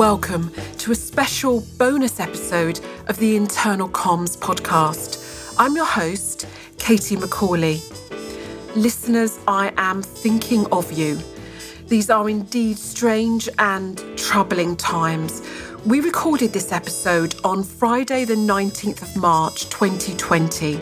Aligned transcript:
welcome 0.00 0.50
to 0.78 0.92
a 0.92 0.94
special 0.94 1.60
bonus 1.76 2.20
episode 2.20 2.80
of 3.08 3.18
the 3.18 3.36
Internal 3.36 3.86
Comms 3.86 4.34
podcast. 4.34 5.22
I'm 5.58 5.76
your 5.76 5.84
host, 5.84 6.46
Katie 6.78 7.16
Macaulay. 7.16 7.82
Listeners, 8.74 9.38
I 9.46 9.74
am 9.76 10.00
thinking 10.00 10.64
of 10.72 10.90
you. 10.90 11.18
These 11.88 12.08
are 12.08 12.30
indeed 12.30 12.78
strange 12.78 13.46
and 13.58 14.02
troubling 14.16 14.74
times. 14.74 15.46
We 15.84 16.00
recorded 16.00 16.54
this 16.54 16.72
episode 16.72 17.34
on 17.44 17.62
Friday, 17.62 18.24
the 18.24 18.36
19th 18.36 19.02
of 19.02 19.14
March 19.18 19.68
2020. 19.68 20.80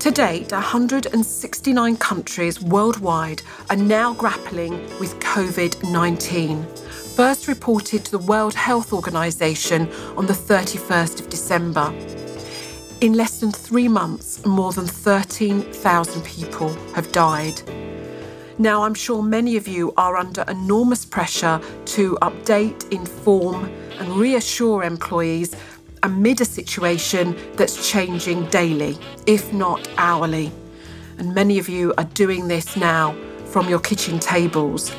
To 0.00 0.10
date, 0.10 0.52
169 0.52 1.96
countries 1.96 2.60
worldwide 2.60 3.40
are 3.70 3.76
now 3.76 4.12
grappling 4.12 4.72
with 5.00 5.18
COVID 5.20 5.90
19 5.90 6.66
first 7.12 7.46
reported 7.46 8.06
to 8.06 8.10
the 8.10 8.18
World 8.18 8.54
Health 8.54 8.90
Organization 8.90 9.82
on 10.16 10.24
the 10.24 10.32
31st 10.32 11.20
of 11.20 11.28
December. 11.28 11.92
In 13.02 13.12
less 13.12 13.38
than 13.40 13.52
three 13.52 13.86
months, 13.86 14.46
more 14.46 14.72
than 14.72 14.86
13,000 14.86 16.24
people 16.24 16.72
have 16.94 17.12
died. 17.12 17.60
Now, 18.56 18.84
I'm 18.84 18.94
sure 18.94 19.22
many 19.22 19.56
of 19.56 19.68
you 19.68 19.92
are 19.98 20.16
under 20.16 20.42
enormous 20.48 21.04
pressure 21.04 21.60
to 21.84 22.16
update, 22.22 22.90
inform, 22.90 23.70
and 23.98 24.08
reassure 24.16 24.82
employees 24.82 25.54
amid 26.02 26.40
a 26.40 26.46
situation 26.46 27.36
that's 27.56 27.90
changing 27.90 28.46
daily, 28.46 28.96
if 29.26 29.52
not 29.52 29.86
hourly. 29.98 30.50
And 31.18 31.34
many 31.34 31.58
of 31.58 31.68
you 31.68 31.92
are 31.98 32.04
doing 32.04 32.48
this 32.48 32.74
now 32.74 33.14
from 33.44 33.68
your 33.68 33.80
kitchen 33.80 34.18
tables. 34.18 34.94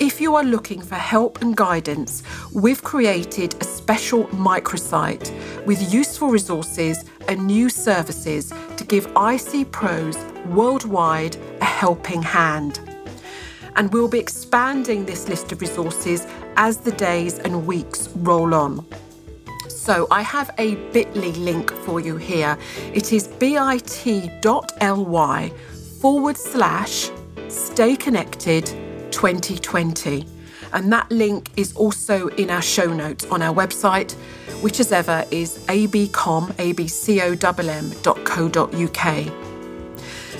If 0.00 0.20
you 0.20 0.34
are 0.34 0.42
looking 0.42 0.82
for 0.82 0.96
help 0.96 1.40
and 1.40 1.56
guidance, 1.56 2.24
we've 2.52 2.82
created 2.82 3.54
a 3.60 3.64
special 3.64 4.24
microsite 4.28 5.30
with 5.66 5.92
useful 5.94 6.30
resources 6.30 7.04
and 7.28 7.46
new 7.46 7.68
services 7.68 8.52
to 8.76 8.84
give 8.84 9.06
IC 9.16 9.70
pros 9.70 10.16
worldwide 10.46 11.36
a 11.60 11.64
helping 11.64 12.22
hand. 12.22 12.80
And 13.76 13.92
we'll 13.92 14.08
be 14.08 14.18
expanding 14.18 15.04
this 15.04 15.28
list 15.28 15.52
of 15.52 15.60
resources 15.60 16.26
as 16.56 16.78
the 16.78 16.92
days 16.92 17.38
and 17.38 17.64
weeks 17.64 18.08
roll 18.16 18.52
on. 18.52 18.84
So 19.68 20.08
I 20.10 20.22
have 20.22 20.50
a 20.58 20.74
bit.ly 20.92 21.28
link 21.38 21.70
for 21.70 22.00
you 22.00 22.16
here. 22.16 22.58
It 22.92 23.12
is 23.12 23.28
bit.ly 23.28 23.92
forward 26.00 26.36
slash 26.36 27.10
stay 27.48 27.94
connected 27.94 28.83
2020. 29.14 30.26
And 30.72 30.92
that 30.92 31.08
link 31.10 31.50
is 31.56 31.72
also 31.74 32.28
in 32.28 32.50
our 32.50 32.60
show 32.60 32.92
notes 32.92 33.24
on 33.26 33.42
our 33.42 33.54
website, 33.54 34.12
which 34.60 34.80
as 34.80 34.90
ever 34.90 35.24
is 35.30 35.58
abcom, 35.68 36.50
abcom.co.uk. 36.54 37.28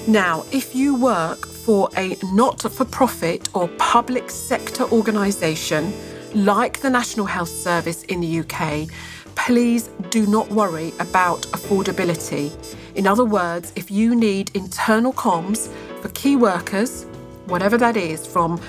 Now, 0.08 0.44
if 0.50 0.74
you 0.74 0.96
work 0.96 1.46
for 1.46 1.88
a 1.96 2.16
not 2.24 2.60
for 2.62 2.84
profit 2.84 3.48
or 3.54 3.68
public 3.78 4.28
sector 4.28 4.84
organisation 4.90 5.94
like 6.34 6.80
the 6.80 6.90
National 6.90 7.26
Health 7.26 7.48
Service 7.48 8.02
in 8.04 8.20
the 8.20 8.40
UK, 8.40 8.88
please 9.36 9.88
do 10.10 10.26
not 10.26 10.50
worry 10.50 10.92
about 10.98 11.42
affordability. 11.52 12.52
In 12.96 13.06
other 13.06 13.24
words, 13.24 13.72
if 13.76 13.88
you 13.90 14.16
need 14.16 14.50
internal 14.54 15.12
comms 15.12 15.70
for 16.02 16.08
key 16.10 16.34
workers, 16.36 17.06
whatever 17.46 17.76
that 17.78 17.96
is, 17.96 18.26
from 18.26 18.60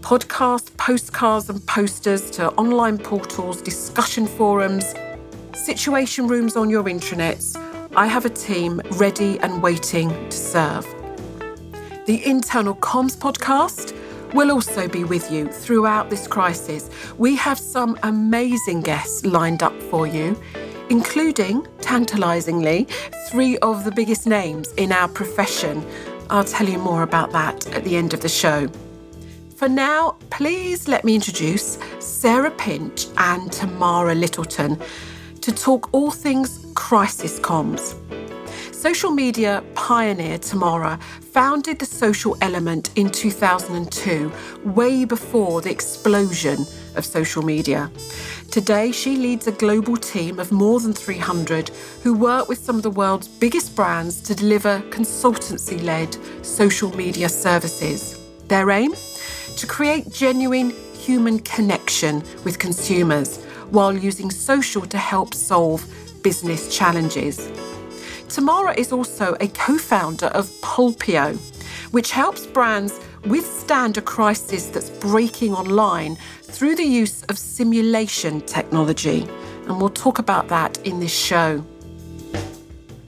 podcasts, 0.00 0.76
postcards, 0.76 1.48
and 1.48 1.64
posters 1.66 2.30
to 2.32 2.50
online 2.52 2.98
portals, 2.98 3.62
discussion 3.62 4.26
forums, 4.26 4.94
situation 5.54 6.26
rooms 6.26 6.56
on 6.56 6.68
your 6.68 6.84
intranets, 6.84 7.56
I 7.96 8.06
have 8.06 8.24
a 8.24 8.30
team 8.30 8.80
ready 8.92 9.38
and 9.38 9.62
waiting 9.62 10.08
to 10.10 10.36
serve. 10.36 10.84
The 12.06 12.20
Internal 12.26 12.74
Comms 12.74 13.16
podcast 13.16 13.94
will 14.34 14.50
also 14.50 14.88
be 14.88 15.04
with 15.04 15.30
you 15.30 15.46
throughout 15.46 16.10
this 16.10 16.26
crisis. 16.26 16.90
We 17.16 17.36
have 17.36 17.58
some 17.58 17.96
amazing 18.02 18.80
guests 18.80 19.24
lined 19.24 19.62
up 19.62 19.80
for 19.84 20.06
you, 20.06 20.38
including, 20.90 21.66
tantalisingly, 21.80 22.88
three 23.30 23.56
of 23.58 23.84
the 23.84 23.92
biggest 23.92 24.26
names 24.26 24.72
in 24.72 24.92
our 24.92 25.08
profession 25.08 25.86
I'll 26.30 26.44
tell 26.44 26.68
you 26.68 26.78
more 26.78 27.02
about 27.02 27.32
that 27.32 27.66
at 27.68 27.84
the 27.84 27.96
end 27.96 28.14
of 28.14 28.20
the 28.20 28.28
show. 28.28 28.68
For 29.56 29.68
now, 29.68 30.16
please 30.30 30.88
let 30.88 31.04
me 31.04 31.14
introduce 31.14 31.78
Sarah 32.00 32.50
Pinch 32.50 33.06
and 33.16 33.52
Tamara 33.52 34.14
Littleton 34.14 34.80
to 35.40 35.52
talk 35.52 35.92
all 35.92 36.10
things 36.10 36.66
crisis 36.74 37.38
comms. 37.38 37.94
Social 38.74 39.10
media 39.10 39.62
pioneer 39.74 40.38
Tamara 40.38 40.98
founded 41.20 41.78
the 41.78 41.86
social 41.86 42.36
element 42.40 42.90
in 42.96 43.10
2002, 43.10 44.32
way 44.64 45.04
before 45.04 45.60
the 45.60 45.70
explosion 45.70 46.66
of 46.96 47.04
social 47.04 47.42
media. 47.42 47.90
Today, 48.50 48.92
she 48.92 49.16
leads 49.16 49.46
a 49.46 49.52
global 49.52 49.96
team 49.96 50.38
of 50.38 50.52
more 50.52 50.80
than 50.80 50.92
300 50.92 51.70
who 52.02 52.14
work 52.14 52.48
with 52.48 52.58
some 52.58 52.76
of 52.76 52.82
the 52.82 52.90
world's 52.90 53.28
biggest 53.28 53.74
brands 53.74 54.20
to 54.22 54.34
deliver 54.34 54.80
consultancy 54.90 55.82
led 55.82 56.16
social 56.44 56.94
media 56.96 57.28
services. 57.28 58.18
Their 58.48 58.70
aim? 58.70 58.94
To 59.56 59.66
create 59.66 60.12
genuine 60.12 60.72
human 60.94 61.38
connection 61.40 62.22
with 62.44 62.58
consumers 62.58 63.42
while 63.70 63.96
using 63.96 64.30
social 64.30 64.82
to 64.86 64.98
help 64.98 65.34
solve 65.34 65.84
business 66.22 66.74
challenges. 66.74 67.50
Tamara 68.28 68.74
is 68.76 68.92
also 68.92 69.36
a 69.40 69.48
co 69.48 69.78
founder 69.78 70.26
of 70.26 70.46
Polpeo, 70.60 71.36
which 71.92 72.10
helps 72.10 72.46
brands 72.46 72.98
withstand 73.26 73.96
a 73.96 74.02
crisis 74.02 74.68
that's 74.68 74.90
breaking 74.90 75.54
online 75.54 76.16
through 76.42 76.74
the 76.74 76.84
use 76.84 77.22
of 77.24 77.38
simulation 77.38 78.40
technology. 78.42 79.26
And 79.66 79.80
we'll 79.80 79.90
talk 79.90 80.18
about 80.18 80.48
that 80.48 80.78
in 80.86 81.00
this 81.00 81.14
show. 81.14 81.64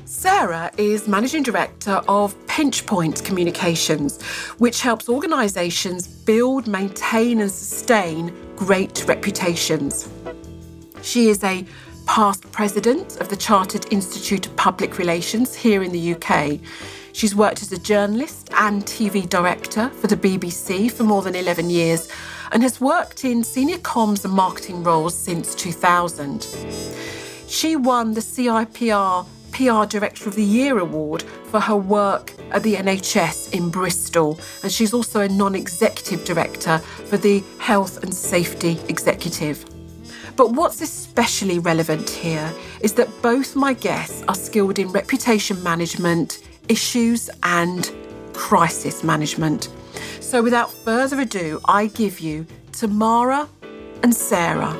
Sarah 0.04 0.70
is 0.78 1.06
Managing 1.06 1.42
Director 1.42 2.00
of 2.08 2.34
Pinchpoint 2.46 3.22
Communications, 3.24 4.22
which 4.58 4.80
helps 4.80 5.08
organisations 5.08 6.08
build, 6.08 6.66
maintain, 6.66 7.40
and 7.40 7.50
sustain 7.50 8.34
great 8.56 9.04
reputations. 9.06 10.08
She 11.02 11.28
is 11.28 11.44
a 11.44 11.66
past 12.06 12.50
president 12.50 13.20
of 13.20 13.28
the 13.28 13.36
Chartered 13.36 13.92
Institute 13.92 14.46
of 14.46 14.56
Public 14.56 14.96
Relations 14.96 15.54
here 15.54 15.82
in 15.82 15.92
the 15.92 16.14
UK. 16.14 16.60
She's 17.16 17.34
worked 17.34 17.62
as 17.62 17.72
a 17.72 17.78
journalist 17.78 18.50
and 18.58 18.84
TV 18.84 19.26
director 19.26 19.88
for 19.88 20.06
the 20.06 20.18
BBC 20.18 20.92
for 20.92 21.02
more 21.02 21.22
than 21.22 21.34
11 21.34 21.70
years 21.70 22.08
and 22.52 22.62
has 22.62 22.78
worked 22.78 23.24
in 23.24 23.42
senior 23.42 23.78
comms 23.78 24.26
and 24.26 24.34
marketing 24.34 24.82
roles 24.82 25.16
since 25.16 25.54
2000. 25.54 26.46
She 27.48 27.74
won 27.74 28.12
the 28.12 28.20
CIPR 28.20 29.26
PR 29.50 29.86
Director 29.86 30.28
of 30.28 30.34
the 30.34 30.44
Year 30.44 30.78
award 30.78 31.22
for 31.22 31.58
her 31.58 31.78
work 31.78 32.34
at 32.50 32.62
the 32.62 32.74
NHS 32.74 33.54
in 33.54 33.70
Bristol, 33.70 34.38
and 34.62 34.70
she's 34.70 34.92
also 34.92 35.22
a 35.22 35.28
non 35.28 35.54
executive 35.54 36.22
director 36.26 36.76
for 36.80 37.16
the 37.16 37.42
Health 37.58 38.02
and 38.02 38.14
Safety 38.14 38.78
Executive. 38.90 39.64
But 40.36 40.52
what's 40.52 40.82
especially 40.82 41.60
relevant 41.60 42.10
here 42.10 42.52
is 42.82 42.92
that 42.92 43.08
both 43.22 43.56
my 43.56 43.72
guests 43.72 44.22
are 44.28 44.34
skilled 44.34 44.78
in 44.78 44.88
reputation 44.88 45.62
management, 45.62 46.42
issues, 46.68 47.30
and 47.42 47.90
crisis 48.32 49.02
management. 49.02 49.68
So 50.20 50.42
without 50.42 50.70
further 50.70 51.20
ado, 51.20 51.60
I 51.66 51.86
give 51.86 52.20
you 52.20 52.46
Tamara 52.72 53.48
and 54.02 54.14
Sarah. 54.14 54.74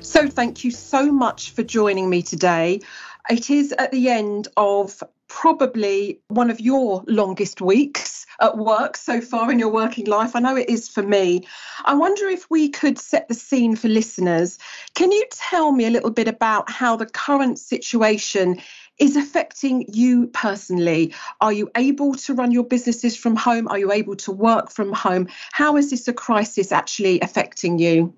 So 0.00 0.28
thank 0.28 0.64
you 0.64 0.70
so 0.70 1.12
much 1.12 1.50
for 1.50 1.62
joining 1.62 2.10
me 2.10 2.22
today. 2.22 2.80
It 3.28 3.48
is 3.50 3.72
at 3.72 3.92
the 3.92 4.08
end 4.08 4.48
of 4.56 5.02
probably 5.28 6.20
one 6.28 6.50
of 6.50 6.60
your 6.60 7.04
longest 7.06 7.60
weeks 7.60 8.26
at 8.40 8.58
work 8.58 8.96
so 8.96 9.20
far 9.20 9.52
in 9.52 9.58
your 9.58 9.68
working 9.68 10.06
life. 10.06 10.34
I 10.34 10.40
know 10.40 10.56
it 10.56 10.68
is 10.68 10.88
for 10.88 11.02
me. 11.02 11.46
I 11.84 11.94
wonder 11.94 12.26
if 12.26 12.50
we 12.50 12.68
could 12.68 12.98
set 12.98 13.28
the 13.28 13.34
scene 13.34 13.76
for 13.76 13.88
listeners. 13.88 14.58
Can 14.94 15.12
you 15.12 15.24
tell 15.30 15.70
me 15.72 15.86
a 15.86 15.90
little 15.90 16.10
bit 16.10 16.26
about 16.26 16.68
how 16.70 16.96
the 16.96 17.06
current 17.06 17.58
situation 17.58 18.60
is 19.00 19.16
affecting 19.16 19.86
you 19.88 20.28
personally? 20.28 21.14
Are 21.40 21.52
you 21.52 21.70
able 21.76 22.14
to 22.14 22.34
run 22.34 22.52
your 22.52 22.64
businesses 22.64 23.16
from 23.16 23.34
home? 23.34 23.66
Are 23.66 23.78
you 23.78 23.90
able 23.90 24.16
to 24.16 24.32
work 24.32 24.70
from 24.70 24.92
home? 24.92 25.28
How 25.52 25.76
is 25.76 25.90
this 25.90 26.06
a 26.06 26.12
crisis 26.12 26.70
actually 26.70 27.20
affecting 27.20 27.78
you? 27.78 28.14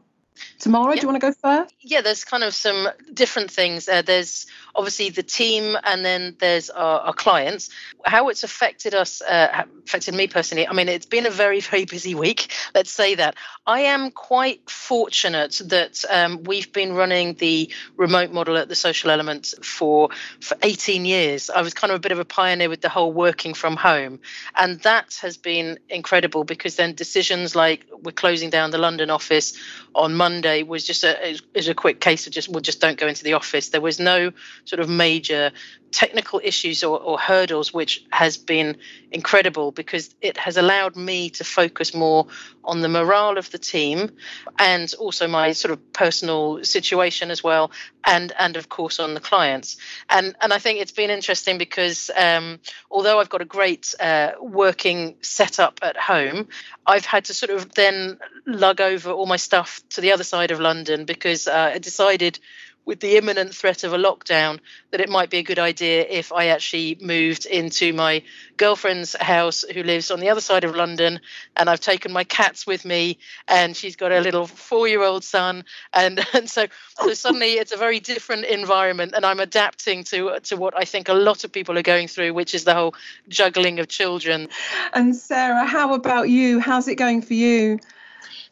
Tamara, 0.58 0.94
yeah. 0.94 1.00
do 1.00 1.06
you 1.06 1.08
want 1.08 1.20
to 1.20 1.26
go 1.26 1.32
first? 1.32 1.74
Yeah, 1.80 2.02
there's 2.02 2.24
kind 2.24 2.44
of 2.44 2.54
some 2.54 2.88
different 3.12 3.50
things. 3.50 3.88
Uh, 3.88 4.02
there's 4.02 4.46
obviously 4.74 5.10
the 5.10 5.22
team, 5.22 5.76
and 5.82 6.04
then 6.04 6.36
there's 6.38 6.70
our, 6.70 7.00
our 7.00 7.12
clients. 7.12 7.70
How 8.04 8.28
it's 8.28 8.44
affected 8.44 8.94
us, 8.94 9.22
uh, 9.22 9.64
affected 9.84 10.14
me 10.14 10.28
personally. 10.28 10.68
I 10.68 10.72
mean, 10.72 10.88
it's 10.88 11.06
been 11.06 11.26
a 11.26 11.30
very, 11.30 11.60
very 11.60 11.84
busy 11.84 12.14
week. 12.14 12.52
Let's 12.74 12.90
say 12.90 13.16
that. 13.16 13.36
I 13.66 13.80
am 13.80 14.10
quite 14.10 14.68
fortunate 14.68 15.60
that 15.66 16.04
um, 16.08 16.44
we've 16.44 16.72
been 16.72 16.92
running 16.92 17.34
the 17.34 17.70
remote 17.96 18.32
model 18.32 18.56
at 18.56 18.68
the 18.68 18.74
Social 18.74 19.10
Element 19.10 19.54
for 19.62 20.10
for 20.40 20.56
18 20.62 21.04
years. 21.04 21.50
I 21.50 21.62
was 21.62 21.74
kind 21.74 21.90
of 21.90 21.96
a 21.96 22.00
bit 22.00 22.12
of 22.12 22.18
a 22.18 22.24
pioneer 22.24 22.68
with 22.68 22.80
the 22.80 22.88
whole 22.88 23.12
working 23.12 23.54
from 23.54 23.76
home, 23.76 24.20
and 24.54 24.80
that 24.82 25.18
has 25.22 25.36
been 25.36 25.78
incredible 25.88 26.44
because 26.44 26.76
then 26.76 26.94
decisions 26.94 27.54
like 27.56 27.84
we're 28.02 28.12
closing 28.12 28.50
down 28.50 28.70
the 28.70 28.78
London 28.78 29.10
office 29.10 29.58
on 29.94 30.14
Monday 30.14 30.31
was 30.66 30.84
just 30.84 31.04
a 31.04 31.38
is 31.54 31.68
a 31.68 31.74
quick 31.74 32.00
case 32.00 32.26
of 32.26 32.32
just 32.32 32.48
we'll 32.48 32.60
just 32.60 32.80
don't 32.80 32.98
go 32.98 33.06
into 33.06 33.24
the 33.24 33.34
office. 33.34 33.68
There 33.68 33.80
was 33.80 33.98
no 34.00 34.32
sort 34.64 34.80
of 34.80 34.88
major 34.88 35.52
technical 35.92 36.40
issues 36.42 36.82
or, 36.82 36.98
or, 36.98 37.18
hurdles, 37.18 37.72
which 37.72 38.04
has 38.10 38.38
been 38.38 38.78
incredible 39.10 39.70
because 39.70 40.14
it 40.22 40.38
has 40.38 40.56
allowed 40.56 40.96
me 40.96 41.28
to 41.28 41.44
focus 41.44 41.94
more 41.94 42.26
on 42.64 42.80
the 42.80 42.88
morale 42.88 43.36
of 43.36 43.50
the 43.50 43.58
team 43.58 44.10
and 44.58 44.94
also 44.98 45.28
my 45.28 45.52
sort 45.52 45.70
of 45.70 45.92
personal 45.92 46.64
situation 46.64 47.30
as 47.30 47.44
well, 47.44 47.70
and 48.04 48.32
and 48.38 48.56
of 48.56 48.68
course 48.68 48.98
on 48.98 49.14
the 49.14 49.20
clients. 49.20 49.76
And 50.08 50.34
and 50.40 50.52
I 50.52 50.58
think 50.58 50.80
it's 50.80 50.92
been 50.92 51.10
interesting 51.10 51.58
because 51.58 52.10
um, 52.16 52.58
although 52.90 53.20
I've 53.20 53.28
got 53.28 53.42
a 53.42 53.46
great 53.46 53.94
uh, 54.00 54.32
working 54.40 55.16
setup 55.20 55.80
at 55.82 55.96
home, 55.96 56.48
I've 56.86 57.04
had 57.04 57.26
to 57.26 57.34
sort 57.34 57.50
of 57.50 57.74
then 57.74 58.18
lug 58.46 58.80
over 58.80 59.10
all 59.10 59.26
my 59.26 59.36
stuff 59.36 59.82
to 59.90 60.00
the 60.00 60.12
other 60.12 60.21
side 60.22 60.50
of 60.50 60.60
London 60.60 61.04
because 61.04 61.48
uh, 61.48 61.72
I 61.74 61.78
decided 61.78 62.38
with 62.84 63.00
the 63.00 63.16
imminent 63.16 63.54
threat 63.54 63.84
of 63.84 63.92
a 63.92 63.98
lockdown 63.98 64.58
that 64.90 65.00
it 65.00 65.08
might 65.08 65.30
be 65.30 65.38
a 65.38 65.42
good 65.42 65.58
idea 65.58 66.04
if 66.08 66.32
I 66.32 66.48
actually 66.48 66.98
moved 67.00 67.46
into 67.46 67.92
my 67.92 68.22
girlfriend's 68.56 69.14
house 69.14 69.64
who 69.72 69.82
lives 69.82 70.10
on 70.10 70.20
the 70.20 70.30
other 70.30 70.40
side 70.40 70.64
of 70.64 70.74
London 70.74 71.20
and 71.56 71.70
I've 71.70 71.80
taken 71.80 72.12
my 72.12 72.24
cats 72.24 72.66
with 72.66 72.84
me 72.84 73.18
and 73.46 73.76
she's 73.76 73.96
got 73.96 74.10
a 74.10 74.20
little 74.20 74.46
4-year-old 74.46 75.22
son 75.22 75.64
and 75.92 76.26
and 76.34 76.50
so 76.50 76.66
so 77.00 77.14
suddenly 77.14 77.52
it's 77.52 77.72
a 77.72 77.76
very 77.76 78.00
different 78.00 78.44
environment 78.46 79.12
and 79.14 79.24
I'm 79.24 79.40
adapting 79.40 80.04
to 80.04 80.40
to 80.40 80.56
what 80.56 80.76
I 80.76 80.84
think 80.84 81.08
a 81.08 81.14
lot 81.14 81.44
of 81.44 81.52
people 81.52 81.78
are 81.78 81.82
going 81.82 82.08
through 82.08 82.34
which 82.34 82.54
is 82.54 82.64
the 82.64 82.74
whole 82.74 82.94
juggling 83.28 83.78
of 83.78 83.88
children. 83.88 84.48
And 84.92 85.14
Sarah, 85.14 85.64
how 85.64 85.94
about 85.94 86.28
you? 86.28 86.58
How's 86.58 86.88
it 86.88 86.96
going 86.96 87.22
for 87.22 87.34
you? 87.34 87.78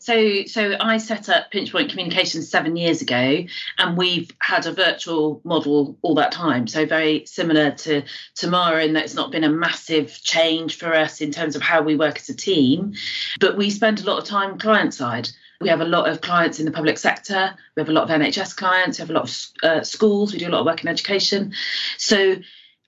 So, 0.00 0.44
so 0.46 0.76
I 0.80 0.96
set 0.96 1.28
up 1.28 1.50
Pinchpoint 1.50 1.90
Communications 1.90 2.48
seven 2.48 2.74
years 2.76 3.02
ago, 3.02 3.44
and 3.78 3.98
we've 3.98 4.30
had 4.40 4.66
a 4.66 4.72
virtual 4.72 5.42
model 5.44 5.98
all 6.00 6.14
that 6.14 6.32
time. 6.32 6.66
So, 6.66 6.86
very 6.86 7.26
similar 7.26 7.70
to 7.70 8.02
Tamara 8.34 8.84
in 8.84 8.94
that 8.94 9.04
it's 9.04 9.14
not 9.14 9.30
been 9.30 9.44
a 9.44 9.50
massive 9.50 10.18
change 10.22 10.76
for 10.76 10.94
us 10.94 11.20
in 11.20 11.30
terms 11.30 11.54
of 11.54 11.60
how 11.60 11.82
we 11.82 11.96
work 11.96 12.16
as 12.16 12.30
a 12.30 12.34
team, 12.34 12.94
but 13.40 13.58
we 13.58 13.68
spend 13.68 14.00
a 14.00 14.04
lot 14.04 14.18
of 14.18 14.24
time 14.24 14.58
client 14.58 14.94
side. 14.94 15.28
We 15.60 15.68
have 15.68 15.82
a 15.82 15.84
lot 15.84 16.08
of 16.08 16.22
clients 16.22 16.58
in 16.58 16.64
the 16.64 16.72
public 16.72 16.96
sector. 16.96 17.54
We 17.76 17.80
have 17.80 17.90
a 17.90 17.92
lot 17.92 18.04
of 18.04 18.10
NHS 18.10 18.56
clients. 18.56 18.98
We 18.98 19.02
have 19.02 19.10
a 19.10 19.12
lot 19.12 19.28
of 19.28 19.62
uh, 19.62 19.84
schools. 19.84 20.32
We 20.32 20.38
do 20.38 20.48
a 20.48 20.50
lot 20.50 20.60
of 20.60 20.66
work 20.66 20.82
in 20.82 20.88
education. 20.88 21.52
So 21.98 22.36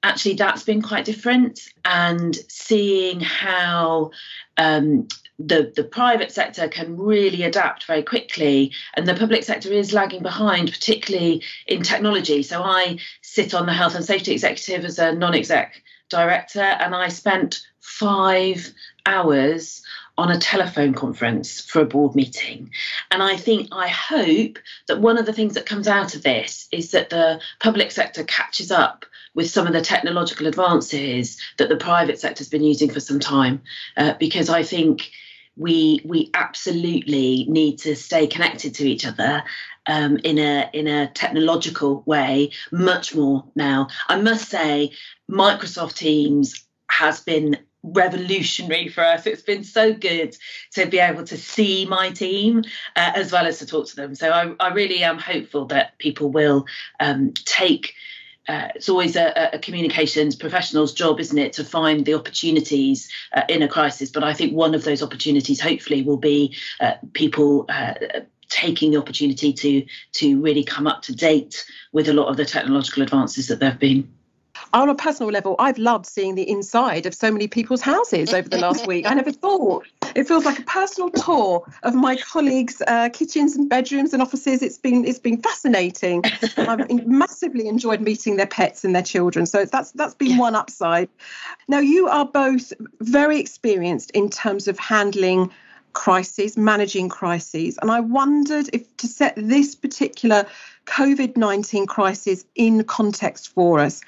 actually 0.03 0.35
that's 0.35 0.63
been 0.65 0.83
quite 0.83 1.05
different 1.05 1.61
and 1.85 2.35
seeing 2.49 3.21
how 3.21 4.11
um, 4.57 5.09
the, 5.39 5.73
the 5.75 5.85
private 5.85 6.31
sector 6.31 6.69
can 6.69 6.97
really 6.97 7.43
adapt 7.43 7.85
very 7.85 8.03
quickly, 8.03 8.73
and 8.95 9.07
the 9.07 9.15
public 9.15 9.45
sector 9.45 9.73
is 9.73 9.93
lagging 9.93 10.23
behind, 10.23 10.71
particularly 10.71 11.43
in 11.67 11.83
technology. 11.83 12.43
So 12.43 12.63
I 12.63 12.99
sit 13.23 13.55
on 13.55 13.67
the 13.67 13.73
health 13.73 13.95
and 13.95 14.05
safety 14.05 14.33
executive 14.33 14.85
as 14.85 14.99
a 14.99 15.13
non 15.13 15.35
exec 15.35 15.83
director, 16.09 16.61
and 16.61 16.95
I 16.95 17.09
spent 17.09 17.67
five 17.81 18.73
hours 19.07 19.83
on 20.19 20.31
a 20.31 20.39
telephone 20.39 20.93
conference 20.93 21.61
for 21.61 21.81
a 21.81 21.87
board 21.87 22.15
meeting. 22.15 22.71
And 23.11 23.23
I 23.23 23.37
think, 23.37 23.69
I 23.73 23.89
hope 23.89 24.59
that 24.87 25.01
one 25.01 25.17
of 25.17 25.25
the 25.25 25.33
things 25.33 25.55
that 25.55 25.67
comes 25.67 25.89
out 25.89 26.15
of 26.15 26.23
this 26.23 26.69
is 26.71 26.91
that 26.91 27.11
the 27.11 27.41
public 27.61 27.91
sector 27.91 28.23
catches 28.25 28.71
up 28.71 29.07
with 29.35 29.51
some 29.51 29.67
of 29.67 29.73
the 29.73 29.81
technological 29.81 30.47
advances 30.47 31.39
that 31.59 31.69
the 31.69 31.77
private 31.77 32.19
sector 32.19 32.41
has 32.41 32.49
been 32.49 32.65
using 32.65 32.91
for 32.91 33.01
some 33.01 33.21
time. 33.21 33.63
Uh, 33.97 34.15
because 34.19 34.49
I 34.49 34.63
think 34.63 35.11
we 35.57 36.01
we 36.05 36.31
absolutely 36.35 37.45
need 37.49 37.79
to 37.79 37.95
stay 37.95 38.27
connected 38.27 38.75
to 38.77 38.89
each 38.89 39.07
other 39.07 39.45
um, 39.87 40.19
in 40.25 40.39
a 40.39 40.71
in 40.73 40.87
a 40.87 41.09
technological 41.09 42.03
way 42.07 42.53
much 42.71 43.15
more 43.15 43.45
now. 43.55 43.89
I 44.09 44.21
must 44.21 44.49
say, 44.49 44.93
Microsoft 45.31 45.97
Teams 45.97 46.65
has 46.89 47.21
been 47.21 47.59
revolutionary 47.83 48.89
for 48.89 49.03
us. 49.03 49.27
It's 49.27 49.43
been 49.43 49.65
so 49.65 49.93
good 49.93 50.37
to 50.75 50.87
be 50.87 50.99
able 50.99 51.25
to 51.25 51.37
see 51.37 51.85
my 51.85 52.11
team 52.11 52.63
uh, 52.95 53.13
as 53.17 53.33
well 53.33 53.47
as 53.47 53.59
to 53.59 53.67
talk 53.67 53.89
to 53.89 53.97
them. 53.97 54.15
So 54.15 54.31
I, 54.31 54.55
I 54.61 54.73
really 54.73 55.03
am 55.03 55.19
hopeful 55.19 55.67
that 55.67 55.99
people 55.99 56.31
will 56.31 56.67
um, 57.01 57.33
take 57.33 57.95
uh, 58.49 58.69
it's 58.75 58.89
always 58.89 59.17
a, 59.17 59.51
a, 59.53 59.59
communications 59.59 60.35
professional's 60.35 60.93
job, 60.93 61.21
isn't 61.21 61.39
it, 61.39 61.53
to 61.53 61.65
find 61.65 62.05
the 62.05 62.15
opportunities 62.15 63.09
uh, 63.35 63.43
in 63.49 63.63
a 63.63 63.69
crisis. 63.69 64.11
But 64.11 64.25
I 64.25 64.35
think 64.35 64.53
one 64.53 64.75
of 64.75 64.85
those 64.85 65.03
opportunities, 65.03 65.61
hopefully, 65.61 66.03
will 66.03 66.17
be 66.17 66.57
uh, 66.81 66.95
people 67.13 67.67
uh, 67.69 67.95
taking 68.49 68.91
the 68.91 68.99
opportunity 68.99 69.53
to 69.53 69.87
to 70.13 70.41
really 70.41 70.65
come 70.65 70.87
up 70.87 71.03
to 71.03 71.15
date 71.15 71.65
with 71.93 72.09
a 72.09 72.13
lot 72.13 72.29
of 72.29 72.37
the 72.37 72.45
technological 72.45 73.03
advances 73.03 73.47
that 73.49 73.61
there 73.61 73.71
have 73.71 73.79
been 73.79 74.09
on 74.73 74.89
a 74.89 74.95
personal 74.95 75.31
level, 75.31 75.55
I've 75.59 75.79
loved 75.79 76.07
seeing 76.07 76.35
the 76.35 76.49
inside 76.49 77.05
of 77.07 77.15
so 77.15 77.31
many 77.31 77.47
people's 77.47 77.83
houses 77.83 78.33
over 78.33 78.49
the 78.49 78.59
last 78.59 78.87
week. 78.87 79.07
I 79.07 79.15
never 79.15 79.33
thought 79.33 79.87
it 80.15 80.29
feels 80.29 80.45
like 80.45 80.59
a 80.59 80.63
personal 80.63 81.11
tour 81.11 81.65
of 81.83 81.95
my 81.95 82.17
colleagues' 82.17 82.83
uh, 82.87 83.09
kitchens 83.13 83.57
and 83.57 83.69
bedrooms 83.69 84.13
and 84.13 84.23
offices. 84.23 84.63
It's 84.63 84.79
been 84.79 85.05
it's 85.05 85.19
been 85.19 85.41
fascinating. 85.41 86.23
I've 86.57 87.07
massively 87.07 87.69
enjoyed 87.69 88.01
meeting 88.01 88.37
their 88.37 88.47
pets 88.47 88.85
and 88.85 88.95
their 88.95 89.03
children. 89.03 89.47
So 89.47 89.65
that's 89.65 89.93
that's 89.93 90.15
been 90.15 90.37
one 90.37 90.55
upside. 90.55 91.09
Now 91.69 91.81
you 91.81 92.09
are 92.09 92.27
both 92.27 92.73
very 93.01 93.39
experienced 93.41 94.11
in 94.13 94.31
terms 94.31 94.69
of 94.69 94.79
handling 94.79 95.51
crises, 95.93 96.57
managing 96.57 97.09
crises, 97.09 97.79
and 97.83 97.91
I 97.91 98.01
wondered 98.01 98.71
if 98.73 98.97
to 98.99 99.07
set 99.07 99.35
this 99.37 99.75
particular 99.75 100.47
COVID 100.87 101.37
19 101.37 101.87
crisis 101.87 102.45
in 102.55 102.83
context 102.85 103.49
for 103.49 103.79
us, 103.79 104.01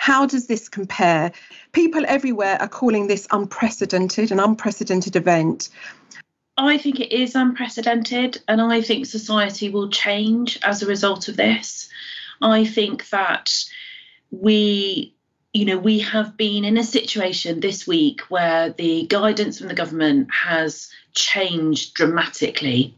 how 0.00 0.24
does 0.24 0.46
this 0.46 0.70
compare? 0.70 1.30
People 1.72 2.06
everywhere 2.08 2.56
are 2.58 2.68
calling 2.68 3.06
this 3.06 3.28
unprecedented, 3.32 4.32
an 4.32 4.40
unprecedented 4.40 5.14
event. 5.14 5.68
I 6.56 6.78
think 6.78 7.00
it 7.00 7.12
is 7.12 7.34
unprecedented, 7.34 8.40
and 8.48 8.62
I 8.62 8.80
think 8.80 9.04
society 9.04 9.68
will 9.68 9.90
change 9.90 10.58
as 10.62 10.82
a 10.82 10.86
result 10.86 11.28
of 11.28 11.36
this. 11.36 11.90
I 12.40 12.64
think 12.64 13.10
that 13.10 13.52
we 14.30 15.14
you 15.52 15.66
know, 15.66 15.78
we 15.78 15.98
have 15.98 16.36
been 16.36 16.64
in 16.64 16.78
a 16.78 16.84
situation 16.84 17.60
this 17.60 17.86
week 17.86 18.22
where 18.30 18.70
the 18.70 19.06
guidance 19.06 19.58
from 19.58 19.68
the 19.68 19.74
government 19.74 20.32
has 20.32 20.88
changed 21.12 21.92
dramatically. 21.94 22.96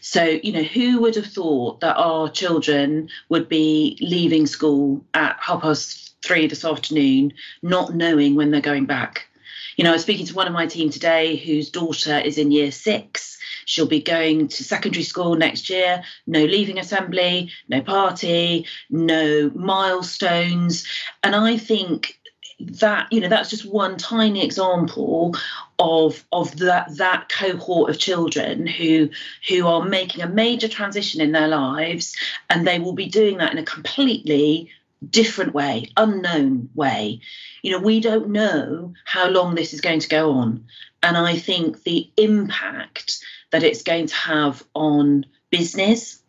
So, 0.00 0.24
you 0.24 0.52
know, 0.52 0.64
who 0.64 1.00
would 1.00 1.14
have 1.14 1.26
thought 1.26 1.80
that 1.80 1.96
our 1.96 2.28
children 2.28 3.08
would 3.28 3.48
be 3.48 3.96
leaving 4.00 4.46
school 4.46 5.06
at 5.14 5.38
half 5.40 5.62
past 5.62 6.13
three 6.24 6.46
this 6.46 6.64
afternoon, 6.64 7.34
not 7.62 7.94
knowing 7.94 8.34
when 8.34 8.50
they're 8.50 8.60
going 8.60 8.86
back. 8.86 9.28
You 9.76 9.84
know, 9.84 9.90
I 9.90 9.94
was 9.94 10.02
speaking 10.02 10.26
to 10.26 10.34
one 10.34 10.46
of 10.46 10.52
my 10.52 10.66
team 10.66 10.90
today 10.90 11.36
whose 11.36 11.70
daughter 11.70 12.18
is 12.18 12.38
in 12.38 12.50
year 12.50 12.70
six. 12.70 13.38
She'll 13.66 13.86
be 13.86 14.02
going 14.02 14.48
to 14.48 14.64
secondary 14.64 15.02
school 15.02 15.36
next 15.36 15.68
year. 15.70 16.02
No 16.26 16.44
leaving 16.44 16.78
assembly, 16.78 17.50
no 17.68 17.80
party, 17.80 18.66
no 18.90 19.50
milestones. 19.54 20.86
And 21.22 21.34
I 21.34 21.56
think 21.56 22.18
that 22.60 23.12
you 23.12 23.20
know 23.20 23.28
that's 23.28 23.50
just 23.50 23.66
one 23.66 23.96
tiny 23.96 24.44
example 24.44 25.34
of 25.78 26.24
of 26.32 26.56
that 26.58 26.96
that 26.96 27.28
cohort 27.28 27.90
of 27.90 27.98
children 27.98 28.66
who 28.66 29.10
who 29.48 29.66
are 29.66 29.84
making 29.84 30.22
a 30.22 30.28
major 30.28 30.68
transition 30.68 31.20
in 31.20 31.32
their 31.32 31.48
lives 31.48 32.14
and 32.48 32.64
they 32.64 32.78
will 32.78 32.92
be 32.92 33.06
doing 33.06 33.38
that 33.38 33.50
in 33.50 33.58
a 33.58 33.64
completely 33.64 34.70
different 35.10 35.54
way, 35.54 35.90
unknown 35.96 36.70
way. 36.74 37.20
You 37.62 37.72
know, 37.72 37.78
we 37.78 38.00
don't 38.00 38.30
know 38.30 38.94
how 39.04 39.28
long 39.28 39.54
this 39.54 39.72
is 39.72 39.80
going 39.80 40.00
to 40.00 40.08
go 40.08 40.32
on. 40.32 40.66
And 41.02 41.16
I 41.16 41.36
think 41.36 41.82
the 41.82 42.10
impact 42.16 43.18
that 43.50 43.62
it's 43.62 43.82
going 43.82 44.06
to 44.06 44.14
have 44.14 44.64
on 44.74 45.26
business, 45.50 46.20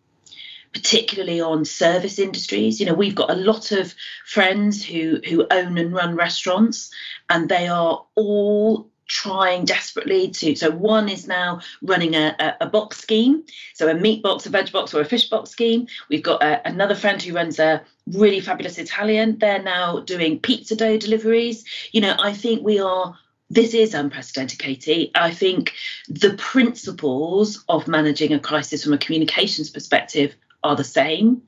particularly 0.74 1.42
on 1.42 1.66
service 1.66 2.20
industries. 2.20 2.80
You 2.80 2.86
know, 2.86 2.94
we've 2.94 3.16
got 3.16 3.32
a 3.32 3.36
lot 3.36 3.72
of 3.72 3.96
friends 4.26 4.84
who 4.84 5.22
who 5.28 5.48
own 5.50 5.78
and 5.78 5.94
run 5.94 6.16
restaurants, 6.16 6.92
and 7.30 7.50
they 7.50 7.68
are 7.68 8.06
all 8.16 8.90
trying 9.08 9.66
desperately 9.66 10.30
to. 10.30 10.56
So 10.56 10.72
one 10.72 11.10
is 11.10 11.28
now 11.28 11.62
running 11.82 12.16
a, 12.16 12.36
a, 12.40 12.66
a, 12.66 12.66
box 12.68 12.98
scheme, 12.98 13.44
so 13.74 13.88
a 13.88 13.94
meat 13.94 14.24
box, 14.24 14.46
a 14.46 14.50
veg 14.50 14.72
box, 14.72 14.94
or 14.94 15.02
a 15.02 15.06
fish 15.06 15.30
box 15.30 15.52
scheme. 15.52 15.88
We've 16.10 16.24
got 16.24 16.42
a, 16.42 16.68
another 16.68 16.96
friend 16.96 17.22
who 17.22 17.34
runs 17.34 17.60
a 17.60 17.84
really 18.08 18.40
fabulous 18.40 18.78
Italian. 18.78 19.38
They're 19.38 19.62
now 19.62 20.00
doing 20.00 20.40
pizza 20.40 20.76
dough 20.76 20.98
deliveries. 20.98 21.66
You 21.92 22.02
know, 22.02 22.16
I 22.18 22.34
think 22.34 22.64
we 22.64 22.80
are. 22.80 23.18
This 23.48 23.76
is 23.76 23.94
unprecedented, 23.94 24.58
Katie. 24.58 25.12
I 25.14 25.30
think 25.30 25.74
the 26.10 26.34
principles 26.34 27.64
of 27.70 27.88
managing 27.88 28.34
a 28.34 28.40
crisis 28.40 28.84
from 28.84 28.94
a 28.94 28.98
communications 28.98 29.70
perspective 29.70 30.36
are 30.64 30.76
the 30.76 30.84
same. 30.84 31.44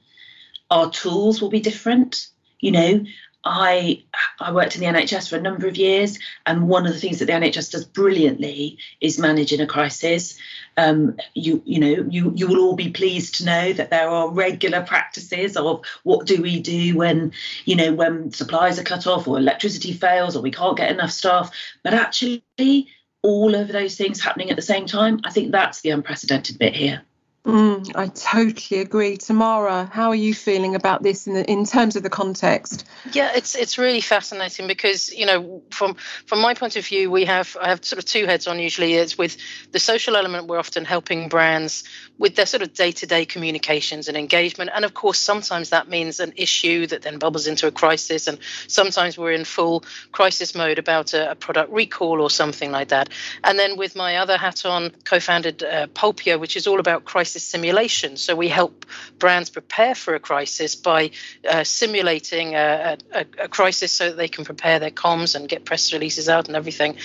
Our 0.70 0.92
tools 0.92 1.42
will 1.42 1.50
be 1.50 1.60
different. 1.60 2.28
You 2.60 2.72
know, 2.72 3.06
I 3.48 4.04
I 4.40 4.52
worked 4.52 4.76
in 4.76 4.82
the 4.82 4.88
NHS 4.88 5.30
for 5.30 5.38
a 5.38 5.42
number 5.42 5.68
of 5.68 5.78
years, 5.78 6.20
and 6.46 6.68
one 6.68 6.86
of 6.86 6.94
the 6.94 7.00
things 7.00 7.20
that 7.20 7.26
the 7.26 7.34
NHS 7.34 7.72
does 7.72 7.86
brilliantly 7.86 8.78
is 9.02 9.18
manage 9.18 9.54
in 9.54 9.62
a 9.62 9.68
crisis. 9.68 10.38
Um, 10.76 11.18
you 11.34 11.62
you 11.66 11.80
know 11.80 12.06
you 12.10 12.34
you 12.36 12.48
will 12.48 12.60
all 12.60 12.76
be 12.76 12.92
pleased 12.92 13.36
to 13.36 13.46
know 13.46 13.74
that 13.74 13.90
there 13.90 14.10
are 14.10 14.30
regular 14.30 14.82
practices 14.82 15.58
of 15.58 15.84
what 16.04 16.28
do 16.28 16.42
we 16.42 16.60
do 16.60 16.98
when 16.98 17.32
you 17.66 17.76
know 17.76 17.94
when 17.94 18.32
supplies 18.32 18.78
are 18.80 18.84
cut 18.84 19.08
off 19.08 19.28
or 19.28 19.38
electricity 19.38 19.94
fails 19.94 20.36
or 20.36 20.42
we 20.42 20.52
can't 20.52 20.78
get 20.78 20.92
enough 20.92 21.12
staff. 21.12 21.52
But 21.84 21.94
actually, 21.94 22.88
all 23.24 23.56
of 23.56 23.70
those 23.70 23.96
things 23.96 24.22
happening 24.22 24.50
at 24.50 24.56
the 24.56 24.62
same 24.62 24.86
time, 24.86 25.22
I 25.24 25.32
think 25.32 25.52
that's 25.52 25.82
the 25.82 25.92
unprecedented 25.92 26.60
bit 26.60 26.76
here. 26.76 27.04
Mm, 27.48 27.96
I 27.96 28.08
totally 28.08 28.82
agree. 28.82 29.16
Tamara, 29.16 29.90
how 29.90 30.10
are 30.10 30.16
you 30.16 30.34
feeling 30.34 30.76
about 30.76 31.02
this 31.02 31.28
in, 31.28 31.34
the, 31.34 31.50
in 31.50 31.64
terms 31.64 31.96
of 31.96 32.04
the 32.04 32.10
context? 32.10 32.84
Yeah, 33.14 33.32
it's 33.34 33.56
it's 33.56 33.78
really 33.78 34.02
fascinating 34.02 34.68
because 34.68 35.14
you 35.14 35.26
know 35.26 35.64
from 35.72 35.96
from 36.26 36.42
my 36.42 36.56
point 36.56 36.76
of 36.76 36.86
view, 36.86 37.10
we 37.10 37.24
have 37.24 37.56
I 37.62 37.70
have 37.70 37.86
sort 37.86 38.00
of 38.00 38.06
two 38.06 38.26
heads 38.26 38.48
on. 38.48 38.60
Usually, 38.60 38.96
it's 38.96 39.18
with 39.18 39.38
the 39.72 39.80
social 39.80 40.18
element. 40.18 40.48
We're 40.48 40.60
often 40.60 40.84
helping 40.84 41.30
brands 41.30 41.86
with 42.18 42.36
their 42.36 42.46
sort 42.46 42.64
of 42.64 42.74
day 42.74 42.92
to 42.92 43.08
day 43.08 43.24
communications 43.24 44.10
and 44.10 44.18
engagement, 44.18 44.72
and 44.76 44.84
of 44.84 44.94
course, 44.94 45.18
sometimes 45.18 45.70
that 45.70 45.88
means 45.88 46.20
an 46.20 46.34
issue 46.36 46.86
that 46.88 47.02
then 47.02 47.18
bubbles 47.18 47.48
into 47.48 47.66
a 47.66 47.72
crisis, 47.72 48.28
and 48.28 48.40
sometimes 48.68 49.18
we're 49.18 49.32
in 49.32 49.46
full 49.46 49.86
crisis 50.12 50.54
mode 50.54 50.80
about 50.80 51.14
a, 51.14 51.32
a 51.32 51.36
product 51.36 51.72
recall 51.72 52.20
or 52.20 52.30
something 52.30 52.74
like 52.74 52.90
that. 52.90 53.08
And 53.42 53.58
then 53.58 53.78
with 53.78 53.96
my 53.96 54.18
other 54.18 54.36
hat 54.36 54.66
on, 54.66 54.92
co-founded 55.06 55.64
uh, 55.64 55.88
Polpeo, 55.88 56.38
which 56.38 56.58
is 56.58 56.68
all 56.68 56.82
about 56.82 57.06
crisis 57.06 57.37
crisis 57.38 57.50
simulation. 57.50 58.18
So 58.18 58.36
we 58.36 58.50
help 58.50 58.86
brands 59.20 59.50
prepare 59.50 59.96
for 59.96 60.16
a 60.16 60.20
crisis 60.20 60.76
by 60.76 61.12
uh, 61.48 61.64
simulating 61.64 62.56
a, 62.56 62.98
a, 63.12 63.26
a, 63.40 63.48
crisis 63.48 63.92
so 63.92 64.10
that 64.10 64.18
they 64.18 64.28
can 64.28 64.46
prepare 64.46 64.80
their 64.80 64.92
comms 64.92 65.36
and 65.36 65.48
get 65.48 65.66
press 65.66 65.94
releases 65.94 66.30
out 66.30 66.48
and 66.48 66.56
everything. 66.56 66.98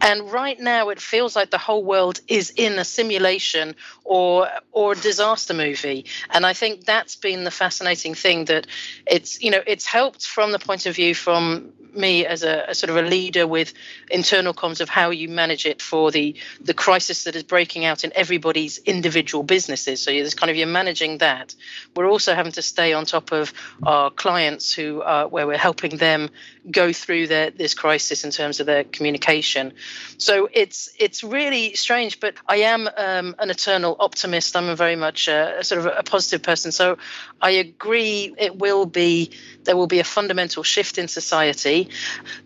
And 0.00 0.32
right 0.32 0.58
now, 0.60 0.90
it 0.90 1.00
feels 1.00 1.34
like 1.36 1.50
the 1.50 1.58
whole 1.58 1.84
world 1.84 2.20
is 2.28 2.52
in 2.56 2.78
a 2.78 2.84
simulation 2.84 3.74
or 4.04 4.48
or 4.72 4.92
a 4.92 4.96
disaster 4.96 5.54
movie. 5.54 6.04
And 6.30 6.46
I 6.46 6.52
think 6.52 6.84
that's 6.84 7.16
been 7.16 7.44
the 7.44 7.50
fascinating 7.50 8.14
thing 8.14 8.46
that 8.46 8.66
it's 9.06 9.42
you 9.42 9.50
know 9.50 9.62
it's 9.66 9.86
helped 9.86 10.26
from 10.26 10.52
the 10.52 10.58
point 10.58 10.86
of 10.86 10.94
view 10.94 11.14
from 11.14 11.72
me 11.94 12.26
as 12.26 12.42
a, 12.42 12.66
a, 12.68 12.74
sort 12.74 12.90
of 12.90 12.96
a 12.96 13.08
leader 13.08 13.46
with 13.46 13.72
internal 14.10 14.54
comms 14.54 14.80
of 14.80 14.88
how 14.88 15.10
you 15.10 15.28
manage 15.28 15.66
it 15.66 15.82
for 15.82 16.10
the 16.10 16.34
the 16.60 16.74
crisis 16.74 17.24
that 17.24 17.34
is 17.36 17.42
breaking 17.42 17.84
out 17.84 18.04
in 18.04 18.12
everybody's 18.14 18.78
individual 18.78 19.42
businesses. 19.70 20.02
So 20.02 20.10
there's 20.10 20.34
kind 20.34 20.50
of 20.50 20.56
you're 20.56 20.66
managing 20.66 21.18
that. 21.18 21.54
We're 21.94 22.08
also 22.08 22.34
having 22.34 22.52
to 22.52 22.62
stay 22.62 22.92
on 22.92 23.04
top 23.04 23.32
of 23.32 23.52
our 23.84 24.10
clients 24.10 24.72
who 24.72 25.02
are 25.02 25.28
where 25.28 25.46
we're 25.46 25.58
helping 25.58 25.96
them 25.96 26.30
go 26.68 26.92
through 26.92 27.26
their, 27.28 27.50
this 27.50 27.74
crisis 27.74 28.24
in 28.24 28.30
terms 28.30 28.60
of 28.60 28.66
their 28.66 28.84
communication. 28.84 29.72
So 30.18 30.48
it's 30.52 30.90
it's 30.98 31.22
really 31.22 31.74
strange, 31.74 32.20
but 32.20 32.34
I 32.46 32.56
am 32.56 32.88
um, 32.96 33.36
an 33.38 33.50
eternal 33.50 33.96
optimist. 33.98 34.56
I'm 34.56 34.68
a 34.68 34.76
very 34.76 34.96
much 34.96 35.28
a, 35.28 35.60
a 35.60 35.64
sort 35.64 35.86
of 35.86 35.92
a 35.96 36.02
positive 36.02 36.42
person. 36.42 36.72
So 36.72 36.98
I 37.40 37.50
agree 37.50 38.34
it 38.36 38.56
will 38.56 38.86
be 38.86 39.30
there 39.64 39.76
will 39.76 39.86
be 39.86 40.00
a 40.00 40.04
fundamental 40.04 40.62
shift 40.62 40.98
in 40.98 41.08
society. 41.08 41.90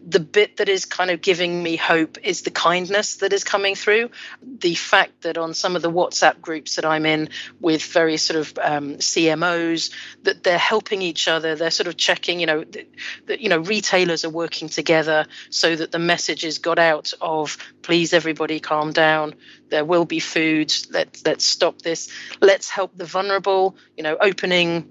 The 0.06 0.21
bit 0.21 0.59
that 0.59 0.68
is 0.68 0.85
kind 0.85 1.11
of 1.11 1.21
giving 1.21 1.62
me 1.62 1.76
hope 1.76 2.18
is 2.23 2.42
the 2.42 2.50
kindness 2.50 3.16
that 3.16 3.33
is 3.33 3.44
coming 3.44 3.75
through. 3.75 4.11
The 4.42 4.75
fact 4.75 5.23
that 5.23 5.38
on 5.38 5.54
some 5.54 5.76
of 5.76 5.83
the 5.83 5.90
WhatsApp 5.90 6.40
groups 6.40 6.76
that 6.76 6.85
I'm 6.85 7.06
in 7.06 7.28
with 7.61 7.83
various 7.85 8.23
sort 8.23 8.40
of 8.40 8.59
um, 8.61 8.94
CMOs, 8.97 9.90
that 10.23 10.42
they're 10.42 10.59
helping 10.59 11.02
each 11.02 11.28
other. 11.28 11.54
They're 11.54 11.71
sort 11.71 11.87
of 11.87 11.97
checking, 11.97 12.40
you 12.40 12.47
know, 12.47 12.64
that 13.26 13.40
you 13.40 13.49
know 13.49 13.61
retailers 14.04 14.25
are 14.25 14.30
working 14.30 14.68
together 14.68 15.26
so 15.50 15.75
that 15.75 15.90
the 15.90 15.99
message 15.99 16.44
is 16.44 16.58
got 16.58 16.78
out 16.78 17.14
of 17.20 17.56
please 17.82 18.12
everybody 18.12 18.61
calm 18.61 18.92
down. 18.92 19.34
There 19.70 19.84
will 19.84 20.04
be 20.04 20.20
food. 20.20 20.73
Let's 20.90 21.25
let's 21.25 21.44
stop 21.44 21.80
this. 21.82 22.11
Let's 22.40 22.68
help 22.68 22.96
the 22.96 23.06
vulnerable. 23.06 23.76
You 23.96 24.02
know, 24.04 24.16
opening 24.20 24.88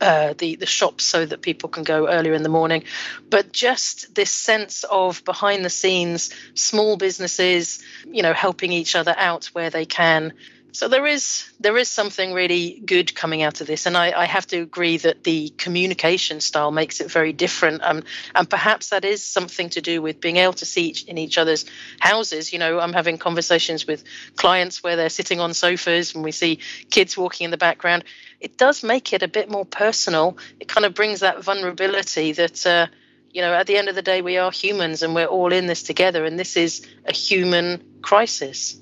uh, 0.00 0.34
the 0.38 0.56
the 0.56 0.66
shops 0.66 1.04
so 1.04 1.26
that 1.26 1.42
people 1.42 1.68
can 1.68 1.84
go 1.84 2.08
earlier 2.08 2.34
in 2.34 2.42
the 2.42 2.48
morning, 2.48 2.84
but 3.28 3.52
just 3.52 4.14
this 4.14 4.30
sense 4.30 4.84
of 4.84 5.24
behind 5.24 5.64
the 5.64 5.70
scenes, 5.70 6.30
small 6.54 6.96
businesses, 6.96 7.82
you 8.06 8.22
know, 8.22 8.32
helping 8.32 8.72
each 8.72 8.94
other 8.94 9.14
out 9.16 9.46
where 9.46 9.70
they 9.70 9.84
can. 9.84 10.32
So 10.74 10.88
there 10.88 11.06
is 11.06 11.48
there 11.60 11.76
is 11.78 11.88
something 11.88 12.32
really 12.32 12.82
good 12.84 13.14
coming 13.14 13.42
out 13.42 13.60
of 13.60 13.66
this, 13.66 13.86
and 13.86 13.96
I, 13.96 14.12
I 14.12 14.24
have 14.24 14.46
to 14.48 14.58
agree 14.58 14.98
that 14.98 15.22
the 15.22 15.50
communication 15.50 16.40
style 16.40 16.72
makes 16.72 17.00
it 17.00 17.10
very 17.10 17.32
different, 17.32 17.82
um, 17.82 18.02
and 18.34 18.50
perhaps 18.50 18.90
that 18.90 19.04
is 19.04 19.22
something 19.22 19.70
to 19.70 19.80
do 19.80 20.02
with 20.02 20.20
being 20.20 20.36
able 20.36 20.54
to 20.54 20.66
see 20.66 20.88
each, 20.88 21.04
in 21.04 21.16
each 21.16 21.38
other's 21.38 21.64
houses. 22.00 22.52
You 22.52 22.58
know, 22.58 22.80
I'm 22.80 22.92
having 22.92 23.18
conversations 23.18 23.86
with 23.86 24.02
clients 24.34 24.82
where 24.82 24.96
they're 24.96 25.08
sitting 25.08 25.38
on 25.38 25.54
sofas, 25.54 26.14
and 26.14 26.24
we 26.24 26.32
see 26.32 26.58
kids 26.90 27.16
walking 27.16 27.46
in 27.46 27.50
the 27.52 27.56
background 27.56 28.04
it 28.44 28.58
does 28.58 28.82
make 28.82 29.14
it 29.14 29.22
a 29.22 29.28
bit 29.28 29.50
more 29.50 29.64
personal. 29.64 30.36
It 30.60 30.68
kind 30.68 30.84
of 30.84 30.92
brings 30.92 31.20
that 31.20 31.42
vulnerability 31.42 32.32
that, 32.32 32.66
uh, 32.66 32.88
you 33.30 33.40
know, 33.40 33.54
at 33.54 33.66
the 33.66 33.78
end 33.78 33.88
of 33.88 33.94
the 33.94 34.02
day, 34.02 34.20
we 34.20 34.36
are 34.36 34.50
humans 34.50 35.02
and 35.02 35.14
we're 35.14 35.24
all 35.24 35.50
in 35.50 35.66
this 35.66 35.82
together, 35.82 36.26
and 36.26 36.38
this 36.38 36.54
is 36.54 36.86
a 37.06 37.12
human 37.12 37.82
crisis. 38.02 38.76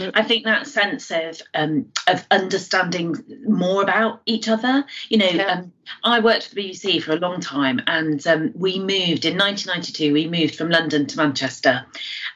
I 0.00 0.22
think 0.22 0.44
that 0.44 0.66
sense 0.66 1.10
of 1.10 1.42
um, 1.54 1.86
of 2.06 2.24
understanding 2.30 3.16
more 3.46 3.82
about 3.82 4.22
each 4.26 4.48
other. 4.48 4.84
You 5.08 5.18
know, 5.18 5.26
yeah. 5.26 5.52
um, 5.52 5.72
I 6.04 6.20
worked 6.20 6.48
for 6.48 6.54
the 6.54 6.70
BBC 6.70 7.02
for 7.02 7.12
a 7.12 7.16
long 7.16 7.40
time, 7.40 7.80
and 7.86 8.24
um, 8.26 8.52
we 8.54 8.78
moved 8.78 9.24
in 9.24 9.36
1992. 9.36 10.12
We 10.12 10.28
moved 10.28 10.54
from 10.54 10.70
London 10.70 11.06
to 11.06 11.16
Manchester, 11.16 11.86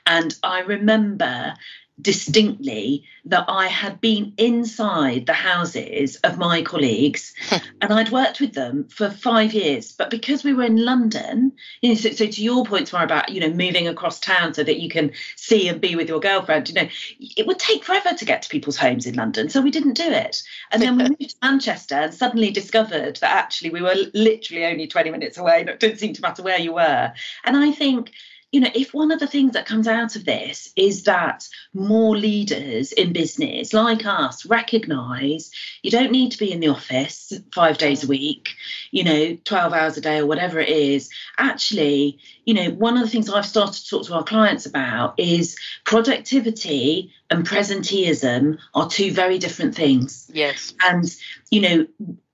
and 0.07 0.35
I 0.43 0.61
remember 0.61 1.55
distinctly 2.03 3.05
that 3.25 3.45
I 3.49 3.69
had 3.69 4.01
been 4.01 4.35
inside 4.37 5.27
the 5.27 5.33
houses 5.33 6.17
of 6.17 6.39
my 6.39 6.63
colleagues 6.63 7.35
hmm. 7.49 7.57
and 7.81 7.93
I'd 7.93 8.11
worked 8.11 8.41
with 8.41 8.53
them 8.53 8.89
for 8.89 9.11
five 9.11 9.55
years. 9.55 9.93
But 9.93 10.11
because 10.11 10.43
we 10.43 10.53
were 10.53 10.65
in 10.65 10.85
London, 10.85 11.53
you 11.81 11.91
know, 11.91 11.95
so, 11.95 12.11
so, 12.11 12.27
to 12.27 12.43
your 12.43 12.65
point 12.65 12.93
more 12.93 13.03
about, 13.03 13.31
you 13.31 13.41
know, 13.41 13.51
moving 13.51 13.87
across 13.87 14.19
town 14.19 14.55
so 14.55 14.65
that 14.65 14.81
you 14.81 14.89
can 14.89 15.13
see 15.37 15.69
and 15.69 15.81
be 15.81 15.95
with 15.95 16.09
your 16.09 16.21
girlfriend, 16.21 16.69
you 16.69 16.75
know, 16.75 16.89
it 17.37 17.47
would 17.47 17.59
take 17.59 17.85
forever 17.85 18.13
to 18.13 18.25
get 18.25 18.43
to 18.43 18.49
people's 18.49 18.77
homes 18.77 19.07
in 19.07 19.15
London. 19.15 19.49
So 19.49 19.61
we 19.61 19.71
didn't 19.71 19.95
do 19.95 20.11
it. 20.11 20.43
And 20.73 20.83
then 20.83 20.97
we 20.97 21.03
moved 21.09 21.31
to 21.31 21.37
Manchester 21.43 21.95
and 21.95 22.15
suddenly 22.15 22.51
discovered 22.51 23.17
that 23.17 23.31
actually 23.31 23.71
we 23.71 23.83
were 23.83 23.95
literally 24.15 24.67
only 24.67 24.89
20 24.89 25.11
minutes 25.11 25.39
away. 25.39 25.65
It 25.67 25.81
didn't 25.81 25.99
seem 25.99 26.13
to 26.15 26.23
matter 26.23 26.43
where 26.43 26.59
you 26.59 26.75
were. 26.75 27.13
And 27.45 27.57
I 27.57 27.71
think 27.71 28.13
you 28.53 28.61
know, 28.61 28.71
if 28.75 28.93
one 28.93 29.11
of 29.11 29.19
the 29.19 29.27
things 29.27 29.55
that 29.55 29.67
comes 29.67 29.89
out 29.89 30.15
of 30.15 30.27
this 30.27 30.73
is 30.77 31.05
that 31.05 31.49
more 31.73 32.17
leaders 32.17 32.93
in 32.93 33.15
business 33.15 33.73
like 33.73 34.05
us 34.05 34.45
recognize 34.45 35.51
you 35.83 35.91
don't 35.91 36.13
need 36.13 36.33
to 36.33 36.39
be 36.39 36.53
in 36.53 36.61
the 36.61 36.69
office 36.69 37.33
five 37.55 37.79
days 37.79 38.05
a 38.05 38.07
week, 38.07 38.51
you 38.91 39.05
know, 39.05 39.37
12 39.45 39.73
hours 39.73 39.97
a 39.97 40.03
day 40.03 40.19
or 40.19 40.27
whatever 40.27 40.61
it 40.61 40.69
is. 40.69 41.09
Actually, 41.39 42.19
you 42.45 42.53
know, 42.53 42.71
one 42.71 42.99
of 42.99 43.03
the 43.03 43.09
things 43.09 43.31
I've 43.31 43.47
started 43.47 43.83
to 43.83 43.89
talk 43.89 44.07
to 44.07 44.15
our 44.15 44.25
clients 44.25 44.67
about 44.67 45.19
is 45.19 45.57
productivity 45.85 47.11
and 47.31 47.49
presenteeism 47.49 48.59
are 48.75 48.89
two 48.89 49.13
very 49.13 49.39
different 49.39 49.75
things. 49.75 50.31
Yes. 50.33 50.75
And, 50.83 51.05
you 51.51 51.61
know, 51.63 51.87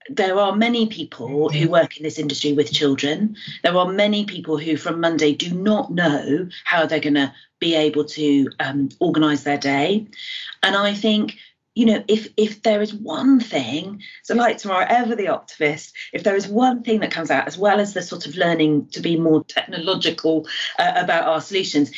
there 0.09 0.39
are 0.39 0.57
many 0.57 0.87
people 0.87 1.49
who 1.51 1.69
work 1.69 1.97
in 1.97 2.03
this 2.03 2.19
industry 2.19 2.53
with 2.53 2.73
children. 2.73 3.37
There 3.63 3.77
are 3.77 3.93
many 3.93 4.25
people 4.25 4.59
who, 4.59 4.77
from 4.77 5.01
Monday, 5.01 5.35
do 5.35 5.55
not 5.55 5.93
know 5.93 6.49
how 6.65 6.87
they're 6.87 7.01
going 7.01 7.15
to 7.15 7.33
be 7.59 7.75
able 7.75 8.05
to 8.05 8.49
um, 8.61 8.89
organise 9.01 9.43
their 9.43 9.59
day. 9.59 10.07
And 10.63 10.77
I 10.77 10.95
think, 10.95 11.37
you 11.75 11.87
know, 11.87 12.05
if 12.09 12.29
if 12.37 12.63
there 12.63 12.83
is 12.83 12.95
one 12.95 13.41
thing, 13.41 14.03
so 14.23 14.35
like 14.35 14.59
Tamara, 14.59 14.87
ever 14.89 15.15
the 15.15 15.29
optimist, 15.29 15.95
if 16.13 16.25
there 16.25 16.37
is 16.37 16.49
one 16.49 16.83
thing 16.83 17.01
that 17.01 17.11
comes 17.11 17.31
out, 17.31 17.47
as 17.47 17.59
well 17.59 17.79
as 17.79 17.95
the 17.95 18.03
sort 18.03 18.27
of 18.27 18.37
learning 18.37 18.89
to 18.89 19.01
be 19.01 19.19
more 19.19 19.45
technological 19.45 20.47
uh, 20.79 20.93
about 20.97 21.29
our 21.29 21.41
solutions, 21.41 21.93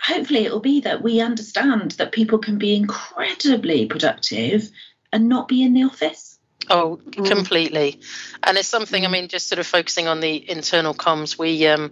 hopefully 0.00 0.44
it 0.44 0.52
will 0.52 0.60
be 0.60 0.80
that 0.80 1.02
we 1.02 1.20
understand 1.20 1.92
that 1.92 2.12
people 2.12 2.38
can 2.38 2.58
be 2.58 2.74
incredibly 2.74 3.86
productive 3.86 4.70
and 5.12 5.28
not 5.28 5.48
be 5.48 5.62
in 5.62 5.74
the 5.74 5.84
office. 5.84 6.31
Oh, 6.70 7.00
mm. 7.04 7.26
completely. 7.26 8.00
And 8.42 8.56
it's 8.56 8.68
something, 8.68 9.04
I 9.04 9.08
mm. 9.08 9.12
mean, 9.12 9.28
just 9.28 9.48
sort 9.48 9.58
of 9.58 9.66
focusing 9.66 10.08
on 10.08 10.20
the 10.20 10.50
internal 10.50 10.94
comms, 10.94 11.38
we 11.38 11.66
um, 11.66 11.90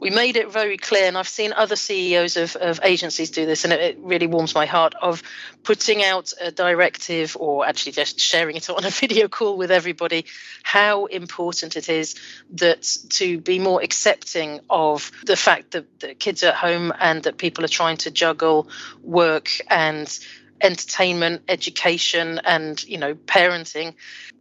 we 0.00 0.10
made 0.10 0.36
it 0.36 0.52
very 0.52 0.76
clear, 0.76 1.06
and 1.06 1.18
I've 1.18 1.28
seen 1.28 1.52
other 1.52 1.74
CEOs 1.74 2.36
of, 2.36 2.56
of 2.56 2.80
agencies 2.84 3.30
do 3.30 3.46
this, 3.46 3.64
and 3.64 3.72
it, 3.72 3.80
it, 3.80 3.98
really 3.98 4.28
warms 4.28 4.54
my 4.54 4.66
heart 4.66 4.94
of 5.00 5.22
putting 5.64 6.04
out 6.04 6.32
a 6.40 6.52
directive 6.52 7.36
or 7.38 7.66
actually 7.66 7.92
just 7.92 8.20
sharing 8.20 8.56
it 8.56 8.70
on 8.70 8.84
a 8.84 8.90
video 9.02 9.28
call 9.28 9.56
with 9.56 9.70
everybody 9.70 10.24
how 10.62 11.06
important 11.06 11.76
it 11.76 11.88
is 11.88 12.14
that 12.52 12.82
to 13.10 13.40
be 13.40 13.58
more 13.58 13.82
accepting 13.82 14.60
of 14.70 15.10
the 15.24 15.36
fact 15.36 15.72
that, 15.72 16.00
that 16.00 16.20
kids 16.20 16.44
are 16.44 16.48
at 16.48 16.54
home 16.54 16.92
and 17.00 17.24
that 17.24 17.36
people 17.36 17.64
are 17.64 17.68
trying 17.68 17.96
to 17.96 18.10
juggle 18.10 18.68
work 19.02 19.50
and 19.68 20.18
entertainment, 20.60 21.42
education, 21.48 22.40
and 22.44 22.82
you 22.84 22.98
know 22.98 23.14
parenting 23.14 23.94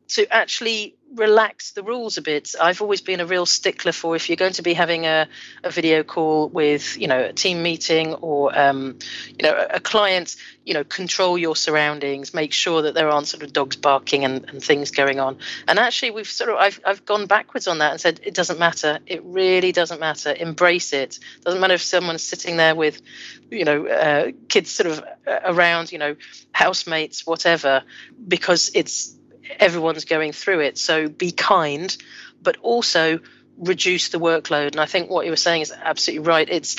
to 0.10 0.34
actually 0.34 0.96
relax 1.14 1.72
the 1.72 1.84
rules 1.84 2.18
a 2.18 2.22
bit. 2.22 2.54
I've 2.60 2.82
always 2.82 3.02
been 3.02 3.20
a 3.20 3.26
real 3.26 3.46
stickler 3.46 3.92
for 3.92 4.16
if 4.16 4.30
you're 4.30 4.36
going 4.36 4.54
to 4.54 4.62
be 4.62 4.74
having 4.74 5.06
a, 5.06 5.28
a 5.64 5.70
video 5.70 6.04
call 6.04 6.50
with, 6.50 6.98
you 6.98 7.08
know, 7.08 7.26
a 7.26 7.34
team 7.34 7.64
meeting 7.64 8.14
or, 8.16 8.58
um, 8.58 9.00
you 9.30 9.44
know, 9.44 9.68
a, 9.70 9.80
client, 9.80 10.36
you 10.66 10.74
know, 10.74 10.84
control 10.84 11.38
your 11.38 11.56
surroundings, 11.56 12.34
make 12.34 12.54
sure 12.54 12.84
that 12.84 12.94
there 12.94 13.10
aren't 13.10 13.28
sort 13.28 13.44
of 13.44 13.54
dogs 13.54 13.76
barking 13.76 14.26
and, 14.26 14.50
and 14.50 14.64
things 14.64 14.92
going 14.92 15.20
on. 15.20 15.38
And 15.68 15.80
actually, 15.80 16.12
we've 16.12 16.28
sort 16.28 16.50
of, 16.50 16.58
I've, 16.58 16.80
I've 16.86 17.06
gone 17.06 17.26
backwards 17.26 17.68
on 17.68 17.80
that 17.80 17.92
and 17.92 18.02
said, 18.02 18.20
it 18.24 18.34
doesn't 18.34 18.60
matter. 18.60 19.00
It 19.06 19.24
really 19.24 19.72
doesn't 19.72 20.00
matter. 20.00 20.36
Embrace 20.38 20.94
it. 20.94 21.20
Doesn't 21.44 21.62
matter 21.62 21.76
if 21.76 21.84
someone's 21.84 22.24
sitting 22.24 22.58
there 22.58 22.76
with, 22.76 23.02
you 23.50 23.66
know, 23.66 23.88
uh, 23.88 24.32
kids 24.50 24.72
sort 24.72 24.88
of 24.88 25.04
uh, 25.26 25.40
around, 25.46 25.92
you 25.92 26.00
know, 26.00 26.16
housemates, 26.52 27.26
whatever, 27.26 27.84
because 28.28 28.72
it's 28.74 29.18
everyone's 29.60 30.06
going 30.06 30.32
through 30.32 30.62
it. 30.62 30.78
So 30.78 31.10
be 31.10 31.32
kind, 31.32 31.96
but 32.42 32.58
also 32.58 33.20
reduce 33.58 34.10
the 34.10 34.20
workload. 34.20 34.72
And 34.72 34.80
I 34.80 34.86
think 34.86 35.10
what 35.10 35.26
you 35.26 35.32
were 35.32 35.38
saying 35.38 35.62
is 35.62 35.72
absolutely 35.72 36.28
right. 36.28 36.48
It's 36.50 36.78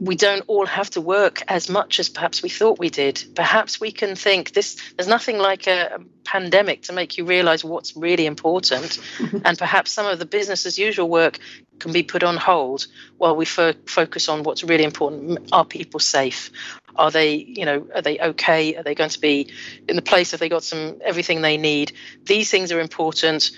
we 0.00 0.16
don't 0.16 0.42
all 0.46 0.64
have 0.64 0.88
to 0.90 1.00
work 1.00 1.42
as 1.46 1.68
much 1.68 2.00
as 2.00 2.08
perhaps 2.08 2.42
we 2.42 2.48
thought 2.48 2.78
we 2.78 2.88
did. 2.88 3.22
Perhaps 3.36 3.78
we 3.78 3.92
can 3.92 4.16
think 4.16 4.52
this 4.52 4.80
there's 4.96 5.08
nothing 5.08 5.38
like 5.38 5.66
a, 5.66 5.96
a 5.96 5.98
pandemic 6.24 6.82
to 6.84 6.94
make 6.94 7.18
you 7.18 7.26
realize 7.26 7.62
what's 7.62 7.94
really 7.96 8.24
important. 8.24 8.98
Mm-hmm. 9.20 9.38
and 9.44 9.58
perhaps 9.58 9.92
some 9.92 10.06
of 10.06 10.18
the 10.18 10.24
business 10.24 10.64
as 10.64 10.78
usual 10.78 11.08
work 11.08 11.38
can 11.78 11.92
be 11.92 12.02
put 12.02 12.22
on 12.22 12.38
hold 12.38 12.86
while 13.18 13.36
we 13.36 13.44
fo- 13.44 13.74
focus 13.86 14.28
on 14.28 14.42
what's 14.42 14.64
really 14.64 14.84
important. 14.84 15.50
Are 15.52 15.64
people 15.64 16.00
safe? 16.00 16.50
Are 16.96 17.10
they, 17.10 17.34
you 17.34 17.66
know, 17.66 17.86
are 17.94 18.02
they 18.02 18.18
okay? 18.18 18.76
Are 18.76 18.82
they 18.82 18.94
going 18.94 19.10
to 19.10 19.20
be 19.20 19.52
in 19.86 19.96
the 19.96 20.02
place? 20.02 20.30
Have 20.30 20.40
they 20.40 20.48
got 20.48 20.64
some 20.64 21.00
everything 21.04 21.42
they 21.42 21.58
need? 21.58 21.92
These 22.24 22.50
things 22.50 22.72
are 22.72 22.80
important. 22.80 23.50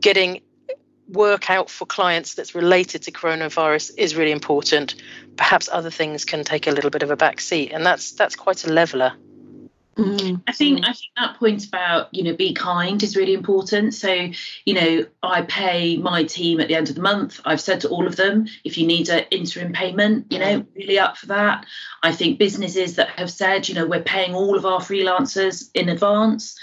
Getting 0.00 0.40
work 1.08 1.50
out 1.50 1.70
for 1.70 1.86
clients 1.86 2.34
that's 2.34 2.54
related 2.54 3.02
to 3.02 3.12
coronavirus 3.12 3.92
is 3.96 4.16
really 4.16 4.32
important. 4.32 4.94
Perhaps 5.36 5.68
other 5.70 5.90
things 5.90 6.24
can 6.24 6.44
take 6.44 6.66
a 6.66 6.70
little 6.70 6.90
bit 6.90 7.02
of 7.02 7.10
a 7.10 7.16
back 7.16 7.40
seat, 7.40 7.72
and 7.72 7.84
that's 7.84 8.12
that's 8.12 8.36
quite 8.36 8.64
a 8.64 8.72
leveler. 8.72 9.12
Mm. 9.96 10.42
I 10.48 10.52
think 10.52 10.80
I 10.82 10.92
think 10.92 11.12
that 11.16 11.36
point 11.38 11.66
about 11.66 12.12
you 12.12 12.24
know 12.24 12.34
be 12.34 12.52
kind 12.52 13.00
is 13.02 13.16
really 13.16 13.34
important. 13.34 13.94
So 13.94 14.30
you 14.64 14.74
know 14.74 15.06
I 15.22 15.42
pay 15.42 15.96
my 15.98 16.24
team 16.24 16.60
at 16.60 16.68
the 16.68 16.74
end 16.74 16.88
of 16.88 16.96
the 16.96 17.02
month. 17.02 17.40
I've 17.44 17.60
said 17.60 17.82
to 17.82 17.88
all 17.88 18.06
of 18.06 18.16
them, 18.16 18.46
if 18.64 18.76
you 18.76 18.86
need 18.86 19.08
an 19.08 19.24
interim 19.30 19.72
payment, 19.72 20.26
you 20.30 20.38
know 20.38 20.66
really 20.74 20.98
up 20.98 21.16
for 21.16 21.26
that. 21.26 21.66
I 22.02 22.12
think 22.12 22.38
businesses 22.38 22.96
that 22.96 23.10
have 23.10 23.30
said 23.30 23.68
you 23.68 23.74
know 23.74 23.86
we're 23.86 24.02
paying 24.02 24.34
all 24.34 24.56
of 24.56 24.66
our 24.66 24.80
freelancers 24.80 25.70
in 25.74 25.88
advance 25.88 26.58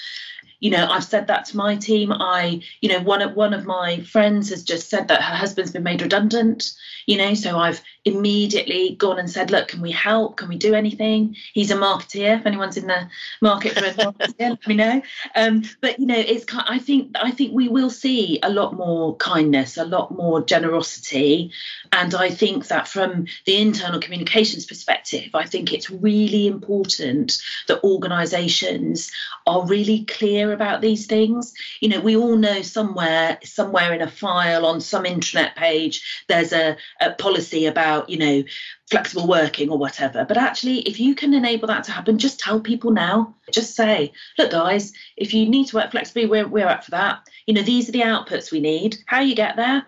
you 0.62 0.70
know 0.70 0.88
i've 0.90 1.04
said 1.04 1.28
that 1.28 1.46
to 1.46 1.58
my 1.58 1.76
team. 1.76 2.14
I 2.14 2.62
you 2.80 2.90
know 2.90 3.02
one 3.02 3.22
of 3.22 3.36
one 3.36 3.54
of 3.54 3.66
my 3.66 4.00
friends 4.02 4.50
has 4.52 4.64
just 4.64 4.90
said 4.90 5.10
that 5.10 5.22
her 5.22 5.36
husband's 5.36 5.72
been 5.72 5.84
made 5.84 6.02
redundant 6.02 6.72
you 7.06 7.18
know 7.18 7.34
so 7.34 7.58
i've 7.58 7.82
immediately 8.06 8.96
gone 8.96 9.20
and 9.20 9.30
said 9.30 9.52
look 9.52 9.68
can 9.70 9.82
we 9.82 9.92
help? 9.92 10.38
Can 10.38 10.50
we 10.50 10.58
do 10.58 10.74
anything? 10.74 11.36
He's 11.54 11.72
a 11.72 11.76
marketeer. 11.76 12.40
If 12.40 12.46
anyone's 12.46 12.78
in 12.78 12.88
the 12.88 13.10
market 13.42 13.74
for 13.74 13.86
a 13.86 13.94
marketeer 13.94 14.50
let 14.52 14.68
me 14.68 14.76
know. 14.76 15.02
Um, 15.36 15.64
but 15.82 16.00
you 16.00 16.06
know 16.06 16.18
it's 16.18 16.46
i 16.68 16.80
think 16.80 17.12
i 17.16 17.32
think 17.32 17.54
we 17.54 17.68
will 17.68 17.90
see 17.90 18.40
a 18.44 18.50
lot 18.50 18.74
more 18.74 19.16
kindness 19.18 19.78
a 19.78 19.86
lot 19.86 20.16
more 20.16 20.42
generosity. 20.42 21.52
And 21.92 22.14
i 22.16 22.30
think 22.30 22.68
that 22.68 22.88
from 22.88 23.26
the 23.46 23.58
internal 23.58 24.00
communications 24.00 24.66
perspective 24.66 25.30
i 25.34 25.46
think 25.46 25.74
it's 25.74 25.90
really 25.90 26.48
important 26.48 27.42
that 27.68 27.84
organizations 27.84 29.12
are 29.46 29.66
really 29.66 30.06
clear 30.06 30.54
about 30.54 30.82
these 30.82 31.06
things. 31.06 31.54
You 31.80 31.90
know, 31.90 32.00
we 32.00 32.16
all 32.16 32.36
know 32.36 32.62
somewhere, 32.62 33.40
somewhere 33.44 33.94
in 33.94 34.02
a 34.02 34.10
file 34.10 34.66
on 34.66 34.82
some 34.82 35.06
intranet 35.06 35.56
page, 35.56 36.26
there's 36.28 36.54
a, 36.54 36.78
a 37.00 37.12
policy 37.12 37.66
about, 37.66 37.91
you 38.08 38.18
know, 38.18 38.44
flexible 38.90 39.28
working 39.28 39.70
or 39.70 39.78
whatever. 39.78 40.26
But 40.26 40.38
actually, 40.38 40.80
if 40.80 41.00
you 41.00 41.16
can 41.16 41.34
enable 41.34 41.68
that 41.68 41.84
to 41.86 41.92
happen, 41.92 42.18
just 42.18 42.40
tell 42.40 42.60
people 42.60 42.92
now. 42.92 43.36
Just 43.52 43.76
say, 43.76 44.12
look, 44.38 44.52
guys, 44.52 44.94
if 45.18 45.34
you 45.34 45.50
need 45.50 45.68
to 45.68 45.76
work 45.76 45.92
flexibly, 45.92 46.26
we're, 46.26 46.48
we're 46.48 46.68
up 46.68 46.84
for 46.84 46.92
that. 46.92 47.20
You 47.46 47.54
know, 47.54 47.64
these 47.64 47.90
are 47.90 47.94
the 47.94 48.02
outputs 48.02 48.52
we 48.52 48.60
need. 48.60 48.98
How 49.06 49.22
you 49.22 49.36
get 49.36 49.56
there, 49.56 49.86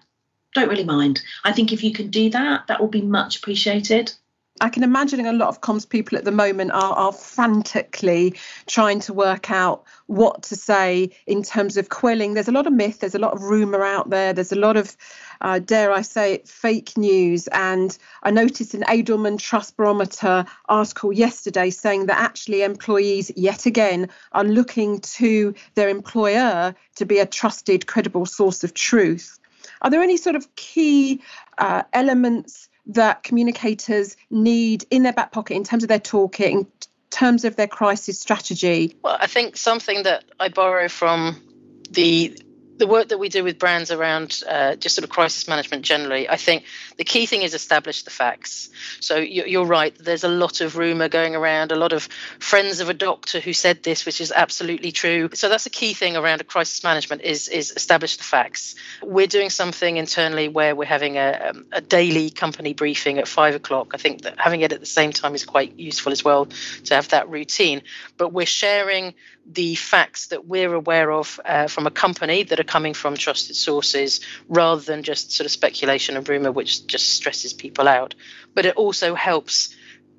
don't 0.54 0.70
really 0.70 0.84
mind. 0.84 1.22
I 1.44 1.52
think 1.52 1.72
if 1.72 1.84
you 1.84 1.94
can 1.94 2.10
do 2.10 2.30
that, 2.32 2.68
that 2.68 2.80
will 2.80 2.88
be 2.88 3.02
much 3.02 3.38
appreciated. 3.38 4.14
I 4.62 4.70
can 4.70 4.84
imagine 4.84 5.26
a 5.26 5.34
lot 5.34 5.50
of 5.50 5.62
comms 5.62 5.90
people 5.90 6.16
at 6.16 6.26
the 6.26 6.32
moment 6.32 6.72
are, 6.72 6.94
are 6.94 7.12
frantically 7.12 8.36
trying 8.68 9.00
to 9.02 9.14
work 9.14 9.50
out 9.50 9.84
what 10.06 10.44
to 10.44 10.56
say 10.56 11.10
in 11.26 11.42
terms 11.42 11.76
of 11.76 11.90
quelling. 11.90 12.36
There's 12.36 12.48
a 12.48 12.52
lot 12.52 12.68
of 12.68 12.74
myth, 12.74 13.00
there's 13.00 13.16
a 13.16 13.20
lot 13.20 13.34
of 13.34 13.42
rumour 13.42 13.84
out 13.84 14.12
there, 14.12 14.32
there's 14.32 14.52
a 14.52 14.58
lot 14.58 14.78
of, 14.78 14.96
uh, 15.42 15.58
dare 15.58 15.92
I 15.92 16.04
say 16.04 16.36
it, 16.36 16.48
fake 16.48 16.96
news. 16.96 17.48
And 17.48 17.98
I 18.22 18.30
noticed 18.30 18.76
an 18.76 18.84
Edelman 18.84 19.40
Trust 19.40 19.76
Barometer 19.76 20.46
article 20.70 21.12
yesterday 21.12 21.72
saying 21.72 22.06
that 22.06 22.20
actually 22.20 22.62
employees, 22.62 23.32
yet 23.36 23.66
again, 23.66 24.08
are 24.34 24.46
looking 24.46 25.00
to 25.00 25.56
their 25.74 25.90
employer 25.90 26.76
to 26.98 27.06
be 27.06 27.18
a 27.18 27.26
trusted, 27.26 27.88
credible 27.88 28.28
source 28.28 28.64
of 28.64 28.76
truth. 28.76 29.40
Are 29.82 29.90
there 29.90 30.04
any 30.04 30.18
sort 30.18 30.36
of 30.36 30.56
key 30.56 31.22
uh, 31.58 31.84
elements? 31.92 32.70
That 32.88 33.24
communicators 33.24 34.18
need 34.30 34.86
in 34.90 35.04
their 35.04 35.14
back 35.14 35.32
pocket 35.32 35.56
in 35.56 35.64
terms 35.64 35.84
of 35.84 35.90
their 35.90 36.00
toolkit, 36.00 36.52
in 36.52 36.68
terms 37.10 37.46
of 37.46 37.56
their 37.56 37.68
crisis 37.68 38.20
strategy? 38.20 38.96
Well, 39.02 39.18
I 39.20 39.28
think 39.28 39.58
something 39.58 40.04
that 40.04 40.26
I 40.40 40.50
borrow 40.50 40.90
from 40.90 41.42
the 41.90 42.38
the 42.78 42.88
work 42.88 43.10
that 43.10 43.20
we 43.20 43.30
do 43.30 43.44
with 43.44 43.60
brands 43.60 43.92
around 43.92 44.42
uh, 44.50 44.76
just 44.76 44.96
sort 44.96 45.04
of 45.04 45.10
crisis 45.10 45.48
management 45.48 45.84
generally, 45.84 46.28
I 46.28 46.38
think 46.38 46.64
the 46.98 47.04
key 47.04 47.26
thing 47.26 47.44
is 47.44 47.54
establish 47.54 48.04
the 48.04 48.10
facts. 48.10 48.70
So 49.00 49.18
you're 49.18 49.66
right. 49.66 49.96
There's 49.98 50.24
a 50.24 50.30
lot 50.30 50.62
of 50.62 50.78
rumor 50.78 51.08
going 51.08 51.36
around, 51.36 51.72
a 51.72 51.76
lot 51.76 51.94
of 51.94 52.04
friends 52.40 52.80
of 52.80 52.90
a 52.90 52.94
doctor 52.94 53.40
who 53.40 53.54
said 53.54 53.84
this, 53.84 54.06
which 54.06 54.20
is 54.22 54.32
absolutely 54.32 54.92
true. 54.92 55.30
So 55.34 55.50
that's 55.50 55.66
a 55.66 55.70
key 55.70 55.94
thing 55.94 56.18
around 56.18 56.42
a 56.42 56.44
crisis 56.44 56.84
management 56.84 57.22
is 57.22 57.48
is 57.48 57.72
establish 57.76 58.18
the 58.18 58.24
facts. 58.24 58.76
We're 59.02 59.28
doing 59.28 59.50
something 59.50 59.98
internally 59.98 60.48
where 60.48 60.76
we're 60.76 60.86
having 60.86 61.18
a, 61.18 61.50
um, 61.50 61.66
a 61.72 61.82
daily 61.82 62.30
company 62.30 62.74
briefing 62.74 63.20
at 63.20 63.28
five 63.28 63.56
o'clock. 63.56 63.92
I 63.94 63.98
think 63.98 64.24
that 64.24 64.40
having 64.40 64.62
it 64.62 64.72
at 64.72 64.80
the 64.80 64.86
same 64.86 65.12
time 65.12 65.36
is 65.36 65.46
quite 65.46 65.78
useful 65.80 66.12
as 66.12 66.24
well 66.24 66.48
to 66.86 66.96
have 66.96 67.10
that 67.10 67.30
routine. 67.30 67.84
But 68.18 68.34
we're 68.34 68.46
sharing 68.46 69.14
the 69.46 69.76
facts 69.76 70.28
that 70.28 70.48
we're 70.48 70.74
aware 70.74 71.12
of 71.12 71.40
uh, 71.44 71.68
from 71.68 71.86
a 71.86 71.92
company 71.92 72.44
that 72.44 72.60
are 72.60 72.66
coming 72.66 72.94
from 72.94 73.16
trusted 73.16 73.56
sources 73.56 74.22
rather 74.48 74.82
than 74.82 75.04
just 75.04 75.32
sort 75.32 75.46
of 75.46 75.52
speculation 75.52 76.16
and 76.16 76.28
rumor, 76.28 76.52
which 76.52 76.88
just 76.88 77.14
stresses 77.14 77.54
people 77.54 77.88
out. 77.88 78.16
But 78.54 78.66
it 78.66 78.76
also 78.76 79.16
helps 79.16 79.76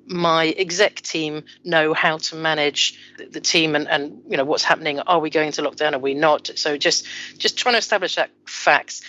my 0.07 0.53
exec 0.57 1.01
team 1.01 1.43
know 1.63 1.93
how 1.93 2.17
to 2.17 2.35
manage 2.35 2.99
the 3.31 3.41
team 3.41 3.75
and, 3.75 3.87
and 3.87 4.21
you 4.29 4.37
know 4.37 4.45
what's 4.45 4.63
happening. 4.63 4.99
Are 4.99 5.19
we 5.19 5.29
going 5.29 5.51
to 5.53 5.63
lockdown? 5.63 5.93
Are 5.93 5.99
we 5.99 6.13
not? 6.13 6.51
So 6.55 6.77
just 6.77 7.07
just 7.37 7.57
trying 7.57 7.73
to 7.73 7.79
establish 7.79 8.15
that 8.15 8.29
facts. 8.45 9.01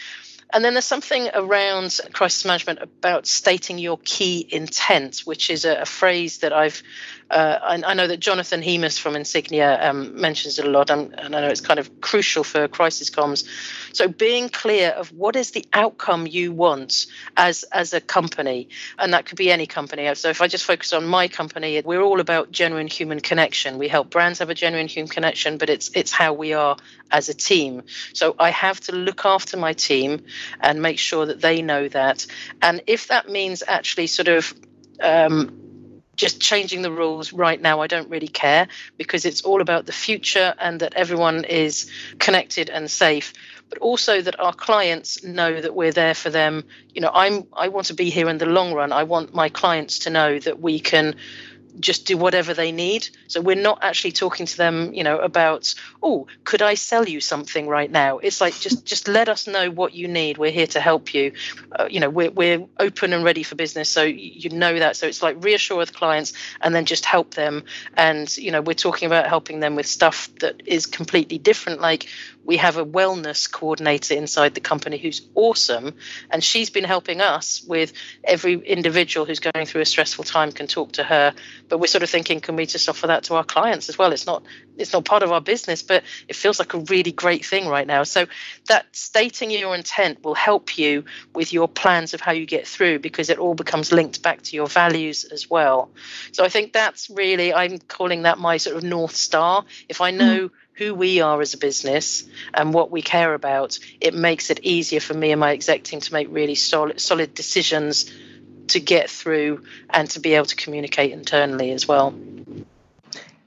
And 0.53 0.65
then 0.65 0.75
there's 0.75 0.85
something 0.85 1.29
around 1.35 1.99
crisis 2.13 2.45
management 2.45 2.81
about 2.81 3.27
stating 3.27 3.79
your 3.79 3.99
key 4.05 4.47
intent, 4.49 5.21
which 5.25 5.51
is 5.51 5.65
a, 5.65 5.81
a 5.81 5.85
phrase 5.85 6.39
that 6.39 6.53
I've, 6.53 6.83
uh, 7.29 7.59
I, 7.61 7.83
I, 7.85 7.95
know 7.95 8.07
that 8.07 8.21
Jonathan 8.21 8.63
Hemus 8.63 8.99
from 8.99 9.17
Insignia 9.17 9.91
um, 9.91 10.21
mentions 10.21 10.61
it 10.61 10.65
a 10.65 10.71
lot, 10.71 10.91
and, 10.91 11.19
and 11.19 11.35
I 11.35 11.41
know 11.41 11.49
it's 11.49 11.61
kind 11.61 11.81
of 11.81 12.01
crucial 12.01 12.45
for 12.45 12.69
crisis 12.69 13.11
comms. 13.11 13.49
So 13.93 14.07
being 14.07 14.49
clear 14.49 14.91
of 14.91 15.13
what 15.13 15.35
is 15.35 15.51
the 15.51 15.67
outcome 15.73 16.29
you 16.29 16.53
want 16.53 17.07
as 17.37 17.65
as 17.65 17.93
a 17.95 18.01
company, 18.01 18.69
and 18.97 19.13
that 19.13 19.27
could 19.27 19.39
be 19.39 19.51
any 19.51 19.67
company. 19.67 20.15
So 20.15 20.29
if 20.29 20.41
I 20.41 20.47
just 20.47 20.65
focus 20.65 20.93
on 20.93 21.05
my 21.05 21.27
company, 21.27 21.83
we're 21.85 22.01
all 22.03 22.21
about 22.21 22.53
genuine 22.53 22.87
human 22.87 23.19
connection. 23.19 23.79
We 23.79 23.89
help 23.89 24.11
brands 24.11 24.39
have 24.39 24.51
a 24.51 24.55
genuine 24.55 24.87
human 24.87 25.09
connection, 25.09 25.59
but 25.59 25.69
it's 25.69 25.91
it's 25.95 26.13
how 26.13 26.33
we 26.33 26.53
are 26.53 26.77
as 27.11 27.29
a 27.29 27.35
team. 27.35 27.83
So 28.13 28.37
I 28.39 28.51
have 28.51 28.79
to 28.83 28.93
look 28.93 29.25
after 29.25 29.57
my 29.57 29.73
team 29.73 30.25
and 30.61 30.81
make 30.81 31.01
sure 31.01 31.27
that 31.27 31.41
they 31.41 31.63
know 31.63 31.89
that. 31.89 32.27
And 32.63 32.83
if 32.87 33.09
that 33.09 33.29
means 33.29 33.65
actually 33.67 34.07
sort 34.07 34.29
of 34.29 34.55
um, 35.03 35.66
just 36.17 36.41
changing 36.41 36.83
the 36.83 36.91
rules 36.91 37.33
right 37.33 37.61
now, 37.61 37.81
I 37.81 37.87
don't 37.87 38.11
really 38.11 38.29
care 38.29 38.69
because 38.97 39.25
it's 39.25 39.43
all 39.43 39.61
about 39.61 39.87
the 39.87 39.93
future 39.93 40.55
and 40.59 40.81
that 40.81 40.95
everyone 40.95 41.45
is 41.45 41.91
connected 42.19 42.71
and 42.71 42.91
safe 42.91 43.33
but 43.69 43.79
also 43.79 44.21
that 44.21 44.39
our 44.39 44.53
clients 44.53 45.25
know 45.25 45.61
that 45.61 45.75
we're 45.75 45.93
there 45.93 46.15
for 46.15 46.31
them. 46.31 46.65
You 46.95 47.01
know, 47.01 47.11
I'm 47.13 47.47
I 47.53 47.69
want 47.69 47.89
to 47.89 47.95
be 47.95 48.11
here 48.11 48.29
in 48.29 48.39
the 48.39 48.47
long 48.47 48.73
run. 48.73 48.93
I 48.93 49.05
want 49.05 49.35
my 49.35 49.49
clients 49.49 50.01
to 50.01 50.11
know 50.11 50.39
that 50.39 50.61
we 50.61 50.79
can 50.81 51.17
just 51.81 52.07
do 52.07 52.17
whatever 52.17 52.55
they 52.55 52.73
need. 52.73 53.09
So 53.29 53.41
we're 53.41 53.57
not 53.57 53.83
actually 53.83 54.13
talking 54.13 54.47
to 54.47 54.57
them, 54.57 54.93
you 54.95 55.05
know, 55.05 55.19
about, 55.19 55.75
oh, 56.03 56.27
could 56.45 56.63
I 56.63 56.75
sell 56.75 57.09
you 57.09 57.21
something 57.21 57.69
right 57.69 57.91
now? 57.91 58.19
It's 58.19 58.41
like 58.41 58.55
just 58.55 58.85
just 58.85 59.09
let 59.09 59.29
us 59.29 59.47
know 59.47 59.71
what 59.71 59.95
you 59.95 60.09
need. 60.09 60.39
We're 60.39 60.51
here 60.51 60.67
to 60.69 60.81
help 60.81 61.15
you. 61.15 61.33
Uh, 61.73 61.89
you 61.91 62.01
know, 62.01 62.11
we're 62.11 62.31
we're 62.31 62.67
open 62.79 63.13
and 63.13 63.25
ready 63.25 63.43
for 63.43 63.55
business, 63.55 63.89
so 63.89 64.03
you 64.03 64.51
know 64.51 64.79
that. 64.79 64.97
So 64.97 65.07
it's 65.07 65.23
like 65.23 65.43
reassure 65.45 65.85
the 65.85 65.93
clients 65.93 66.33
and 66.61 66.75
then 66.75 66.85
just 66.85 67.05
help 67.05 67.35
them. 67.35 67.65
And 67.95 68.35
you 68.37 68.51
know, 68.51 68.63
we're 68.63 68.75
talking 68.75 69.07
about 69.07 69.27
helping 69.27 69.61
them 69.61 69.77
with 69.77 69.87
stuff 69.87 70.31
that 70.41 70.63
is 70.67 70.87
completely 70.87 71.39
different, 71.39 71.81
like 71.81 72.07
we 72.47 72.57
have 72.59 72.77
a 72.77 72.87
wellness 72.87 73.51
coordinator 73.51 74.15
inside 74.15 74.55
the 74.55 74.61
company 74.61 74.99
who's 74.99 75.21
awesome 75.35 75.95
and 76.31 76.43
she's 76.43 76.71
been 76.71 76.85
helping 76.85 77.21
us 77.21 77.63
with 77.67 77.93
every 78.23 78.55
individual 78.55 79.27
who's 79.27 79.41
going 79.41 79.67
through 79.67 79.81
a 79.81 79.85
stressful 79.85 80.23
time 80.23 80.53
can 80.53 80.69
talk 80.69 80.93
to 80.93 81.03
her. 81.03 81.35
But 81.69 81.79
we're 81.79 81.89
sort 81.89 82.05
of 82.05 82.11
thinking 82.11 82.41
can 82.41 82.55
we 82.55 82.65
just 82.65 82.89
offer 82.89 83.09
that 83.09 83.25
to 83.25 83.35
our 83.35 83.45
clients 83.45 83.89
as 83.89 83.99
well? 83.99 84.13
It's 84.13 84.27
not 84.27 84.45
it's 84.77 84.93
not 84.93 85.05
part 85.05 85.25
of 85.25 85.33
our 85.33 85.41
business 85.41 85.83
but 85.83 86.05
it 86.29 86.37
feels 86.37 86.59
like 86.61 86.73
a 86.75 86.79
really 86.79 87.11
great 87.11 87.45
thing 87.45 87.67
right 87.67 87.87
now. 87.87 88.05
So 88.05 88.27
that 88.69 88.87
stating 88.93 89.51
your 89.51 89.75
intent 89.75 90.23
will 90.23 90.35
help 90.35 90.79
you 90.79 91.05
with 91.35 91.53
your 91.53 91.67
plans 91.67 92.15
of 92.15 92.21
how 92.21 92.33
you 92.33 92.47
get 92.47 92.69
through 92.69 93.01
because 93.01 93.29
it 93.29 93.39
all 93.39 93.55
becomes 93.55 93.91
linked 93.91 94.23
back 94.23 94.43
to 94.43 94.57
your 94.57 94.69
values 94.69 95.25
as 95.25 95.51
well. 95.51 95.91
So 96.31 96.45
i 96.45 96.49
think 96.49 96.73
that's 96.73 97.11
really 97.11 97.53
i'm 97.53 97.79
calling 97.79 98.23
that 98.23 98.39
my 98.39 98.57
sort 98.59 98.77
of 98.77 98.85
north 98.85 99.17
star. 99.17 99.65
If 99.89 100.01
i 100.01 100.13
know 100.13 100.49
mm 100.49 100.51
who 100.77 100.95
we 100.95 101.21
are 101.21 101.41
as 101.41 101.55
a 101.55 101.59
business 101.59 102.25
and 102.53 102.75
what 102.75 102.91
we 102.91 103.03
care 103.03 103.33
about, 103.35 103.79
it 104.01 104.15
makes 104.15 104.51
it 104.51 104.61
easier 104.63 105.01
for 105.01 105.15
me 105.15 105.33
and 105.33 105.41
my 105.41 105.53
exec 105.53 105.83
team 105.83 106.01
to 106.01 106.13
make 106.13 106.29
really 106.31 106.55
solid, 106.55 107.01
solid 107.01 107.35
decisions 107.35 108.13
to 108.69 108.81
get 108.81 109.09
through 109.09 109.65
and 109.89 110.11
to 110.11 110.21
be 110.21 110.35
able 110.35 110.47
to 110.47 110.57
communicate 110.57 111.13
internally 111.13 111.71
as 111.71 111.89
well. 111.89 112.15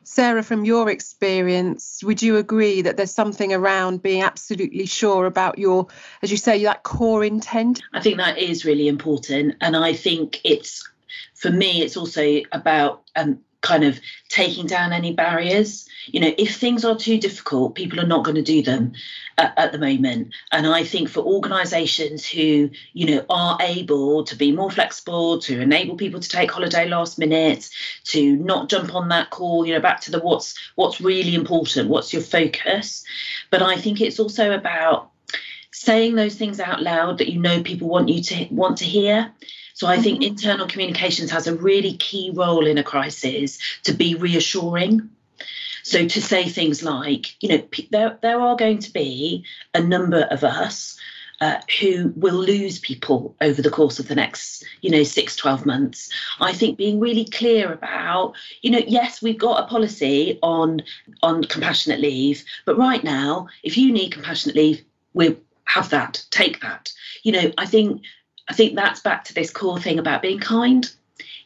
Sarah, 0.04 0.42
from 0.42 0.66
your 0.66 0.90
experience, 0.90 2.02
would 2.04 2.22
you 2.22 2.38
agree 2.38 2.82
that 2.82 2.98
there's 2.98 3.14
something 3.14 3.54
around 3.54 4.02
being 4.02 4.24
absolutely 4.24 4.88
sure 4.88 5.28
about 5.28 5.60
your, 5.60 5.88
as 6.24 6.32
you 6.32 6.38
say, 6.38 6.64
that 6.64 6.82
core 6.82 7.24
intent? 7.24 7.82
I 7.94 8.02
think 8.02 8.18
that 8.18 8.40
is 8.40 8.66
really 8.66 8.88
important. 8.88 9.58
And 9.62 9.78
I 9.78 9.94
think 9.94 10.42
it's, 10.44 10.90
for 11.36 11.52
me, 11.52 11.84
it's 11.84 11.96
also 11.96 12.42
about 12.52 13.04
um, 13.16 13.40
kind 13.70 13.84
of 13.84 14.00
taking 14.30 14.66
down 14.66 14.92
any 14.92 15.14
barriers. 15.14 15.88
You 16.08 16.20
know, 16.22 16.34
if 16.38 16.56
things 16.56 16.84
are 16.84 16.98
too 16.98 17.20
difficult, 17.20 17.76
people 17.76 18.00
are 18.00 18.08
not 18.08 18.26
going 18.26 18.36
to 18.36 18.42
do 18.42 18.64
them 18.64 18.94
at, 19.38 19.54
at, 19.58 19.72
the 19.72 19.78
moment. 19.78 20.34
And 20.52 20.66
I 20.66 20.84
think 20.84 21.08
for 21.08 21.22
organisations 21.22 22.28
who, 22.28 22.72
you 22.94 23.06
know, 23.06 23.26
are 23.30 23.58
able 23.62 24.24
to 24.24 24.36
be 24.36 24.52
more 24.52 24.72
flexible, 24.72 25.40
to 25.42 25.62
enable 25.62 25.96
people 25.96 26.20
to 26.20 26.30
take 26.30 26.52
holiday 26.52 26.88
last 26.88 27.20
minute, 27.20 27.70
to 28.06 28.36
not 28.38 28.70
jump 28.70 28.96
on 28.96 29.10
that 29.10 29.30
call, 29.30 29.66
you 29.66 29.74
know, 29.74 29.82
back 29.82 30.02
to 30.02 30.12
the 30.12 30.20
what's 30.20 30.56
what's 30.76 31.00
really 31.00 31.36
important, 31.36 31.90
what's 31.90 32.12
your 32.12 32.24
focus. 32.24 33.04
But 33.52 33.62
I 33.62 33.78
think 33.78 34.02
it's 34.02 34.20
also 34.20 34.52
about 34.52 35.12
saying 35.72 36.16
those 36.16 36.36
things 36.36 36.60
out 36.60 36.82
loud 36.82 37.20
that 37.20 37.32
you 37.32 37.40
know 37.40 37.62
people 37.62 37.88
want 37.88 38.10
you 38.10 38.22
to 38.22 38.48
want 38.52 38.78
to 38.78 38.86
hear 38.86 39.32
so 39.80 39.88
I 39.88 39.96
think 40.02 40.20
mm-hmm. 40.20 40.32
internal 40.32 40.68
communications 40.68 41.32
has 41.32 41.48
a 41.48 41.56
really 41.56 41.94
key 41.94 42.32
role 42.34 42.68
in 42.68 42.78
a 42.78 42.84
crisis 42.84 43.60
to 43.84 43.94
be 43.94 44.14
reassuring. 44.14 45.10
So 45.84 46.06
to 46.06 46.22
say 46.22 46.50
things 46.50 46.84
like, 46.84 47.42
you 47.42 47.48
know, 47.48 47.64
there, 47.90 48.20
there 48.22 48.42
are 48.42 48.58
going 48.58 48.80
to 48.80 48.92
be 48.92 49.46
a 49.74 49.80
number 49.80 50.24
of 50.24 50.44
us 50.44 51.00
uh, 51.40 51.62
who 51.80 52.12
will 52.18 52.36
lose 52.36 52.80
people 52.80 53.38
over 53.40 53.62
the 53.62 53.70
course 53.70 54.00
of 54.00 54.10
the 54.10 54.16
next, 54.16 54.66
you 54.82 54.90
know, 54.90 55.04
six, 55.04 55.38
12 55.38 55.66
months. 55.66 56.10
I 56.42 56.52
think 56.52 56.78
being 56.78 57.00
really 57.00 57.24
clear 57.24 57.72
about, 57.72 58.36
you 58.62 58.72
know, 58.72 58.82
yes, 58.86 59.22
we've 59.22 59.40
got 59.40 59.64
a 59.64 59.68
policy 59.68 60.40
on 60.44 60.82
on 61.24 61.46
compassionate 61.46 62.02
leave, 62.02 62.44
but 62.66 62.78
right 62.78 63.02
now, 63.02 63.48
if 63.64 63.78
you 63.78 63.94
need 63.94 64.12
compassionate 64.12 64.58
leave, 64.58 64.84
we 65.14 65.38
have 65.64 65.90
that, 65.92 66.26
take 66.32 66.60
that. 66.60 66.92
You 67.24 67.32
know, 67.32 67.52
I 67.58 67.66
think 67.66 68.02
I 68.50 68.54
think 68.54 68.76
that's 68.76 69.02
back 69.02 69.26
to 69.26 69.34
this 69.34 69.52
core 69.52 69.80
thing 69.80 70.00
about 70.00 70.22
being 70.22 70.40
kind. 70.40 70.90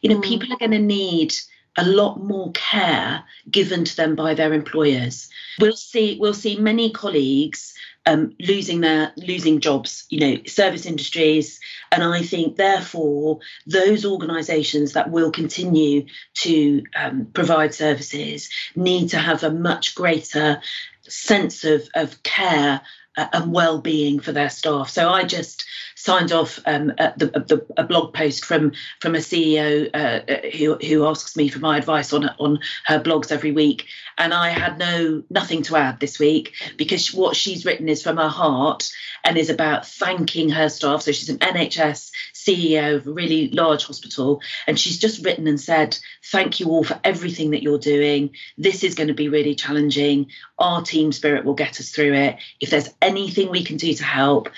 You 0.00 0.10
know, 0.10 0.18
mm. 0.18 0.24
people 0.24 0.52
are 0.52 0.58
going 0.58 0.70
to 0.70 0.78
need 0.78 1.34
a 1.76 1.84
lot 1.84 2.22
more 2.22 2.52
care 2.52 3.24
given 3.50 3.84
to 3.84 3.96
them 3.96 4.14
by 4.14 4.34
their 4.34 4.52
employers. 4.52 5.28
We'll 5.60 5.76
see 5.76 6.18
we'll 6.18 6.34
see 6.34 6.56
many 6.56 6.90
colleagues 6.90 7.74
um, 8.06 8.34
losing 8.38 8.80
their 8.80 9.12
losing 9.16 9.60
jobs, 9.60 10.04
you 10.10 10.20
know, 10.20 10.42
service 10.46 10.86
industries, 10.86 11.58
and 11.90 12.02
I 12.02 12.22
think 12.22 12.56
therefore 12.56 13.40
those 13.66 14.04
organisations 14.04 14.92
that 14.92 15.10
will 15.10 15.30
continue 15.30 16.06
to 16.34 16.82
um, 16.94 17.26
provide 17.32 17.74
services 17.74 18.50
need 18.76 19.08
to 19.10 19.18
have 19.18 19.42
a 19.42 19.50
much 19.50 19.94
greater 19.94 20.60
sense 21.02 21.64
of 21.64 21.88
of 21.94 22.22
care 22.22 22.82
and 23.16 23.52
well-being 23.52 24.20
for 24.20 24.32
their 24.32 24.50
staff. 24.50 24.90
So 24.90 25.08
I 25.08 25.24
just 25.24 25.64
signed 25.94 26.32
off 26.32 26.58
um, 26.66 26.88
the, 26.88 27.44
the, 27.46 27.66
a 27.76 27.84
blog 27.84 28.12
post 28.12 28.44
from 28.44 28.72
from 29.00 29.14
a 29.14 29.18
CEO 29.18 29.88
uh, 29.94 30.48
who 30.56 30.74
who 30.76 31.06
asks 31.06 31.36
me 31.36 31.48
for 31.48 31.60
my 31.60 31.78
advice 31.78 32.12
on 32.12 32.28
on 32.38 32.58
her 32.86 33.00
blogs 33.00 33.30
every 33.30 33.52
week, 33.52 33.86
and 34.18 34.34
I 34.34 34.50
had 34.50 34.78
no 34.78 35.22
nothing 35.30 35.62
to 35.64 35.76
add 35.76 36.00
this 36.00 36.18
week 36.18 36.54
because 36.76 37.14
what 37.14 37.36
she's 37.36 37.64
written 37.64 37.88
is 37.88 38.02
from 38.02 38.16
her 38.16 38.28
heart 38.28 38.90
and 39.24 39.38
is 39.38 39.50
about 39.50 39.86
thanking 39.86 40.50
her 40.50 40.68
staff. 40.68 41.02
So 41.02 41.12
she's 41.12 41.30
an 41.30 41.38
NHS 41.38 42.10
CEO 42.34 42.96
of 42.96 43.06
a 43.06 43.12
really 43.12 43.48
large 43.48 43.86
hospital, 43.86 44.42
and 44.66 44.78
she's 44.78 44.98
just 44.98 45.24
written 45.24 45.46
and 45.46 45.60
said, 45.60 45.98
Thank 46.24 46.60
you 46.60 46.68
all 46.68 46.84
for 46.84 47.00
everything 47.04 47.50
that 47.50 47.62
you're 47.62 47.78
doing. 47.78 48.30
This 48.58 48.84
is 48.84 48.94
going 48.94 49.08
to 49.08 49.14
be 49.14 49.28
really 49.28 49.54
challenging. 49.54 50.26
Our 50.58 50.82
team 50.82 51.12
spirit 51.12 51.44
will 51.44 51.54
get 51.54 51.80
us 51.80 51.90
through 51.90 52.14
it. 52.14 52.36
If 52.60 52.70
there's 52.70 52.90
anything 53.04 53.50
we 53.50 53.64
can 53.64 53.76
do 53.76 53.92
to 53.94 54.04
help, 54.04 54.48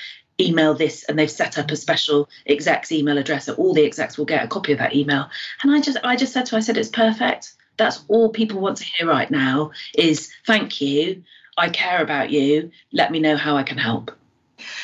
email 0.41 0.75
this 0.75 1.05
and 1.05 1.19
they've 1.19 1.31
set 1.31 1.59
up 1.59 1.71
a 1.71 1.77
special 1.77 2.29
exec's 2.47 2.93
email 2.93 3.19
address 3.19 3.47
that 3.47 3.57
all 3.57 3.75
the 3.75 3.85
execs 3.85 4.19
will 4.19 4.25
get 4.25 4.45
a 4.45 4.49
copy 4.49 4.73
of 4.73 4.79
that 4.79 4.95
email. 4.95 5.29
And 5.63 5.73
i 5.73 5.81
just 5.81 5.99
i 6.05 6.17
just 6.17 6.33
said 6.33 6.47
to 6.47 6.53
her 6.53 6.59
i 6.59 6.61
said 6.61 6.77
it's 6.77 6.89
perfect. 6.89 7.55
That's 7.77 8.05
all 8.09 8.31
people 8.31 8.61
want 8.61 8.79
to 8.79 8.85
hear 8.85 9.07
right 9.07 9.31
now 9.31 9.73
is 9.97 10.31
thank 10.47 10.81
you. 10.81 11.25
I 11.59 11.71
care 11.71 12.03
about 12.03 12.31
you. 12.31 12.71
Let 12.93 13.11
me 13.11 13.19
know 13.19 13.37
how 13.37 13.57
i 13.57 13.63
can 13.63 13.79
help. 13.79 14.11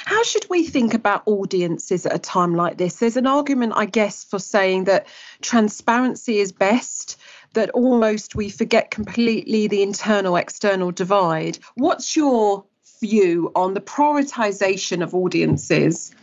How 0.05 0.23
should 0.23 0.47
we 0.51 0.65
think 0.65 0.93
about 0.95 1.23
audiences 1.27 2.05
at 2.05 2.15
a 2.15 2.19
time 2.19 2.55
like 2.55 2.77
this? 2.77 2.97
There's 2.97 3.17
an 3.17 3.27
argument 3.27 3.75
i 3.77 3.87
guess 3.87 4.25
for 4.25 4.39
saying 4.39 4.85
that 4.85 5.07
transparency 5.43 6.39
is 6.39 6.53
best 6.53 7.19
that 7.55 7.71
almost 7.71 8.35
we 8.35 8.49
forget 8.49 8.91
completely 8.91 9.67
the 9.67 9.83
internal 9.83 10.37
external 10.37 10.91
divide. 10.91 11.59
What's 11.75 12.17
your 12.17 12.65
view 13.03 13.53
on 13.55 13.75
the 13.75 13.81
prioritization 13.81 15.03
of 15.03 15.15
audiences? 15.15 16.15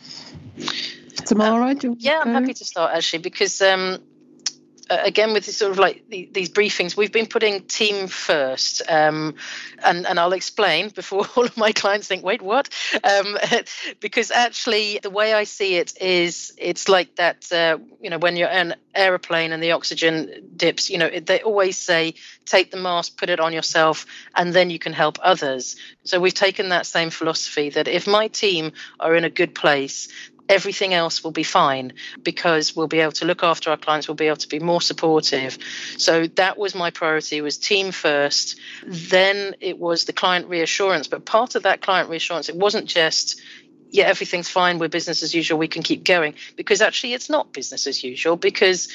Tamara, 1.25 1.75
uh, 1.75 1.95
yeah, 1.99 2.21
I'm 2.21 2.33
happy 2.33 2.53
to 2.55 2.65
start 2.65 2.95
actually 2.95 3.19
because 3.19 3.61
um, 3.61 3.99
again 4.89 5.34
with 5.34 5.45
this 5.45 5.58
sort 5.58 5.71
of 5.71 5.80
like 5.80 6.04
the, 6.10 6.30
these 6.32 6.49
briefings 6.49 6.97
we've 6.97 7.12
been 7.12 7.28
putting 7.28 7.62
team 7.63 8.08
first. 8.08 8.82
Um, 8.89 9.36
and 9.84 10.06
and 10.06 10.19
i'll 10.19 10.34
explain 10.34 10.89
before 10.89 11.25
all 11.36 11.45
of 11.45 11.56
my 11.58 11.71
clients 11.71 12.08
think 12.08 12.23
wait 12.23 12.41
what? 12.41 12.69
Um, 13.04 13.38
because 13.99 14.32
actually 14.32 14.99
the 15.02 15.10
way 15.10 15.34
i 15.34 15.43
see 15.43 15.75
it 15.75 15.99
is 16.02 16.54
it's 16.58 16.89
like 16.89 17.15
that 17.15 17.52
uh, 17.52 17.78
you 18.02 18.10
know 18.10 18.17
when 18.17 18.36
you're 18.36 18.49
an 18.49 18.75
aeroplane 18.95 19.52
and 19.52 19.62
the 19.63 19.71
oxygen 19.71 20.49
dips 20.56 20.89
you 20.89 20.97
know 20.97 21.10
they 21.10 21.41
always 21.41 21.78
say 21.78 22.13
take 22.45 22.71
the 22.71 22.78
mask 22.78 23.17
put 23.17 23.30
it 23.30 23.39
on 23.39 23.54
yourself 23.54 24.06
and 24.36 24.54
then 24.54 24.69
you 24.69 24.80
can 24.80 24.93
help 24.93 25.17
others. 25.21 25.75
So 26.04 26.19
we've 26.19 26.34
taken 26.34 26.69
that 26.69 26.86
same 26.86 27.10
philosophy 27.10 27.69
that 27.69 27.88
if 27.88 28.08
my 28.08 28.28
team 28.28 28.73
are 28.99 29.15
in 29.15 29.23
a 29.23 29.30
good 29.30 29.54
place 29.54 30.08
everything 30.49 30.93
else 30.93 31.23
will 31.23 31.31
be 31.31 31.43
fine 31.43 31.93
because 32.23 32.75
we'll 32.75 32.88
be 32.88 32.99
able 32.99 33.12
to 33.12 33.25
look 33.25 33.43
after 33.43 33.69
our 33.69 33.77
clients 33.77 34.07
we'll 34.07 34.15
be 34.15 34.27
able 34.27 34.35
to 34.35 34.49
be 34.49 34.59
more 34.59 34.81
supportive 34.81 35.57
so 35.97 36.27
that 36.27 36.57
was 36.57 36.75
my 36.75 36.89
priority 36.89 37.39
was 37.39 37.57
team 37.57 37.91
first 37.91 38.59
then 38.85 39.55
it 39.62 39.77
was 39.77 40.05
the 40.05 40.13
client 40.13 40.47
reassurance 40.47 41.07
but 41.07 41.23
part 41.23 41.55
of 41.55 41.63
that 41.63 41.81
client 41.81 42.09
reassurance 42.09 42.49
it 42.49 42.55
wasn't 42.55 42.85
just 42.85 43.41
yeah, 43.91 44.05
everything's 44.05 44.49
fine, 44.49 44.77
we're 44.77 44.88
business 44.88 45.23
as 45.23 45.33
usual, 45.33 45.57
we 45.57 45.67
can 45.67 45.81
keep 45.81 46.03
going. 46.03 46.35
Because 46.55 46.81
actually, 46.81 47.13
it's 47.13 47.29
not 47.29 47.53
business 47.53 47.88
as 47.88 48.03
usual. 48.03 48.35
Because, 48.35 48.88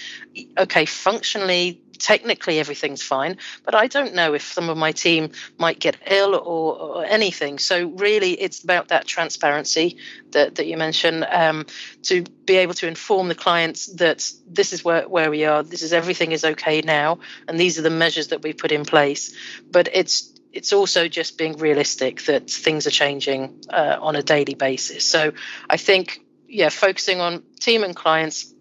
okay, 0.56 0.84
functionally, 0.84 1.80
technically 1.98 2.58
everything's 2.58 3.02
fine, 3.02 3.38
but 3.64 3.74
I 3.74 3.86
don't 3.86 4.14
know 4.14 4.34
if 4.34 4.42
some 4.42 4.68
of 4.68 4.76
my 4.76 4.92
team 4.92 5.30
might 5.58 5.78
get 5.78 5.96
ill 6.06 6.34
or, 6.34 6.78
or 6.78 7.04
anything. 7.04 7.58
So 7.58 7.88
really, 7.88 8.32
it's 8.32 8.62
about 8.62 8.88
that 8.88 9.06
transparency 9.06 9.98
that, 10.30 10.56
that 10.56 10.66
you 10.66 10.76
mentioned 10.76 11.26
um, 11.30 11.66
to 12.02 12.22
be 12.44 12.56
able 12.56 12.74
to 12.74 12.88
inform 12.88 13.28
the 13.28 13.34
clients 13.34 13.86
that 13.94 14.30
this 14.46 14.72
is 14.72 14.84
where, 14.84 15.08
where 15.08 15.30
we 15.30 15.44
are, 15.44 15.62
this 15.62 15.82
is 15.82 15.92
everything 15.92 16.32
is 16.32 16.44
okay 16.44 16.80
now, 16.80 17.18
and 17.48 17.58
these 17.58 17.78
are 17.78 17.82
the 17.82 17.90
measures 17.90 18.28
that 18.28 18.42
we 18.42 18.52
put 18.52 18.72
in 18.72 18.84
place. 18.84 19.34
But 19.70 19.88
it's 19.92 20.30
it's 20.52 20.72
also 20.72 21.08
just 21.08 21.36
being 21.36 21.58
realistic 21.58 22.22
that 22.26 22.48
things 22.48 22.86
are 22.86 22.90
changing 22.90 23.60
uh, 23.70 23.96
on 24.00 24.14
a 24.14 24.22
daily 24.22 24.54
basis. 24.54 25.04
So 25.04 25.32
I 25.68 25.76
think, 25.76 26.20
yeah, 26.46 26.68
focusing 26.68 27.20
on 27.20 27.42
team 27.58 27.82
and 27.82 27.94
clients 27.96 28.53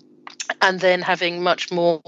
and 0.61 0.79
then 0.79 1.01
having 1.01 1.43
much 1.43 1.71
more 1.71 2.01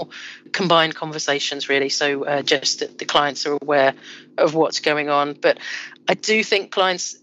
combined 0.51 0.95
conversations 0.95 1.69
really. 1.69 1.89
So 1.89 2.25
uh, 2.25 2.41
just 2.41 2.79
that 2.79 2.97
the 2.97 3.05
clients 3.05 3.45
are 3.45 3.57
aware 3.61 3.93
of 4.37 4.53
what's 4.53 4.79
going 4.79 5.09
on. 5.09 5.33
But 5.33 5.59
i 6.07 6.13
do 6.13 6.43
think 6.43 6.71
clients 6.71 7.17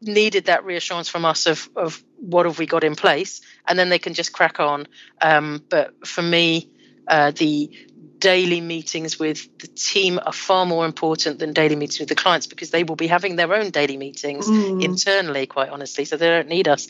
needed 0.00 0.46
that 0.46 0.64
reassurance 0.64 1.08
from 1.08 1.24
us 1.24 1.46
of, 1.46 1.68
of 1.76 2.02
what 2.16 2.46
have 2.46 2.58
we 2.58 2.66
got 2.66 2.84
in 2.84 2.94
place 2.94 3.40
and 3.66 3.78
then 3.78 3.88
they 3.88 3.98
can 3.98 4.14
just 4.14 4.32
crack 4.32 4.60
on. 4.60 4.86
Um, 5.20 5.62
but 5.68 6.06
for 6.06 6.22
me 6.22 6.70
uh, 7.06 7.30
the 7.32 7.70
daily 8.18 8.60
meetings 8.60 9.18
with 9.18 9.58
the 9.58 9.66
team 9.66 10.18
are 10.24 10.32
far 10.32 10.66
more 10.66 10.86
important 10.86 11.38
than 11.38 11.52
daily 11.52 11.76
meetings 11.76 12.00
with 12.00 12.08
the 12.08 12.14
clients 12.14 12.46
because 12.46 12.70
they 12.70 12.84
will 12.84 12.96
be 12.96 13.06
having 13.06 13.36
their 13.36 13.52
own 13.54 13.70
daily 13.70 13.96
meetings 13.96 14.48
mm. 14.48 14.82
internally, 14.82 15.46
quite 15.46 15.68
honestly. 15.68 16.04
So 16.04 16.16
they 16.16 16.28
don't 16.28 16.48
need 16.48 16.68
us 16.68 16.88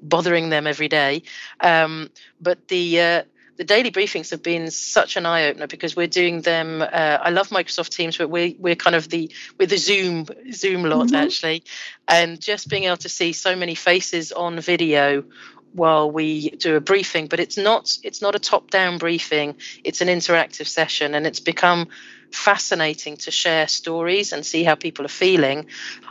bothering 0.00 0.50
them 0.50 0.66
every 0.66 0.88
day. 0.88 1.22
Um, 1.60 2.10
but 2.40 2.68
the 2.68 3.00
uh, 3.00 3.22
the 3.56 3.64
daily 3.64 3.90
briefings 3.90 4.30
have 4.30 4.42
been 4.42 4.70
such 4.70 5.16
an 5.16 5.26
eye 5.26 5.46
opener 5.46 5.66
because 5.66 5.96
we're 5.96 6.06
doing 6.06 6.42
them. 6.42 6.82
Uh, 6.82 7.18
I 7.20 7.30
love 7.30 7.48
Microsoft 7.48 7.90
Teams, 7.90 8.18
but 8.18 8.28
we're 8.28 8.54
we're 8.58 8.76
kind 8.76 8.96
of 8.96 9.08
the 9.08 9.30
we're 9.58 9.66
the 9.66 9.78
Zoom 9.78 10.26
Zoom 10.52 10.82
lot 10.82 11.06
mm-hmm. 11.06 11.16
actually, 11.16 11.64
and 12.06 12.40
just 12.40 12.68
being 12.68 12.84
able 12.84 12.98
to 12.98 13.08
see 13.08 13.32
so 13.32 13.56
many 13.56 13.74
faces 13.74 14.32
on 14.32 14.60
video 14.60 15.24
while 15.72 16.10
we 16.10 16.50
do 16.50 16.76
a 16.76 16.80
briefing 16.80 17.26
but 17.26 17.40
it's 17.40 17.56
not 17.56 17.98
it's 18.02 18.22
not 18.22 18.34
a 18.34 18.38
top 18.38 18.70
down 18.70 18.98
briefing. 18.98 19.56
It's 19.84 20.00
an 20.00 20.08
interactive 20.08 20.66
session 20.66 21.14
and 21.14 21.26
it's 21.26 21.40
become 21.40 21.88
fascinating 22.30 23.16
to 23.16 23.30
share 23.30 23.68
stories 23.68 24.32
and 24.32 24.44
see 24.44 24.64
how 24.64 24.74
people 24.74 25.04
are 25.04 25.08
feeling. 25.08 25.66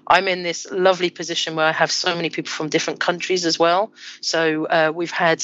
I'm 0.08 0.28
in 0.28 0.44
this 0.44 0.68
lovely 0.72 1.10
position 1.10 1.56
where 1.56 1.66
i 1.66 1.72
have 1.72 1.92
so 1.92 2.16
many 2.16 2.30
people 2.30 2.52
from 2.52 2.70
different 2.70 3.00
countries 3.00 3.46
as 3.46 3.60
well. 3.60 3.92
So 4.22 4.66
uh, 4.66 4.92
we've 4.94 5.12
had 5.12 5.44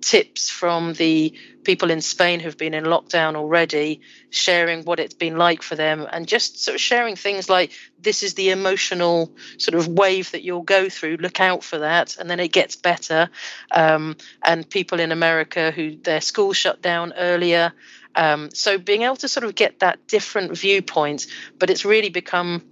tips 0.00 0.50
from 0.50 0.94
the 0.94 1.34
people 1.64 1.90
in 1.90 2.00
Spain 2.00 2.40
who've 2.40 2.56
been 2.56 2.74
in 2.74 2.84
lockdown 2.84 3.36
already, 3.36 4.00
sharing 4.30 4.84
what 4.84 4.98
it's 4.98 5.14
been 5.14 5.36
like 5.36 5.62
for 5.62 5.74
them, 5.76 6.06
and 6.10 6.26
just 6.26 6.62
sort 6.64 6.74
of 6.74 6.80
sharing 6.80 7.16
things 7.16 7.48
like 7.48 7.72
this 7.98 8.22
is 8.22 8.34
the 8.34 8.50
emotional 8.50 9.30
sort 9.58 9.74
of 9.74 9.88
wave 9.88 10.30
that 10.32 10.42
you'll 10.42 10.62
go 10.62 10.88
through. 10.88 11.16
Look 11.16 11.40
out 11.40 11.62
for 11.62 11.78
that, 11.78 12.16
and 12.18 12.30
then 12.30 12.40
it 12.40 12.52
gets 12.52 12.76
better. 12.76 13.28
Um, 13.70 14.16
and 14.42 14.68
people 14.68 15.00
in 15.00 15.12
America 15.12 15.70
who 15.70 15.96
their 15.96 16.20
school 16.20 16.52
shut 16.52 16.80
down 16.82 17.12
earlier. 17.16 17.72
Um, 18.14 18.50
so 18.52 18.78
being 18.78 19.02
able 19.02 19.16
to 19.16 19.28
sort 19.28 19.44
of 19.44 19.54
get 19.54 19.80
that 19.80 20.06
different 20.08 20.56
viewpoint, 20.58 21.26
but 21.58 21.70
it's 21.70 21.84
really 21.84 22.10
become 22.10 22.62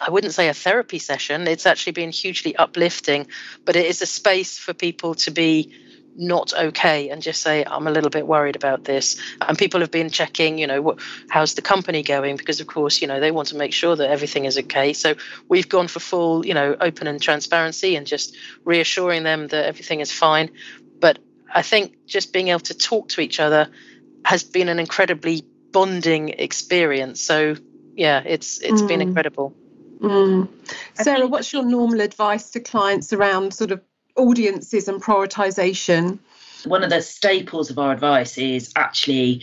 I 0.00 0.10
wouldn't 0.10 0.34
say 0.34 0.48
a 0.48 0.54
therapy 0.54 0.98
session. 0.98 1.46
It's 1.48 1.66
actually 1.66 1.92
been 1.92 2.12
hugely 2.12 2.54
uplifting, 2.54 3.26
but 3.64 3.74
it 3.74 3.86
is 3.86 4.02
a 4.02 4.06
space 4.06 4.58
for 4.58 4.74
people 4.74 5.14
to 5.16 5.30
be 5.30 5.72
not 6.18 6.52
okay 6.52 7.10
and 7.10 7.22
just 7.22 7.40
say 7.40 7.64
i'm 7.64 7.86
a 7.86 7.90
little 7.92 8.10
bit 8.10 8.26
worried 8.26 8.56
about 8.56 8.82
this. 8.84 9.20
And 9.40 9.56
people 9.56 9.80
have 9.80 9.90
been 9.90 10.10
checking 10.10 10.58
you 10.58 10.66
know 10.66 10.82
what, 10.82 10.98
how's 11.30 11.54
the 11.54 11.62
company 11.62 12.02
going? 12.02 12.36
Because 12.36 12.60
of 12.60 12.66
course 12.66 13.00
you 13.00 13.06
know 13.06 13.20
they 13.20 13.30
want 13.30 13.48
to 13.48 13.56
make 13.56 13.72
sure 13.72 13.94
that 13.94 14.10
everything 14.10 14.44
is 14.44 14.58
okay. 14.58 14.92
So 14.92 15.14
we've 15.48 15.68
gone 15.68 15.88
for 15.88 16.00
full 16.00 16.44
you 16.44 16.54
know 16.54 16.76
open 16.80 17.06
and 17.06 17.22
transparency 17.22 17.94
and 17.96 18.06
just 18.06 18.36
reassuring 18.64 19.22
them 19.22 19.46
that 19.48 19.64
everything 19.64 20.00
is 20.00 20.12
fine. 20.12 20.50
But 21.00 21.18
i 21.54 21.62
think 21.62 22.04
just 22.06 22.32
being 22.32 22.48
able 22.48 22.60
to 22.60 22.74
talk 22.74 23.08
to 23.10 23.20
each 23.20 23.40
other 23.40 23.70
has 24.24 24.42
been 24.42 24.68
an 24.68 24.78
incredibly 24.78 25.44
bonding 25.72 26.30
experience. 26.30 27.22
So 27.22 27.54
yeah 27.94 28.22
it's 28.24 28.60
it's 28.60 28.82
mm. 28.82 28.88
been 28.88 29.02
incredible. 29.02 29.54
Mm. 30.00 30.48
sarah 30.94 31.26
what's 31.26 31.52
your 31.52 31.64
normal 31.64 32.00
advice 32.00 32.50
to 32.50 32.60
clients 32.60 33.12
around 33.12 33.52
sort 33.52 33.72
of 33.72 33.82
audiences 34.18 34.88
and 34.88 35.02
prioritization? 35.02 36.18
One 36.64 36.82
of 36.82 36.90
the 36.90 37.00
staples 37.00 37.70
of 37.70 37.78
our 37.78 37.92
advice 37.92 38.36
is 38.36 38.72
actually 38.76 39.42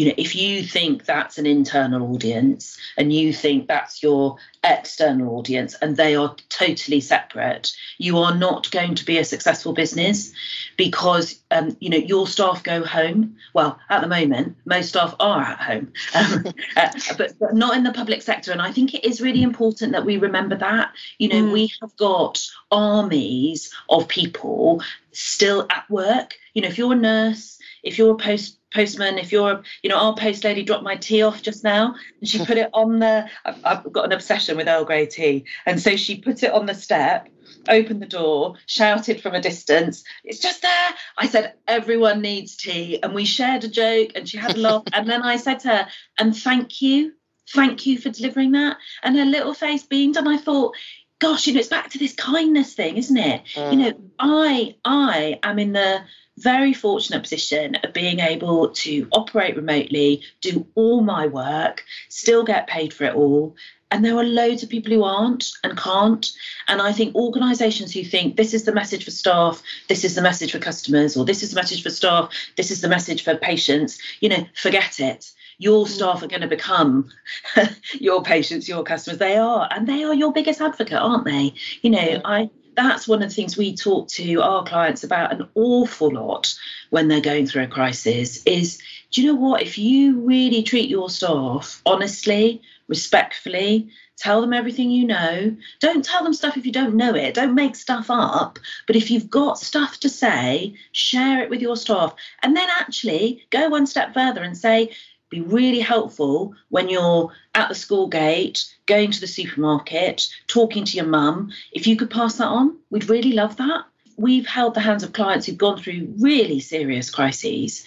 you 0.00 0.06
know 0.06 0.14
if 0.16 0.34
you 0.34 0.62
think 0.62 1.04
that's 1.04 1.36
an 1.36 1.44
internal 1.44 2.14
audience 2.14 2.78
and 2.96 3.12
you 3.12 3.34
think 3.34 3.68
that's 3.68 4.02
your 4.02 4.36
external 4.64 5.36
audience 5.36 5.74
and 5.82 5.94
they 5.94 6.16
are 6.16 6.34
totally 6.48 7.00
separate 7.00 7.70
you 7.98 8.16
are 8.16 8.34
not 8.34 8.70
going 8.70 8.94
to 8.94 9.04
be 9.04 9.18
a 9.18 9.24
successful 9.26 9.74
business 9.74 10.32
because 10.78 11.38
um, 11.50 11.76
you 11.80 11.90
know 11.90 11.98
your 11.98 12.26
staff 12.26 12.62
go 12.62 12.82
home. 12.82 13.36
Well 13.52 13.78
at 13.90 14.00
the 14.00 14.08
moment 14.08 14.56
most 14.64 14.88
staff 14.88 15.14
are 15.20 15.42
at 15.42 15.60
home. 15.60 15.92
Um, 16.14 16.44
uh, 16.76 16.90
but, 17.18 17.32
but 17.38 17.54
not 17.54 17.76
in 17.76 17.84
the 17.84 17.92
public 17.92 18.22
sector. 18.22 18.52
And 18.52 18.60
i 18.60 18.72
think 18.72 18.94
it 18.94 19.04
is 19.04 19.20
really 19.20 19.42
important 19.42 19.92
that 19.92 20.06
we 20.06 20.16
remember 20.16 20.56
that. 20.56 20.92
You 21.18 21.28
know 21.28 21.42
mm. 21.42 21.52
we 21.52 21.72
have 21.82 21.94
got 21.96 22.42
armies 22.70 23.70
of 23.90 24.08
people 24.08 24.82
still 25.12 25.66
at 25.68 25.88
work. 25.90 26.36
You 26.54 26.62
know 26.62 26.68
if 26.68 26.78
you're 26.78 26.94
a 26.94 26.96
nurse 26.96 27.58
if 27.82 27.98
you're 27.98 28.12
a 28.12 28.16
post 28.16 28.59
postman 28.72 29.18
if 29.18 29.32
you're 29.32 29.62
you 29.82 29.90
know 29.90 29.96
our 29.96 30.14
post 30.14 30.44
lady 30.44 30.62
dropped 30.62 30.84
my 30.84 30.96
tea 30.96 31.22
off 31.22 31.42
just 31.42 31.64
now 31.64 31.94
and 32.20 32.28
she 32.28 32.44
put 32.44 32.56
it 32.56 32.70
on 32.74 32.98
the 32.98 33.28
I've, 33.44 33.64
I've, 33.64 33.92
got 33.92 34.04
an 34.04 34.12
obsession 34.12 34.56
with 34.56 34.68
earl 34.68 34.84
grey 34.84 35.06
tea. 35.06 35.44
And 35.66 35.80
so 35.80 35.96
she 35.96 36.20
put 36.20 36.42
it 36.42 36.52
on 36.52 36.66
the 36.66 36.74
step 36.74 37.28
opened 37.68 38.00
the 38.00 38.06
door 38.06 38.54
shouted 38.66 39.20
from 39.20 39.34
a 39.34 39.40
distance 39.40 40.04
it's 40.24 40.38
just 40.38 40.62
there. 40.62 40.88
I 41.18 41.26
said 41.26 41.54
everyone 41.66 42.22
needs 42.22 42.56
tea. 42.56 43.02
And 43.02 43.14
we 43.14 43.24
shared 43.24 43.64
a 43.64 43.68
joke 43.68 44.12
and 44.14 44.28
she 44.28 44.38
had 44.38 44.56
a 44.56 44.60
laugh. 44.60 44.84
And 44.92 45.08
then 45.08 45.22
i 45.22 45.36
said 45.36 45.60
to 45.60 45.68
her 45.68 45.88
and 46.18 46.36
thank 46.36 46.80
you 46.80 47.12
thank 47.52 47.86
you 47.86 47.98
for 47.98 48.10
delivering 48.10 48.52
that. 48.52 48.76
And 49.02 49.16
her 49.16 49.24
little 49.24 49.54
face 49.54 49.82
beamed 49.82 50.16
and 50.16 50.28
i 50.28 50.36
thought 50.36 50.76
gosh 51.18 51.46
you 51.46 51.52
know 51.52 51.60
it's 51.60 51.68
back 51.68 51.90
to 51.90 51.98
this 51.98 52.14
kindness 52.14 52.74
thing 52.74 52.96
isn't 52.96 53.16
it? 53.16 53.42
Mm. 53.54 53.72
you 53.72 53.78
know 53.78 53.92
i 54.18 54.74
i 54.84 55.38
am 55.42 55.58
in 55.58 55.72
the 55.72 56.02
very 56.40 56.72
fortunate 56.72 57.22
position 57.22 57.76
of 57.76 57.92
being 57.92 58.20
able 58.20 58.70
to 58.70 59.06
operate 59.12 59.56
remotely, 59.56 60.22
do 60.40 60.66
all 60.74 61.02
my 61.02 61.26
work, 61.26 61.84
still 62.08 62.44
get 62.44 62.66
paid 62.66 62.92
for 62.92 63.04
it 63.04 63.14
all. 63.14 63.56
And 63.92 64.04
there 64.04 64.16
are 64.16 64.24
loads 64.24 64.62
of 64.62 64.68
people 64.68 64.92
who 64.92 65.02
aren't 65.02 65.50
and 65.64 65.76
can't. 65.76 66.30
And 66.68 66.80
I 66.80 66.92
think 66.92 67.16
organisations 67.16 67.92
who 67.92 68.04
think 68.04 68.36
this 68.36 68.54
is 68.54 68.64
the 68.64 68.72
message 68.72 69.04
for 69.04 69.10
staff, 69.10 69.62
this 69.88 70.04
is 70.04 70.14
the 70.14 70.22
message 70.22 70.52
for 70.52 70.60
customers, 70.60 71.16
or 71.16 71.24
this 71.24 71.42
is 71.42 71.50
the 71.50 71.60
message 71.60 71.82
for 71.82 71.90
staff, 71.90 72.32
this 72.56 72.70
is 72.70 72.82
the 72.82 72.88
message 72.88 73.24
for 73.24 73.36
patients, 73.36 73.98
you 74.20 74.28
know, 74.28 74.46
forget 74.54 75.00
it 75.00 75.32
your 75.60 75.84
mm. 75.84 75.88
staff 75.88 76.22
are 76.22 76.26
going 76.26 76.40
to 76.40 76.48
become 76.48 77.08
your 77.94 78.22
patients, 78.22 78.68
your 78.68 78.82
customers. 78.82 79.18
They 79.18 79.36
are, 79.36 79.68
and 79.70 79.86
they 79.86 80.02
are 80.02 80.14
your 80.14 80.32
biggest 80.32 80.60
advocate, 80.60 80.98
aren't 80.98 81.26
they? 81.26 81.54
You 81.82 81.90
know, 81.90 82.20
I 82.24 82.50
that's 82.76 83.08
one 83.08 83.22
of 83.22 83.28
the 83.28 83.34
things 83.34 83.56
we 83.56 83.74
talk 83.74 84.08
to 84.08 84.40
our 84.40 84.64
clients 84.64 85.04
about 85.04 85.32
an 85.32 85.48
awful 85.54 86.10
lot 86.10 86.54
when 86.90 87.08
they're 87.08 87.20
going 87.20 87.46
through 87.46 87.64
a 87.64 87.68
crisis 87.68 88.42
is 88.44 88.80
do 89.10 89.20
you 89.20 89.32
know 89.32 89.38
what? 89.40 89.62
If 89.62 89.76
you 89.76 90.20
really 90.20 90.62
treat 90.62 90.88
your 90.88 91.10
staff 91.10 91.82
honestly 91.84 92.62
respectfully 92.88 93.88
tell 94.16 94.40
them 94.40 94.52
everything 94.52 94.90
you 94.90 95.06
know 95.06 95.56
don't 95.80 96.04
tell 96.04 96.24
them 96.24 96.34
stuff 96.34 96.56
if 96.56 96.66
you 96.66 96.72
don't 96.72 96.96
know 96.96 97.14
it 97.14 97.34
don't 97.34 97.54
make 97.54 97.76
stuff 97.76 98.06
up 98.10 98.58
but 98.86 98.96
if 98.96 99.10
you've 99.10 99.30
got 99.30 99.58
stuff 99.58 100.00
to 100.00 100.08
say 100.08 100.74
share 100.92 101.42
it 101.42 101.50
with 101.50 101.60
your 101.60 101.76
staff. 101.76 102.14
And 102.42 102.56
then 102.56 102.68
actually 102.78 103.46
go 103.50 103.68
one 103.68 103.86
step 103.86 104.14
further 104.14 104.42
and 104.42 104.56
say 104.56 104.90
be 105.30 105.40
really 105.40 105.80
helpful 105.80 106.54
when 106.68 106.88
you're 106.88 107.32
at 107.54 107.68
the 107.68 107.74
school 107.74 108.08
gate, 108.08 108.72
going 108.86 109.12
to 109.12 109.20
the 109.20 109.26
supermarket, 109.26 110.28
talking 110.48 110.84
to 110.84 110.96
your 110.96 111.06
mum. 111.06 111.52
If 111.72 111.86
you 111.86 111.96
could 111.96 112.10
pass 112.10 112.36
that 112.38 112.48
on, 112.48 112.78
we'd 112.90 113.08
really 113.08 113.32
love 113.32 113.56
that. 113.56 113.84
We've 114.16 114.46
held 114.46 114.74
the 114.74 114.80
hands 114.80 115.02
of 115.02 115.12
clients 115.12 115.46
who've 115.46 115.56
gone 115.56 115.78
through 115.78 116.14
really 116.18 116.60
serious 116.60 117.10
crises. 117.10 117.84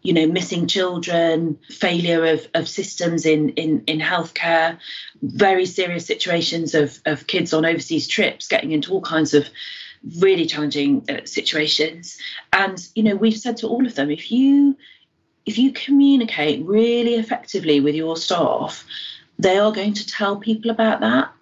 You 0.00 0.12
know, 0.12 0.28
missing 0.28 0.68
children, 0.68 1.58
failure 1.68 2.24
of, 2.24 2.46
of 2.54 2.68
systems 2.68 3.26
in, 3.26 3.50
in, 3.50 3.82
in 3.86 3.98
healthcare, 3.98 4.78
very 5.20 5.66
serious 5.66 6.06
situations 6.06 6.74
of, 6.74 7.00
of 7.04 7.26
kids 7.26 7.52
on 7.52 7.66
overseas 7.66 8.06
trips, 8.06 8.46
getting 8.46 8.70
into 8.70 8.92
all 8.92 9.02
kinds 9.02 9.34
of 9.34 9.48
really 10.20 10.46
challenging 10.46 11.04
uh, 11.10 11.24
situations. 11.24 12.16
And, 12.52 12.78
you 12.94 13.02
know, 13.02 13.16
we've 13.16 13.36
said 13.36 13.56
to 13.58 13.66
all 13.66 13.84
of 13.84 13.96
them, 13.96 14.12
if 14.12 14.30
you 14.30 14.76
if 15.48 15.56
you 15.56 15.72
communicate 15.72 16.64
really 16.66 17.14
effectively 17.14 17.80
with 17.80 17.94
your 17.94 18.18
staff, 18.18 18.84
they 19.38 19.58
are 19.58 19.72
going 19.72 19.94
to 19.94 20.06
tell 20.06 20.36
people 20.36 20.70
about 20.70 21.00
that. 21.00 21.32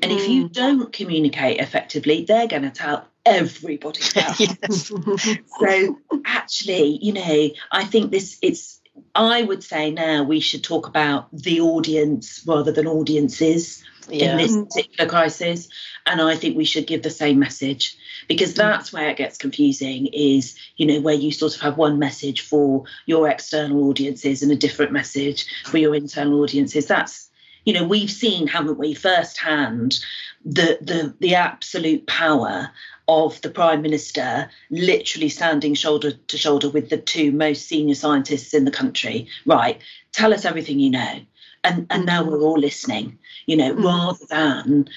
And 0.00 0.10
mm. 0.10 0.16
if 0.16 0.28
you 0.28 0.48
mm. 0.48 0.52
don't 0.52 0.90
communicate 0.92 1.60
effectively, 1.60 2.24
they're 2.24 2.46
going 2.46 2.62
to 2.62 2.70
tell 2.70 3.06
everybody 3.26 4.00
about 4.12 4.40
it. 4.40 5.44
so 5.60 5.98
actually, 6.24 6.98
you 7.02 7.12
know, 7.12 7.48
I 7.70 7.84
think 7.84 8.10
this 8.10 8.38
it's 8.40 8.77
I 9.14 9.42
would 9.42 9.62
say 9.62 9.90
now 9.90 10.22
we 10.22 10.40
should 10.40 10.64
talk 10.64 10.86
about 10.86 11.28
the 11.32 11.60
audience 11.60 12.42
rather 12.46 12.72
than 12.72 12.86
audiences 12.86 13.82
yeah. 14.08 14.32
in 14.32 14.36
this 14.36 14.56
particular 14.56 15.08
crisis. 15.08 15.68
And 16.06 16.20
I 16.20 16.36
think 16.36 16.56
we 16.56 16.64
should 16.64 16.86
give 16.86 17.02
the 17.02 17.10
same 17.10 17.38
message 17.38 17.96
because 18.28 18.52
mm. 18.52 18.56
that's 18.56 18.92
where 18.92 19.08
it 19.08 19.16
gets 19.16 19.38
confusing 19.38 20.06
is, 20.06 20.56
you 20.76 20.86
know, 20.86 21.00
where 21.00 21.14
you 21.14 21.32
sort 21.32 21.54
of 21.54 21.60
have 21.60 21.76
one 21.76 21.98
message 21.98 22.40
for 22.40 22.84
your 23.06 23.28
external 23.28 23.88
audiences 23.88 24.42
and 24.42 24.52
a 24.52 24.56
different 24.56 24.92
message 24.92 25.46
for 25.64 25.78
your 25.78 25.94
internal 25.94 26.42
audiences. 26.42 26.86
That's, 26.86 27.28
you 27.64 27.74
know, 27.74 27.84
we've 27.84 28.10
seen, 28.10 28.46
haven't 28.46 28.78
we, 28.78 28.94
firsthand 28.94 29.98
the 30.44 30.78
the 30.80 31.14
the 31.20 31.34
absolute 31.34 32.06
power 32.06 32.70
of 33.08 33.40
the 33.40 33.50
prime 33.50 33.82
minister 33.82 34.50
literally 34.70 35.30
standing 35.30 35.74
shoulder 35.74 36.12
to 36.12 36.36
shoulder 36.36 36.68
with 36.68 36.90
the 36.90 36.98
two 36.98 37.32
most 37.32 37.66
senior 37.66 37.94
scientists 37.94 38.54
in 38.54 38.64
the 38.64 38.70
country. 38.70 39.28
Right 39.46 39.80
tell 40.12 40.34
us 40.34 40.44
everything 40.44 40.78
you 40.78 40.90
know. 40.90 41.20
And 41.64 41.86
and 41.90 42.06
now 42.06 42.22
we're 42.22 42.40
all 42.40 42.58
listening 42.58 43.18
you 43.46 43.56
know 43.56 43.72
mm-hmm. 43.72 43.84
rather 43.84 44.24
than 44.30 44.88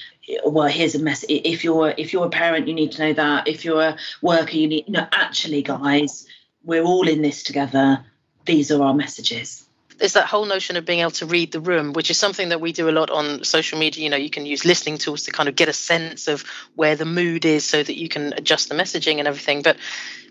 well 0.46 0.68
here's 0.68 0.94
a 0.94 1.00
message 1.00 1.28
if 1.28 1.64
you're 1.64 1.92
if 1.98 2.12
you're 2.12 2.26
a 2.26 2.30
parent 2.30 2.68
you 2.68 2.74
need 2.74 2.92
to 2.92 3.02
know 3.02 3.12
that. 3.14 3.48
If 3.48 3.64
you're 3.64 3.82
a 3.82 3.98
worker 4.20 4.56
you 4.56 4.68
need 4.68 4.88
no 4.88 5.06
actually 5.12 5.62
guys 5.62 6.26
we're 6.64 6.84
all 6.84 7.08
in 7.08 7.22
this 7.22 7.42
together. 7.42 8.04
These 8.44 8.70
are 8.70 8.82
our 8.82 8.94
messages 8.94 9.64
there's 10.02 10.14
that 10.14 10.26
whole 10.26 10.46
notion 10.46 10.74
of 10.74 10.84
being 10.84 10.98
able 10.98 11.12
to 11.12 11.26
read 11.26 11.52
the 11.52 11.60
room, 11.60 11.92
which 11.92 12.10
is 12.10 12.18
something 12.18 12.48
that 12.48 12.60
we 12.60 12.72
do 12.72 12.88
a 12.88 12.90
lot 12.90 13.08
on 13.08 13.44
social 13.44 13.78
media. 13.78 14.02
You 14.02 14.10
know, 14.10 14.16
you 14.16 14.30
can 14.30 14.46
use 14.46 14.64
listening 14.64 14.98
tools 14.98 15.26
to 15.26 15.30
kind 15.30 15.48
of 15.48 15.54
get 15.54 15.68
a 15.68 15.72
sense 15.72 16.26
of 16.26 16.44
where 16.74 16.96
the 16.96 17.04
mood 17.04 17.44
is 17.44 17.64
so 17.64 17.80
that 17.80 17.96
you 17.96 18.08
can 18.08 18.32
adjust 18.32 18.68
the 18.68 18.74
messaging 18.74 19.20
and 19.20 19.28
everything. 19.28 19.62
But 19.62 19.76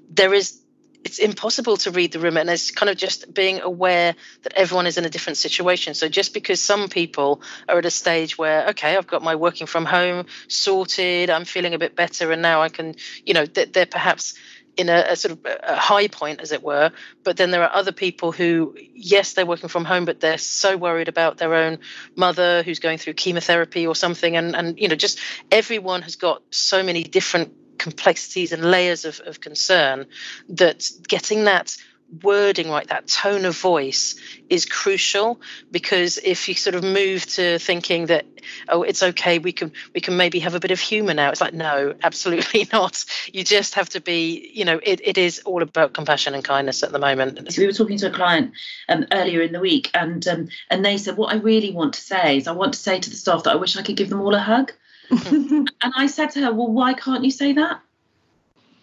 there 0.10 0.34
is 0.34 0.60
it's 1.06 1.20
impossible 1.20 1.78
to 1.78 1.92
read 1.92 2.12
the 2.12 2.20
room 2.20 2.36
and 2.36 2.50
it's 2.50 2.70
kind 2.70 2.90
of 2.90 2.98
just 2.98 3.34
being 3.34 3.62
aware 3.62 4.14
that 4.44 4.54
everyone 4.54 4.86
is 4.86 4.98
in 5.00 5.06
a 5.06 5.10
different 5.10 5.38
situation 5.38 5.96
so 5.96 6.08
just 6.08 6.32
because 6.32 6.62
some 6.62 6.90
people 6.90 7.42
are 7.68 7.80
at 7.80 7.86
a 7.86 7.90
stage 7.90 8.38
where 8.38 8.68
okay 8.68 8.96
i've 8.96 9.08
got 9.08 9.24
my 9.24 9.34
working 9.34 9.66
from 9.66 9.84
home 9.84 10.28
sorted 10.48 11.32
i'm 11.32 11.44
feeling 11.46 11.74
a 11.74 11.80
bit 11.80 11.96
better 11.96 12.32
and 12.32 12.44
now 12.44 12.62
i 12.62 12.70
can 12.70 12.94
you 13.26 13.34
know 13.34 13.48
they're 13.48 13.88
perhaps 13.88 14.36
in 14.78 14.90
a, 14.90 15.06
a, 15.10 15.16
sort 15.16 15.34
of 15.34 15.40
a 15.64 15.76
high 15.76 16.08
point 16.08 16.40
as 16.42 16.52
it 16.52 16.64
were 16.64 16.92
but 17.24 17.38
then 17.38 17.52
there 17.52 17.64
are 17.64 17.74
other 17.74 17.92
people 17.92 18.32
who 18.32 18.76
yes 18.94 19.34
they're 19.34 19.46
working 19.46 19.70
from 19.70 19.86
home 19.86 20.06
but 20.06 20.20
they're 20.20 20.38
so 20.38 20.78
worried 20.78 21.08
about 21.08 21.38
their 21.38 21.54
own 21.54 21.80
mother 22.16 22.64
who's 22.64 22.80
going 22.80 22.98
through 22.98 23.14
chemotherapy 23.14 23.86
or 23.86 23.96
something 23.96 24.36
and 24.36 24.56
and 24.56 24.80
you 24.80 24.88
know 24.88 24.96
just 24.96 25.20
everyone 25.52 26.02
has 26.02 26.16
got 26.16 26.42
so 26.52 26.84
many 26.84 27.04
different 27.04 27.54
complexities 27.78 28.52
and 28.52 28.64
layers 28.64 29.06
of, 29.06 29.20
of 29.22 29.42
concern 29.42 30.06
that 30.50 30.88
getting 31.08 31.46
that 31.46 31.76
wording 32.24 32.70
right 32.70 32.88
that 32.88 33.08
tone 33.08 33.46
of 33.46 33.58
voice 33.58 34.16
is 34.50 34.66
crucial 34.66 35.40
because 35.72 36.18
if 36.18 36.50
you 36.50 36.56
sort 36.56 36.76
of 36.76 36.84
move 36.84 37.26
to 37.26 37.58
thinking 37.60 38.08
that 38.08 38.26
oh 38.70 38.84
it's 38.84 39.02
okay 39.02 39.40
we 39.40 39.52
can 39.52 39.72
we 39.94 40.02
can 40.02 40.18
maybe 40.18 40.40
have 40.40 40.54
a 40.54 40.60
bit 40.60 40.72
of 40.72 40.80
humor 40.80 41.14
now 41.14 41.30
it's 41.30 41.42
like 41.42 41.54
no 41.54 41.94
absolutely 42.04 42.68
not 42.74 43.06
you 43.32 43.44
just 43.44 43.76
have 43.76 43.88
to 43.88 44.02
be 44.02 44.52
you 44.54 44.66
know 44.66 44.80
it, 44.84 45.00
it 45.04 45.18
is 45.18 45.40
all 45.46 45.62
about 45.62 45.94
compassion 45.94 46.34
and 46.34 46.44
kindness 46.44 46.84
at 46.84 46.92
the 46.92 47.00
moment 47.00 47.52
so 47.52 47.62
we 47.62 47.66
were 47.66 47.74
talking 47.74 47.98
to 47.98 48.08
a 48.08 48.12
client 48.12 48.52
um, 48.90 49.06
earlier 49.12 49.42
in 49.42 49.54
the 49.54 49.60
week 49.60 49.90
and 49.94 50.28
um, 50.28 50.50
and 50.70 50.84
they 50.84 50.98
said 50.98 51.16
what 51.16 51.34
i 51.34 51.38
really 51.38 51.72
want 51.72 51.94
to 51.94 52.02
say 52.02 52.38
is 52.38 52.48
i 52.48 52.52
want 52.52 52.74
to 52.74 52.80
say 52.80 53.00
to 53.00 53.10
the 53.10 53.16
staff 53.16 53.44
that 53.44 53.54
i 53.54 53.56
wish 53.56 53.78
i 53.78 53.82
could 53.82 53.96
give 53.96 54.10
them 54.10 54.20
all 54.20 54.36
a 54.36 54.40
hug 54.40 54.74
and 55.26 55.70
I 55.82 56.08
said 56.08 56.32
to 56.32 56.42
her, 56.42 56.54
Well, 56.54 56.72
why 56.72 56.94
can't 56.94 57.24
you 57.24 57.32
say 57.32 57.54
that? 57.54 57.82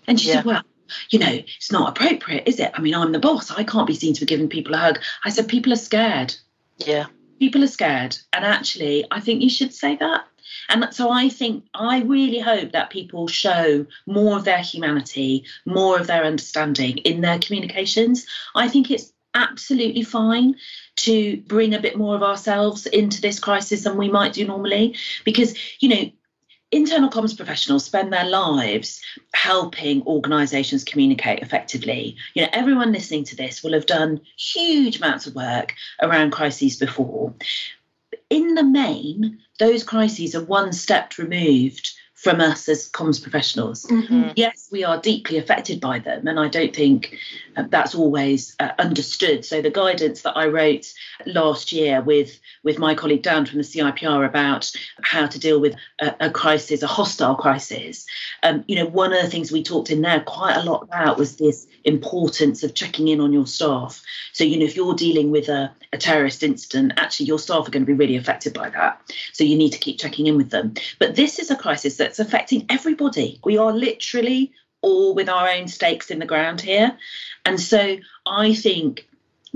And 0.07 0.21
she 0.21 0.29
yeah. 0.29 0.35
said, 0.37 0.45
Well, 0.45 0.63
you 1.11 1.19
know, 1.19 1.33
it's 1.33 1.73
not 1.73 1.91
appropriate, 1.91 2.45
is 2.47 2.61
it? 2.61 2.73
I 2.75 2.81
mean, 2.81 2.95
I'm 2.95 3.13
the 3.13 3.19
boss. 3.19 3.51
I 3.51 3.65
can't 3.65 3.87
be 3.87 3.95
seen 3.95 4.15
to 4.15 4.21
be 4.21 4.27
giving 4.27 4.49
people 4.49 4.75
a 4.75 4.79
hug. 4.79 4.99
I 5.25 5.31
said, 5.31 5.49
People 5.49 5.73
are 5.73 5.77
scared. 5.77 6.35
Yeah. 6.79 7.07
People 7.39 7.63
are 7.65 7.69
scared. 7.69 8.19
And 8.33 8.45
actually, 8.45 9.05
I 9.11 9.21
think 9.21 9.43
you 9.43 9.51
should 9.51 9.73
say 9.73 9.97
that. 9.97 10.27
And 10.69 10.87
so 10.93 11.11
I 11.11 11.29
think, 11.29 11.65
I 11.75 12.01
really 12.03 12.41
hope 12.41 12.73
that 12.73 12.91
people 12.91 13.29
show 13.29 13.87
more 14.07 14.37
of 14.37 14.45
their 14.45 14.59
humanity, 14.59 15.45
more 15.65 15.99
of 15.99 16.07
their 16.07 16.25
understanding 16.25 16.99
in 16.99 17.21
their 17.21 17.39
communications. 17.39 18.27
I 18.55 18.69
think 18.69 18.91
it's 18.91 19.13
absolutely 19.35 20.03
fine 20.03 20.57
to 20.97 21.37
bring 21.47 21.75
a 21.75 21.81
bit 21.81 21.97
more 21.97 22.17
of 22.17 22.23
ourselves 22.23 22.87
into 22.87 23.21
this 23.21 23.39
crisis 23.39 23.85
than 23.85 23.97
we 23.97 24.09
might 24.09 24.33
do 24.33 24.47
normally 24.47 24.97
because 25.25 25.55
you 25.81 25.89
know 25.89 26.11
internal 26.71 27.09
comms 27.09 27.37
professionals 27.37 27.85
spend 27.85 28.13
their 28.13 28.27
lives 28.27 29.01
helping 29.33 30.03
organizations 30.03 30.85
communicate 30.85 31.41
effectively 31.41 32.17
you 32.35 32.43
know 32.43 32.49
everyone 32.53 32.93
listening 32.93 33.25
to 33.25 33.37
this 33.37 33.63
will 33.63 33.73
have 33.73 33.87
done 33.87 34.21
huge 34.37 34.99
amounts 34.99 35.27
of 35.27 35.35
work 35.35 35.75
around 36.03 36.31
crises 36.31 36.77
before 36.77 37.33
in 38.31 38.55
the 38.55 38.65
main 38.65 39.39
those 39.59 39.83
crises 39.83 40.35
are 40.35 40.45
one 40.45 40.73
step 40.73 41.17
removed 41.19 41.93
from 42.19 42.41
us 42.41 42.69
as 42.69 42.91
comms 42.91 43.23
professionals. 43.23 43.85
Mm-hmm. 43.87 44.31
Yes, 44.35 44.69
we 44.73 44.83
are 44.83 45.01
deeply 45.01 45.39
affected 45.39 45.81
by 45.81 46.01
them, 46.01 46.27
and 46.27 46.41
I 46.41 46.49
don't 46.49 46.75
think 46.75 47.17
that's 47.69 47.95
always 47.95 48.55
uh, 48.61 48.71
understood. 48.79 49.45
So 49.45 49.61
the 49.61 49.71
guidance 49.71 50.23
that 50.23 50.37
I 50.37 50.47
wrote 50.47 50.93
last 51.27 51.73
year 51.73 52.01
with 52.01 52.39
with 52.63 52.79
my 52.79 52.95
colleague 52.95 53.23
Dan 53.23 53.47
from 53.47 53.59
the 53.59 53.65
CIPR 53.65 54.27
about 54.27 54.71
how 55.03 55.27
to 55.27 55.39
deal 55.39 55.61
with 55.61 55.75
a, 56.01 56.15
a 56.21 56.31
crisis, 56.31 56.83
a 56.83 56.87
hostile 56.87 57.35
crisis. 57.35 58.07
Um, 58.43 58.65
you 58.69 58.77
know, 58.77 58.87
one 58.87 59.13
of 59.13 59.23
the 59.23 59.31
things 59.31 59.51
we 59.51 59.63
talked 59.63 59.91
in 59.91 60.03
there 60.03 60.21
quite 60.21 60.57
a 60.57 60.63
lot 60.63 60.83
about 60.83 61.19
was 61.19 61.37
this 61.37 61.67
importance 61.85 62.63
of 62.63 62.75
checking 62.75 63.09
in 63.09 63.21
on 63.21 63.33
your 63.33 63.47
staff. 63.47 64.03
So 64.33 64.45
you 64.45 64.59
know, 64.59 64.65
if 64.65 64.77
you're 64.77 64.95
dealing 64.95 65.31
with 65.31 65.49
a, 65.49 65.73
a 65.93 65.99
terrorist 65.99 66.43
incident, 66.43 66.93
actually 66.97 67.27
your 67.27 67.39
staff 67.39 67.67
are 67.67 67.71
going 67.71 67.83
to 67.83 67.87
be 67.87 67.93
really 67.93 68.17
affected 68.17 68.55
by 68.55 68.71
that. 68.71 69.01
So 69.33 69.45
you 69.45 69.57
need 69.57 69.73
to 69.73 69.79
keep 69.79 69.99
checking 69.99 70.27
in 70.27 70.37
with 70.37 70.51
them. 70.51 70.75
But 70.99 71.17
this 71.17 71.39
is 71.39 71.51
a 71.51 71.57
crisis 71.57 71.97
that's 71.97 72.19
affecting 72.19 72.67
everybody. 72.69 73.41
We 73.45 73.59
are 73.59 73.73
literally 73.73 74.53
all 74.81 75.15
with 75.15 75.29
our 75.29 75.49
own 75.49 75.69
stakes 75.69 76.11
in 76.11 76.19
the 76.19 76.27
ground 76.27 76.61
here. 76.61 76.97
And 77.45 77.61
so 77.61 77.99
I 78.27 78.55
think 78.55 79.09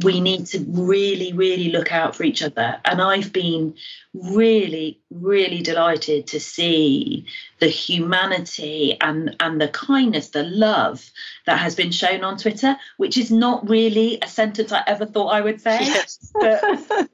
we 0.02 0.20
need 0.20 0.46
to 0.46 0.64
really, 0.68 1.32
really 1.32 1.70
look 1.70 1.92
out 1.92 2.16
for 2.16 2.24
each 2.24 2.42
other. 2.42 2.80
And 2.84 3.00
I've 3.00 3.32
been 3.32 3.74
really, 4.14 4.98
really 5.14 5.62
delighted 5.62 6.28
to 6.28 6.40
see 6.40 7.26
the 7.58 7.68
humanity 7.68 8.96
and, 9.00 9.36
and 9.40 9.60
the 9.60 9.68
kindness, 9.68 10.30
the 10.30 10.42
love 10.42 11.08
that 11.46 11.58
has 11.58 11.74
been 11.74 11.90
shown 11.90 12.24
on 12.24 12.36
Twitter, 12.36 12.76
which 12.96 13.16
is 13.16 13.30
not 13.30 13.68
really 13.68 14.18
a 14.20 14.26
sentence 14.26 14.72
I 14.72 14.82
ever 14.86 15.06
thought 15.06 15.28
I 15.28 15.40
would 15.40 15.60
say. 15.60 15.78
Yes. 15.80 16.32
But 16.32 16.62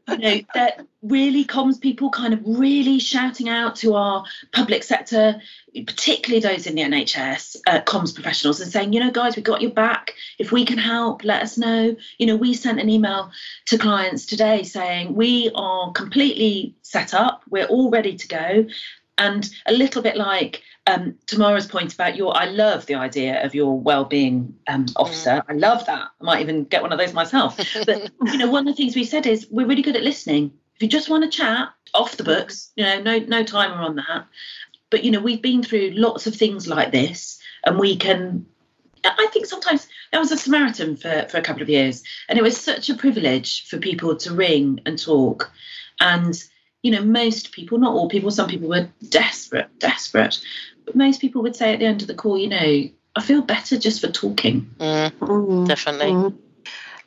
you 0.09 0.19
know, 0.19 0.41
that 0.55 0.87
really 1.03 1.45
comms 1.45 1.81
people 1.81 2.11
kind 2.11 2.33
of 2.33 2.41
really 2.45 2.99
shouting 2.99 3.49
out 3.49 3.77
to 3.77 3.95
our 3.95 4.25
public 4.53 4.83
sector 4.83 5.41
particularly 5.87 6.41
those 6.41 6.67
in 6.67 6.75
the 6.75 6.83
NHS, 6.83 7.57
uh, 7.67 7.81
comms 7.83 8.15
professionals, 8.15 8.61
and 8.61 8.71
saying, 8.71 8.93
you 8.93 9.01
know, 9.01 9.11
guys, 9.11 9.37
we 9.37 9.43
got 9.43 9.63
your 9.63 9.71
back. 9.71 10.15
If 10.39 10.53
we 10.53 10.65
can 10.65 10.79
help, 10.79 11.25
let 11.25 11.43
us 11.43 11.59
know. 11.59 11.95
You 12.19 12.27
know, 12.27 12.37
we 12.37 12.55
sent 12.55 12.81
an 12.81 12.89
email 12.89 13.31
to 13.67 13.79
clients 13.79 14.27
today 14.27 14.63
saying 14.63 15.15
we 15.15 15.51
are 15.55 15.93
completely 15.93 16.75
set 16.83 17.13
up, 17.15 17.43
we're 17.51 17.67
all 17.67 17.88
ready 17.91 18.17
to 18.17 18.29
go. 18.29 18.67
And 19.17 19.49
a 19.67 19.73
little 19.73 20.01
bit 20.01 20.17
like 20.17 20.63
um, 20.87 21.17
Tamara's 21.27 21.67
point 21.67 21.93
about 21.93 22.17
your, 22.17 22.37
I 22.37 22.47
love 22.47 22.87
the 22.87 22.95
idea 22.95 23.45
of 23.45 23.55
your 23.55 23.79
well-being 23.79 24.55
um, 24.69 24.87
officer. 24.97 25.43
I 25.49 25.53
love 25.53 25.85
that. 25.87 26.09
I 26.21 26.25
might 26.25 26.41
even 26.41 26.65
get 26.65 26.83
one 26.83 26.93
of 26.93 26.99
those 26.99 27.13
myself. 27.13 27.57
But 27.85 28.11
you 28.23 28.39
know, 28.39 28.51
one 28.51 28.67
of 28.67 28.75
the 28.75 28.83
things 28.83 28.97
we 28.97 29.05
said 29.05 29.27
is 29.27 29.47
we're 29.51 29.67
really 29.67 29.83
good 29.83 29.97
at 29.97 30.03
listening. 30.03 30.53
If 30.77 30.83
you 30.83 30.89
just 30.89 31.11
want 31.11 31.25
to 31.25 31.37
chat 31.37 31.71
off 31.93 32.17
the 32.17 32.25
books, 32.25 32.71
you 32.77 32.85
know, 32.85 33.01
no 33.01 33.19
no 33.19 33.43
timer 33.43 33.75
on 33.75 33.97
that. 33.97 34.27
But 34.91 35.05
you 35.05 35.11
know, 35.11 35.21
we've 35.21 35.43
been 35.43 35.63
through 35.63 35.91
lots 35.95 36.27
of 36.27 36.35
things 36.37 36.69
like 36.69 36.93
this, 36.93 37.41
and 37.65 37.79
we 37.79 37.97
can. 37.97 38.47
I 39.05 39.29
think 39.33 39.47
sometimes 39.47 39.89
I 40.13 40.19
was 40.19 40.33
a 40.33 40.37
Samaritan 40.37 40.97
for, 40.97 41.27
for 41.29 41.39
a 41.39 41.43
couple 41.43 41.63
of 41.63 41.69
years, 41.69 42.03
and 42.29 42.39
it 42.39 42.43
was 42.43 42.59
such 42.59 42.89
a 42.89 42.95
privilege 42.97 43.69
for 43.69 43.79
people 43.79 44.17
to 44.17 44.35
ring 44.35 44.81
and 44.87 44.99
talk. 44.99 45.51
And 46.01 46.41
you 46.83 46.91
know, 46.91 47.03
most 47.03 47.53
people, 47.53 47.79
not 47.79 47.93
all 47.93 48.09
people, 48.09 48.31
some 48.31 48.49
people 48.49 48.69
were 48.69 48.89
desperate, 49.09 49.69
desperate, 49.79 50.41
but 50.85 50.95
most 50.95 51.21
people 51.21 51.43
would 51.43 51.57
say 51.57 51.73
at 51.73 51.81
the 51.81 51.87
end 51.87 52.03
of 52.03 52.09
the 52.09 52.15
call, 52.15 52.39
you 52.39 52.49
know, 52.49 52.89
I 53.17 53.23
feel 53.23 53.43
better 53.43 53.79
just 53.79 54.01
for 54.01 54.09
talking. 54.09 54.71
Mm, 54.79 55.11
mm. 55.11 55.69
Definitely. 55.69 56.13
Mm. 56.13 56.39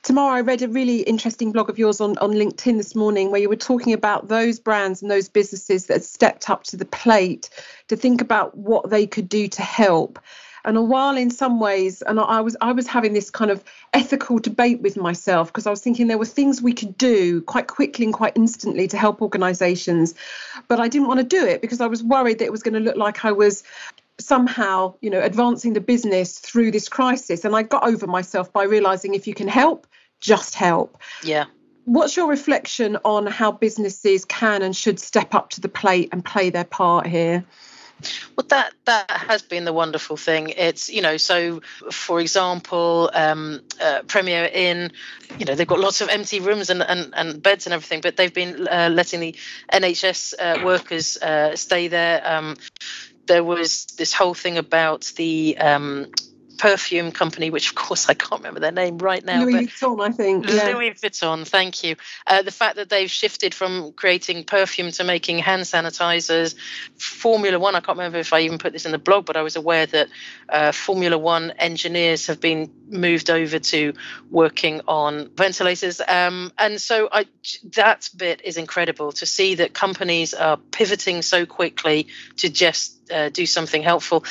Tamara, 0.04 0.38
I 0.38 0.42
read 0.42 0.64
a 0.64 0.68
really 0.68 1.02
interesting 1.02 1.52
blog 1.52 1.70
of 1.70 1.78
yours 1.78 2.02
on, 2.02 2.18
on 2.18 2.32
LinkedIn 2.32 2.78
this 2.78 2.96
morning 2.96 3.30
where 3.30 3.40
you 3.40 3.48
were 3.48 3.56
talking 3.56 3.94
about 3.94 4.28
those 4.30 4.60
brands 4.60 5.02
and 5.02 5.12
those 5.12 5.30
businesses 5.30 5.86
that 5.86 6.04
stepped 6.04 6.50
up 6.50 6.64
to 6.66 6.78
the 6.78 6.86
plate 6.86 7.50
to 7.88 7.96
think 7.96 8.20
about 8.20 8.58
what 8.58 8.90
they 8.90 9.06
could 9.06 9.30
do 9.30 9.48
to 9.48 9.62
help. 9.62 10.20
And 10.64 10.78
a 10.78 10.82
while 10.82 11.18
in 11.18 11.30
some 11.30 11.60
ways, 11.60 12.02
and 12.02 12.20
I 12.20 12.42
was 12.42 12.56
I 12.62 12.72
was 12.72 12.88
having 12.88 13.14
this 13.14 13.30
kind 13.30 13.52
of 13.52 13.64
ethical 13.94 14.40
debate 14.40 14.82
with 14.82 14.98
myself 14.98 15.48
because 15.48 15.68
I 15.68 15.70
was 15.70 15.82
thinking 15.82 16.08
there 16.08 16.18
were 16.18 16.26
things 16.26 16.62
we 16.62 16.74
could 16.74 16.98
do 16.98 17.42
quite 17.42 17.68
quickly 17.68 18.06
and 18.06 18.14
quite 18.14 18.34
instantly 18.36 18.88
to 18.90 18.98
help 18.98 19.22
organisations, 19.22 20.14
but 20.68 20.80
I 20.80 20.88
didn't 20.88 21.08
want 21.08 21.20
to 21.20 21.26
do 21.26 21.46
it 21.46 21.62
because 21.62 21.82
I 21.82 21.88
was 21.88 22.04
worried 22.04 22.40
that 22.40 22.46
it 22.46 22.52
was 22.52 22.64
going 22.64 22.76
to 22.76 22.80
look 22.80 22.98
like 22.98 23.26
I 23.26 23.32
was 23.32 23.64
somehow 24.20 24.94
you 25.02 25.10
know 25.10 25.22
advancing 25.22 25.74
the 25.74 25.82
business 25.82 26.38
through 26.38 26.70
this 26.70 26.88
crisis 26.88 27.44
and 27.44 27.56
i 27.56 27.64
got 27.64 27.84
over 27.84 28.06
myself 28.06 28.54
by 28.54 28.62
realizing 28.62 29.16
if 29.16 29.26
you 29.26 29.34
can 29.34 29.48
help 29.48 29.88
just 30.22 30.56
help. 30.56 30.98
Yeah. 31.24 31.46
What's 31.86 32.16
your 32.16 32.28
reflection 32.28 32.98
on 33.04 33.26
how 33.26 33.52
businesses 33.52 34.24
can 34.24 34.62
and 34.62 34.74
should 34.76 35.00
step 35.00 35.34
up 35.34 35.50
to 35.52 35.62
the 35.62 35.68
plate 35.68 36.10
and 36.12 36.24
play 36.24 36.52
their 36.52 36.64
part 36.64 37.08
here? 37.08 37.44
Well, 38.36 38.46
that 38.50 38.74
that 38.86 39.10
has 39.10 39.42
been 39.42 39.66
the 39.66 39.74
wonderful 39.74 40.18
thing. 40.18 40.50
It's 40.50 40.90
you 40.90 41.02
know, 41.02 41.18
so 41.18 41.62
for 41.92 42.20
example, 42.20 43.10
um, 43.14 43.62
uh, 43.82 44.02
Premier 44.08 44.50
Inn, 44.52 44.92
you 45.38 45.46
know, 45.46 45.56
they've 45.56 45.68
got 45.68 45.80
lots 45.80 46.02
of 46.02 46.10
empty 46.10 46.40
rooms 46.40 46.70
and, 46.70 46.82
and, 46.82 47.14
and 47.16 47.42
beds 47.42 47.66
and 47.68 47.74
everything, 47.74 48.02
but 48.02 48.18
they've 48.18 48.34
been 48.34 48.68
uh, 48.68 48.90
letting 48.92 49.20
the 49.20 49.36
NHS 49.72 50.34
uh, 50.40 50.66
workers 50.66 51.18
uh, 51.18 51.56
stay 51.56 51.88
there. 51.88 52.22
Um, 52.26 52.58
there 53.28 53.44
was 53.44 53.86
this 53.98 54.14
whole 54.14 54.34
thing 54.34 54.58
about 54.58 55.12
the 55.16 55.58
um, 55.58 56.12
perfume 56.62 57.12
company, 57.12 57.50
which 57.50 57.70
of 57.70 57.76
course 57.76 58.08
I 58.08 58.14
can't 58.14 58.40
remember 58.40 58.60
their 58.60 58.72
name 58.72 59.00
right 59.00 59.26
now. 59.26 59.44
Louis 59.44 59.66
Vuitton, 59.66 60.00
I 60.00 60.12
think. 60.12 60.48
Yeah. 60.48 60.74
Louis 60.76 60.92
Vuitton, 60.92 61.48
thank 61.48 61.84
you. 61.84 61.96
Uh, 62.28 62.44
the 62.44 62.52
fact 62.52 62.76
that 62.76 62.88
they've 62.88 63.10
shifted 63.10 63.56
from 63.56 63.94
creating 63.94 64.44
perfume 64.44 64.92
to 64.92 65.04
making 65.04 65.40
hand 65.40 65.64
sanitizers. 65.64 66.54
Formula 67.00 67.58
One, 67.58 67.74
I 67.76 67.80
can't 67.80 67.98
remember 67.98 68.20
if 68.20 68.32
I 68.32 68.42
even 68.42 68.60
put 68.60 68.74
this 68.74 68.86
in 68.86 68.92
the 68.92 69.00
blog, 69.00 69.26
but 69.26 69.38
I 69.38 69.42
was 69.42 69.56
aware 69.56 69.88
that 69.88 70.10
uh, 70.50 70.72
Formula 70.72 71.18
One 71.18 71.50
engineers 71.58 72.28
have 72.28 72.40
been 72.40 72.72
moved 72.88 73.32
over 73.32 73.58
to 73.58 73.94
working 74.30 74.82
on 74.88 75.32
ventilators. 75.36 76.00
Um, 76.08 76.52
and 76.60 76.80
so 76.80 77.10
I, 77.12 77.26
that 77.74 78.08
bit 78.16 78.42
is 78.44 78.58
incredible 78.58 79.14
to 79.14 79.26
see 79.26 79.56
that 79.56 79.74
companies 79.74 80.36
are 80.36 80.58
pivoting 80.58 81.24
so 81.24 81.48
quickly 81.48 82.06
to 82.38 82.50
just 82.50 83.12
uh, 83.12 83.30
do 83.30 83.48
something 83.48 83.82
helpful 83.82 84.24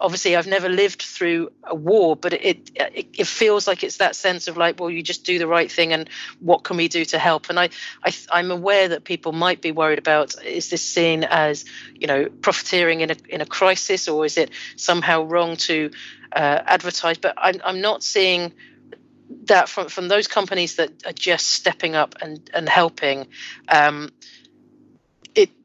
obviously 0.00 0.36
I've 0.36 0.46
never 0.46 0.68
lived 0.68 1.02
through 1.02 1.50
a 1.64 1.74
war, 1.74 2.16
but 2.16 2.32
it, 2.32 2.70
it, 2.74 3.08
it 3.12 3.26
feels 3.26 3.66
like 3.66 3.82
it's 3.82 3.98
that 3.98 4.14
sense 4.16 4.48
of 4.48 4.56
like, 4.56 4.78
well, 4.78 4.90
you 4.90 5.02
just 5.02 5.24
do 5.24 5.38
the 5.38 5.46
right 5.46 5.70
thing, 5.70 5.92
and 5.92 6.08
what 6.40 6.64
can 6.64 6.76
we 6.76 6.88
do 6.88 7.04
to 7.06 7.18
help? 7.18 7.48
And 7.50 7.58
I, 7.58 7.70
I 8.04 8.14
I'm 8.30 8.50
aware 8.50 8.88
that 8.88 9.04
people 9.04 9.32
might 9.32 9.60
be 9.60 9.72
worried 9.72 9.98
about 9.98 10.34
is 10.42 10.70
this 10.70 10.82
seen 10.82 11.24
as 11.24 11.64
you 11.94 12.06
know 12.06 12.26
profiteering 12.26 13.00
in 13.00 13.10
a 13.10 13.16
in 13.28 13.40
a 13.40 13.46
crisis, 13.46 14.08
or 14.08 14.24
is 14.24 14.36
it 14.36 14.50
somehow 14.76 15.22
wrong 15.24 15.56
to 15.56 15.90
uh, 16.32 16.62
advertise? 16.66 17.18
But 17.18 17.34
I'm 17.36 17.60
I'm 17.64 17.80
not 17.80 18.02
seeing 18.02 18.52
that 19.44 19.68
from 19.68 19.88
from 19.88 20.08
those 20.08 20.26
companies 20.26 20.76
that 20.76 20.90
are 21.06 21.12
just 21.12 21.48
stepping 21.48 21.94
up 21.94 22.14
and 22.20 22.48
and 22.52 22.68
helping. 22.68 23.28
Um, 23.68 24.10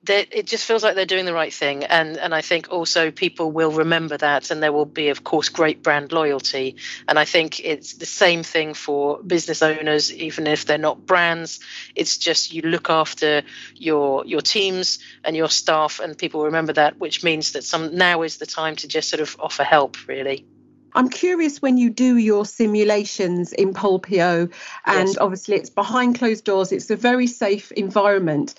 it 0.09 0.29
it 0.31 0.47
just 0.47 0.65
feels 0.65 0.83
like 0.83 0.95
they're 0.95 1.05
doing 1.05 1.25
the 1.25 1.33
right 1.33 1.53
thing. 1.53 1.83
And 1.83 2.17
and 2.17 2.33
I 2.33 2.41
think 2.41 2.69
also 2.71 3.11
people 3.11 3.51
will 3.51 3.71
remember 3.71 4.17
that 4.17 4.49
and 4.49 4.61
there 4.61 4.71
will 4.71 4.85
be 4.85 5.09
of 5.09 5.23
course 5.23 5.49
great 5.49 5.83
brand 5.83 6.11
loyalty. 6.11 6.77
And 7.07 7.19
I 7.19 7.25
think 7.25 7.59
it's 7.59 7.93
the 7.93 8.05
same 8.05 8.43
thing 8.43 8.73
for 8.73 9.21
business 9.21 9.61
owners 9.61 10.11
even 10.11 10.47
if 10.47 10.65
they're 10.65 10.77
not 10.77 11.05
brands. 11.05 11.59
It's 11.95 12.17
just 12.17 12.53
you 12.53 12.63
look 12.63 12.89
after 12.89 13.43
your 13.75 14.25
your 14.25 14.41
teams 14.41 14.99
and 15.23 15.35
your 15.35 15.49
staff 15.49 15.99
and 15.99 16.17
people 16.17 16.45
remember 16.45 16.73
that 16.73 16.97
which 16.97 17.23
means 17.23 17.51
that 17.51 17.63
some 17.63 17.95
now 17.95 18.23
is 18.23 18.37
the 18.37 18.47
time 18.47 18.75
to 18.77 18.87
just 18.87 19.09
sort 19.09 19.21
of 19.21 19.35
offer 19.39 19.63
help 19.63 20.07
really. 20.07 20.45
I'm 20.93 21.09
curious 21.09 21.61
when 21.61 21.77
you 21.77 21.89
do 21.89 22.17
your 22.17 22.45
simulations 22.45 23.53
in 23.53 23.73
Polpeo, 23.73 24.51
and 24.85 25.07
yes. 25.07 25.17
obviously 25.17 25.55
it's 25.55 25.69
behind 25.69 26.19
closed 26.19 26.43
doors, 26.43 26.73
it's 26.73 26.89
a 26.89 26.97
very 26.97 27.27
safe 27.27 27.71
environment. 27.71 28.55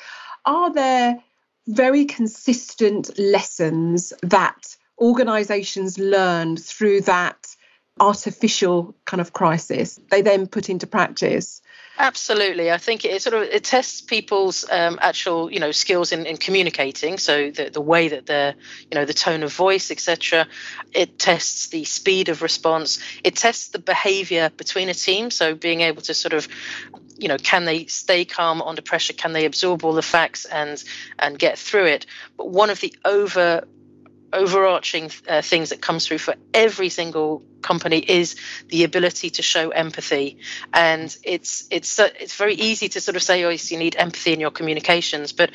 Are 0.47 0.72
there 0.72 1.22
very 1.66 2.04
consistent 2.04 3.18
lessons 3.18 4.12
that 4.22 4.76
organizations 4.98 5.98
learn 5.98 6.56
through 6.56 7.02
that 7.02 7.56
artificial 8.00 8.94
kind 9.04 9.20
of 9.20 9.32
crisis. 9.32 9.98
They 10.10 10.22
then 10.22 10.46
put 10.46 10.68
into 10.68 10.86
practice. 10.86 11.60
Absolutely. 11.98 12.70
I 12.70 12.78
think 12.78 13.04
it 13.04 13.20
sort 13.20 13.34
of 13.34 13.42
it 13.42 13.64
tests 13.64 14.00
people's 14.00 14.64
um, 14.70 14.98
actual 15.00 15.52
you 15.52 15.60
know 15.60 15.72
skills 15.72 16.10
in, 16.10 16.24
in 16.24 16.38
communicating. 16.38 17.18
So 17.18 17.50
the, 17.50 17.68
the 17.70 17.82
way 17.82 18.08
that 18.08 18.24
they're 18.24 18.54
you 18.90 18.94
know 18.94 19.04
the 19.04 19.12
tone 19.12 19.42
of 19.42 19.52
voice 19.52 19.90
etc 19.90 20.48
it 20.92 21.18
tests 21.18 21.68
the 21.68 21.84
speed 21.84 22.30
of 22.30 22.40
response. 22.40 22.98
It 23.22 23.36
tests 23.36 23.68
the 23.68 23.78
behavior 23.78 24.50
between 24.56 24.88
a 24.88 24.94
team. 24.94 25.30
So 25.30 25.54
being 25.54 25.82
able 25.82 26.02
to 26.02 26.14
sort 26.14 26.32
of 26.32 26.48
you 27.16 27.28
know 27.28 27.38
can 27.38 27.64
they 27.64 27.86
stay 27.86 28.24
calm 28.24 28.62
under 28.62 28.82
pressure? 28.82 29.12
Can 29.12 29.32
they 29.32 29.44
absorb 29.44 29.84
all 29.84 29.92
the 29.92 30.02
facts 30.02 30.44
and 30.44 30.82
and 31.18 31.38
get 31.38 31.58
through 31.58 31.86
it? 31.86 32.06
But 32.36 32.48
one 32.48 32.70
of 32.70 32.80
the 32.80 32.94
over 33.04 33.64
overarching 34.32 35.10
uh, 35.28 35.42
things 35.42 35.70
that 35.70 35.80
comes 35.80 36.06
through 36.06 36.18
for 36.18 36.34
every 36.54 36.88
single 36.88 37.42
company 37.60 37.98
is 37.98 38.36
the 38.68 38.84
ability 38.84 39.30
to 39.30 39.42
show 39.42 39.70
empathy. 39.70 40.38
And 40.72 41.14
it's 41.22 41.66
it's 41.70 41.98
it's 41.98 42.36
very 42.36 42.54
easy 42.54 42.88
to 42.90 43.00
sort 43.00 43.16
of 43.16 43.22
say 43.22 43.44
oh 43.44 43.50
you 43.50 43.78
need 43.78 43.96
empathy 43.96 44.32
in 44.32 44.40
your 44.40 44.50
communications. 44.50 45.32
But 45.32 45.50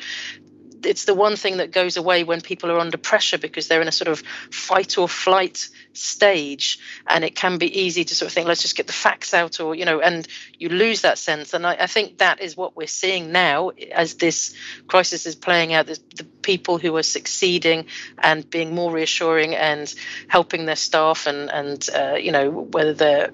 it's 0.84 1.04
the 1.04 1.14
one 1.14 1.36
thing 1.36 1.58
that 1.58 1.70
goes 1.70 1.96
away 1.96 2.24
when 2.24 2.40
people 2.40 2.70
are 2.70 2.78
under 2.78 2.98
pressure 2.98 3.38
because 3.38 3.68
they're 3.68 3.80
in 3.80 3.88
a 3.88 3.92
sort 3.92 4.08
of 4.08 4.20
fight 4.50 4.98
or 4.98 5.08
flight 5.08 5.68
stage. 5.92 6.78
And 7.06 7.24
it 7.24 7.34
can 7.34 7.58
be 7.58 7.80
easy 7.80 8.04
to 8.04 8.14
sort 8.14 8.28
of 8.28 8.34
think 8.34 8.46
let's 8.46 8.62
just 8.62 8.76
get 8.76 8.86
the 8.86 8.92
facts 8.92 9.34
out 9.34 9.60
or 9.60 9.74
you 9.74 9.84
know 9.84 10.00
and 10.00 10.26
you 10.58 10.68
lose 10.68 11.02
that 11.02 11.18
sense. 11.18 11.54
And 11.54 11.66
i, 11.66 11.76
I 11.80 11.86
think 11.86 12.18
that 12.18 12.40
is 12.40 12.56
what 12.56 12.76
we're 12.76 12.86
seeing 12.86 13.32
now 13.32 13.70
as 13.92 14.14
this 14.14 14.54
crisis 14.86 15.26
is 15.26 15.34
playing 15.34 15.72
out 15.72 15.86
the, 15.86 15.98
the 16.16 16.24
people 16.24 16.78
who 16.78 16.96
are 16.96 17.02
succeeding 17.02 17.86
and 18.18 18.48
being 18.48 18.74
more 18.74 18.92
reassuring 18.92 19.54
and 19.54 19.92
helping 20.28 20.66
their 20.66 20.76
staff 20.76 21.26
and 21.26 21.50
and 21.50 21.88
uh, 21.94 22.14
you 22.14 22.32
know 22.32 22.50
whether 22.50 22.94
they're 22.94 23.30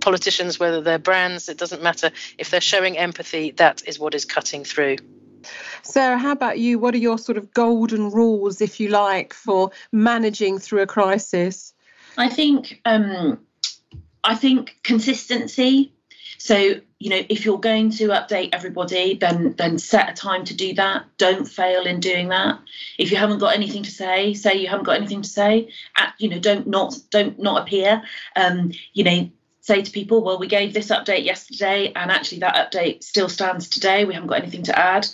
politicians 0.00 0.60
whether 0.60 0.82
they're 0.82 0.98
brands 0.98 1.48
it 1.48 1.58
doesn't 1.58 1.82
matter. 1.82 2.10
If 2.38 2.50
they're 2.50 2.60
showing 2.60 2.98
empathy 2.98 3.52
that 3.52 3.82
is 3.86 3.98
what 3.98 4.14
is 4.14 4.24
cutting 4.24 4.64
through 4.64 4.96
Sarah, 5.82 6.18
how 6.18 6.32
about 6.32 6.58
you? 6.58 6.78
What 6.78 6.94
are 6.94 6.98
your 6.98 7.18
sort 7.18 7.38
of 7.38 7.52
golden 7.52 8.10
rules, 8.10 8.60
if 8.60 8.80
you 8.80 8.88
like, 8.88 9.32
for 9.32 9.70
managing 9.92 10.58
through 10.58 10.82
a 10.82 10.86
crisis? 10.86 11.72
I 12.16 12.28
think 12.28 12.80
um, 12.84 13.40
I 14.22 14.34
think 14.34 14.76
consistency. 14.82 15.92
So 16.38 16.80
you 17.04 17.10
know, 17.10 17.22
if 17.28 17.44
you're 17.44 17.60
going 17.60 17.90
to 17.90 18.08
update 18.08 18.48
everybody, 18.54 19.14
then 19.14 19.54
then 19.58 19.76
set 19.78 20.08
a 20.08 20.14
time 20.14 20.44
to 20.46 20.54
do 20.54 20.72
that. 20.74 21.04
Don't 21.18 21.46
fail 21.46 21.82
in 21.82 22.00
doing 22.00 22.30
that. 22.30 22.60
If 22.98 23.10
you 23.10 23.18
haven't 23.18 23.40
got 23.40 23.54
anything 23.54 23.82
to 23.82 23.90
say, 23.90 24.32
say 24.32 24.54
you 24.54 24.68
haven't 24.68 24.86
got 24.86 24.96
anything 24.96 25.20
to 25.20 25.28
say. 25.28 25.68
At, 25.98 26.14
you 26.18 26.30
know, 26.30 26.38
don't 26.38 26.66
not 26.66 26.94
don't 27.10 27.38
not 27.38 27.60
appear. 27.60 28.02
Um, 28.36 28.72
you 28.94 29.04
know, 29.04 29.30
say 29.64 29.80
to 29.80 29.90
people, 29.90 30.22
well, 30.22 30.38
we 30.38 30.46
gave 30.46 30.74
this 30.74 30.88
update 30.88 31.24
yesterday, 31.24 31.90
and 31.96 32.10
actually 32.10 32.40
that 32.40 32.70
update 32.70 33.02
still 33.02 33.30
stands 33.30 33.66
today. 33.66 34.04
We 34.04 34.12
haven't 34.12 34.28
got 34.28 34.42
anything 34.42 34.64
to 34.64 34.78
add. 34.78 35.08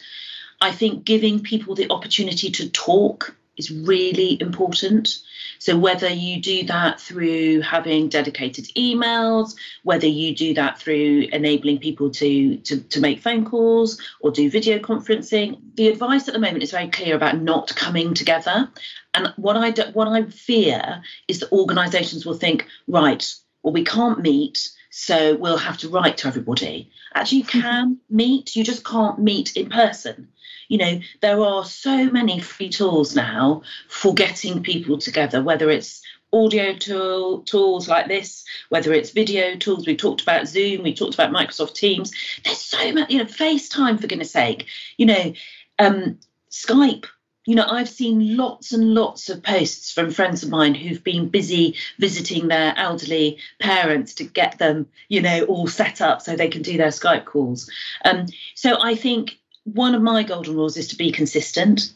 I 0.61 0.73
think 0.73 1.05
giving 1.05 1.41
people 1.41 1.77
the 1.77 1.89
opportunity 1.89 2.51
to 2.51 2.69
talk 2.69 3.37
is 3.57 3.71
really 3.71 4.41
important. 4.43 5.21
So, 5.61 5.79
whether 5.79 6.09
you 6.09 6.43
do 6.43 6.65
that 6.65 7.01
through 7.01 7.61
having 7.61 8.09
dedicated 8.09 8.65
emails, 8.77 9.55
whether 9.85 10.09
you 10.09 10.35
do 10.35 10.55
that 10.55 10.81
through 10.81 11.29
enabling 11.33 11.79
people 11.79 12.11
to, 12.11 12.57
to, 12.57 12.81
to 12.81 13.01
make 13.01 13.23
phone 13.23 13.45
calls 13.45 14.01
or 14.19 14.33
do 14.33 14.51
video 14.51 14.81
conferencing, 14.81 15.61
the 15.77 15.87
advice 15.87 16.27
at 16.27 16.35
the 16.35 16.41
moment 16.41 16.65
is 16.65 16.73
very 16.73 16.89
clear 16.89 17.15
about 17.15 17.41
not 17.41 17.77
coming 17.77 18.15
together. 18.15 18.69
And 19.15 19.33
what 19.37 19.57
I, 19.57 19.71
do, 19.71 19.85
what 19.93 20.09
I 20.09 20.25
fear 20.25 21.03
is 21.29 21.39
that 21.39 21.53
organisations 21.53 22.27
will 22.27 22.35
think, 22.35 22.67
right, 22.89 23.33
well, 23.63 23.73
we 23.73 23.85
can't 23.85 24.21
meet, 24.21 24.71
so 24.91 25.37
we'll 25.37 25.59
have 25.59 25.79
to 25.79 25.89
write 25.89 26.19
to 26.19 26.29
everybody. 26.29 26.91
Actually, 27.15 27.39
you 27.39 27.45
can 27.45 27.99
meet, 28.09 28.57
you 28.57 28.65
just 28.65 28.85
can't 28.85 29.19
meet 29.19 29.57
in 29.57 29.69
person. 29.69 30.29
You 30.69 30.79
know, 30.79 31.01
there 31.21 31.41
are 31.41 31.65
so 31.65 32.11
many 32.11 32.41
free 32.41 32.69
tools 32.69 33.17
now 33.17 33.63
for 33.89 34.15
getting 34.15 34.63
people 34.63 34.99
together, 34.99 35.43
whether 35.43 35.69
it's 35.71 36.03
audio 36.33 36.75
tool, 36.75 37.41
tools 37.43 37.89
like 37.89 38.07
this, 38.07 38.45
whether 38.69 38.93
it's 38.93 39.11
video 39.11 39.57
tools. 39.57 39.87
We've 39.87 39.97
talked 39.97 40.23
about 40.23 40.47
Zoom, 40.47 40.83
we 40.83 40.95
talked 40.95 41.15
about 41.15 41.33
Microsoft 41.33 41.75
Teams. 41.75 42.13
There's 42.45 42.61
so 42.61 42.93
much, 42.93 43.11
you 43.11 43.19
know, 43.19 43.25
FaceTime 43.25 44.01
for 44.01 44.07
goodness 44.07 44.31
sake, 44.31 44.67
you 44.97 45.07
know, 45.07 45.33
um, 45.79 46.19
Skype 46.51 47.07
you 47.47 47.55
know, 47.55 47.67
I've 47.67 47.89
seen 47.89 48.37
lots 48.37 48.73
and 48.73 48.95
lots 48.95 49.31
of 49.31 49.43
posts 49.43 49.93
from 49.93 50.11
friends 50.11 50.43
of 50.43 50.51
mine 50.51 50.75
who've 50.75 51.03
been 51.03 51.29
busy 51.29 51.77
visiting 51.99 52.49
their 52.49 52.75
elderly 52.77 53.39
parents 53.59 54.15
to 54.15 54.25
get 54.25 54.59
them, 54.59 54.87
you 55.09 55.23
know, 55.23 55.45
all 55.45 55.67
set 55.67 56.01
up 56.01 56.21
so 56.21 56.37
they 56.37 56.49
can 56.49 56.63
do 56.63 56.77
their 56.77 56.89
Skype 56.89 57.25
calls. 57.25 57.71
Um, 58.05 58.27
so 58.55 58.81
I 58.81 58.95
think 58.95 59.39
one 59.65 59.95
of 59.95 60.03
my 60.03 60.23
golden 60.23 60.55
rules 60.55 60.77
is 60.77 60.89
to 60.89 60.97
be 60.97 61.13
consistent. 61.13 61.93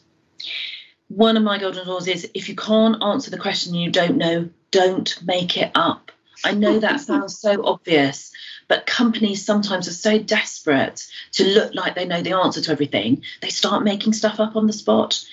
One 1.09 1.37
of 1.37 1.43
my 1.43 1.59
golden 1.59 1.87
rules 1.87 2.07
is 2.07 2.29
if 2.33 2.49
you 2.49 2.55
can't 2.55 3.01
answer 3.03 3.29
the 3.29 3.37
question 3.37 3.75
you 3.75 3.91
don't 3.91 4.17
know, 4.17 4.49
don't 4.71 5.15
make 5.23 5.57
it 5.57 5.71
up. 5.75 6.11
I 6.43 6.53
know 6.53 6.79
that 6.79 6.99
sounds 6.99 7.39
so 7.39 7.65
obvious, 7.65 8.31
but 8.67 8.85
companies 8.85 9.45
sometimes 9.45 9.87
are 9.87 9.93
so 9.93 10.17
desperate 10.19 11.05
to 11.33 11.45
look 11.45 11.75
like 11.75 11.95
they 11.95 12.05
know 12.05 12.21
the 12.21 12.33
answer 12.33 12.61
to 12.61 12.71
everything, 12.71 13.23
they 13.41 13.49
start 13.49 13.83
making 13.83 14.13
stuff 14.13 14.39
up 14.39 14.55
on 14.55 14.67
the 14.67 14.73
spot. 14.73 15.23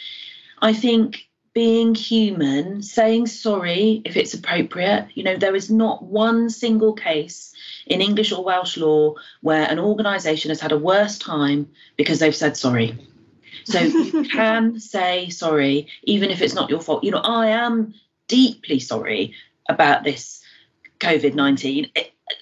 I 0.61 0.73
think 0.73 1.29
being 1.55 1.95
human, 1.95 2.83
saying 2.83 3.27
sorry 3.27 4.01
if 4.05 4.17
it's 4.17 4.35
appropriate. 4.35 5.09
You 5.15 5.25
know, 5.25 5.37
there 5.37 5.55
is 5.55 5.71
not 5.71 6.03
one 6.03 6.49
single 6.51 6.95
case 6.95 7.55
in 7.87 8.01
English 8.01 8.33
or 8.33 8.45
Welsh 8.45 8.77
law 8.77 9.15
where 9.41 9.69
an 9.69 9.79
organisation 9.79 10.51
has 10.51 10.61
had 10.61 10.73
a 10.73 10.79
worse 10.79 11.19
time 11.19 11.69
because 11.97 12.19
they've 12.21 12.35
said 12.35 12.57
sorry. 12.57 12.97
So 13.65 13.81
you 13.81 14.25
can 14.33 14.81
say 14.81 15.29
sorry, 15.29 15.89
even 16.05 16.31
if 16.31 16.41
it's 16.41 16.55
not 16.55 16.71
your 16.71 16.81
fault. 16.81 17.05
You 17.05 17.11
know, 17.11 17.19
I 17.19 17.49
am 17.49 17.95
deeply 18.29 18.79
sorry 18.79 19.35
about 19.69 20.05
this 20.05 20.42
COVID 21.03 21.35
19. 21.35 21.91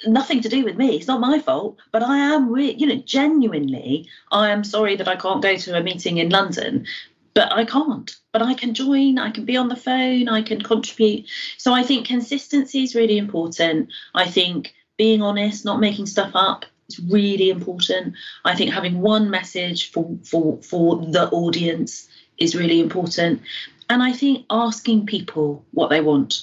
Nothing 0.06 0.40
to 0.42 0.48
do 0.48 0.64
with 0.64 0.76
me. 0.76 0.96
It's 0.96 1.08
not 1.08 1.20
my 1.20 1.40
fault, 1.40 1.78
but 1.90 2.02
I 2.02 2.18
am, 2.18 2.52
re- 2.52 2.74
you 2.74 2.86
know, 2.86 3.02
genuinely, 3.04 4.08
I 4.30 4.50
am 4.50 4.62
sorry 4.62 4.96
that 4.96 5.08
I 5.08 5.16
can't 5.16 5.42
go 5.42 5.56
to 5.56 5.76
a 5.76 5.82
meeting 5.82 6.18
in 6.18 6.30
London 6.30 6.86
but 7.34 7.52
I 7.52 7.64
can't. 7.64 8.14
But 8.32 8.42
I 8.42 8.54
can 8.54 8.74
join, 8.74 9.18
I 9.18 9.30
can 9.30 9.44
be 9.44 9.56
on 9.56 9.68
the 9.68 9.76
phone, 9.76 10.28
I 10.28 10.42
can 10.42 10.60
contribute. 10.60 11.28
So 11.58 11.72
I 11.72 11.82
think 11.82 12.06
consistency 12.06 12.82
is 12.82 12.94
really 12.94 13.18
important. 13.18 13.90
I 14.14 14.28
think 14.28 14.74
being 14.96 15.22
honest, 15.22 15.64
not 15.64 15.80
making 15.80 16.06
stuff 16.06 16.32
up 16.34 16.66
is 16.88 17.00
really 17.00 17.50
important. 17.50 18.14
I 18.44 18.54
think 18.54 18.72
having 18.72 19.00
one 19.00 19.30
message 19.30 19.90
for 19.90 20.18
for 20.24 20.60
for 20.62 20.96
the 21.06 21.28
audience 21.30 22.08
is 22.38 22.54
really 22.54 22.80
important. 22.80 23.42
And 23.88 24.02
I 24.02 24.12
think 24.12 24.46
asking 24.50 25.06
people 25.06 25.64
what 25.72 25.90
they 25.90 26.00
want. 26.00 26.42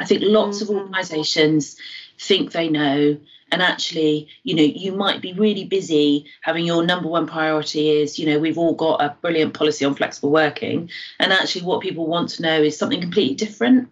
I 0.00 0.04
think 0.04 0.22
lots 0.24 0.62
mm-hmm. 0.62 0.72
of 0.72 0.82
organizations 0.82 1.76
think 2.18 2.52
they 2.52 2.68
know 2.68 3.18
and 3.52 3.62
actually 3.62 4.28
you 4.42 4.54
know 4.54 4.62
you 4.62 4.92
might 4.92 5.20
be 5.20 5.32
really 5.32 5.64
busy 5.64 6.26
having 6.40 6.64
your 6.64 6.84
number 6.84 7.08
one 7.08 7.26
priority 7.26 7.90
is 7.90 8.18
you 8.18 8.26
know 8.26 8.38
we've 8.38 8.58
all 8.58 8.74
got 8.74 9.02
a 9.02 9.16
brilliant 9.20 9.54
policy 9.54 9.84
on 9.84 9.94
flexible 9.94 10.30
working 10.30 10.90
and 11.18 11.32
actually 11.32 11.62
what 11.62 11.80
people 11.80 12.06
want 12.06 12.30
to 12.30 12.42
know 12.42 12.62
is 12.62 12.76
something 12.76 13.00
completely 13.00 13.34
different 13.34 13.88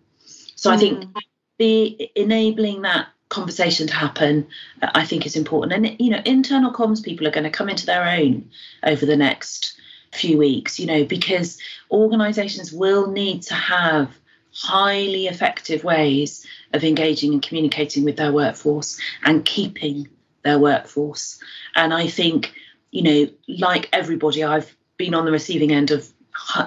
so 0.54 0.70
mm. 0.70 0.74
i 0.74 0.76
think 0.76 1.00
mm. 1.00 1.12
be 1.58 2.10
enabling 2.16 2.82
that 2.82 3.08
conversation 3.28 3.86
to 3.86 3.94
happen 3.94 4.46
i 4.82 5.04
think 5.04 5.26
is 5.26 5.36
important 5.36 5.72
and 5.72 6.00
you 6.00 6.10
know 6.10 6.20
internal 6.24 6.72
comms 6.72 7.02
people 7.02 7.26
are 7.26 7.32
going 7.32 7.44
to 7.44 7.50
come 7.50 7.68
into 7.68 7.86
their 7.86 8.04
own 8.04 8.48
over 8.82 9.06
the 9.06 9.16
next 9.16 9.78
few 10.12 10.38
weeks 10.38 10.78
you 10.78 10.86
know 10.86 11.04
because 11.04 11.58
organizations 11.90 12.72
will 12.72 13.10
need 13.10 13.42
to 13.42 13.54
have 13.54 14.08
highly 14.54 15.26
effective 15.26 15.84
ways 15.84 16.46
of 16.72 16.84
engaging 16.84 17.32
and 17.32 17.42
communicating 17.42 18.04
with 18.04 18.16
their 18.16 18.32
workforce 18.32 19.00
and 19.22 19.44
keeping 19.44 20.08
their 20.42 20.58
workforce. 20.58 21.40
And 21.74 21.92
I 21.92 22.06
think, 22.06 22.54
you 22.90 23.02
know, 23.02 23.28
like 23.48 23.88
everybody, 23.92 24.44
I've 24.44 24.74
been 24.96 25.14
on 25.14 25.24
the 25.24 25.32
receiving 25.32 25.72
end 25.72 25.90
of 25.90 26.08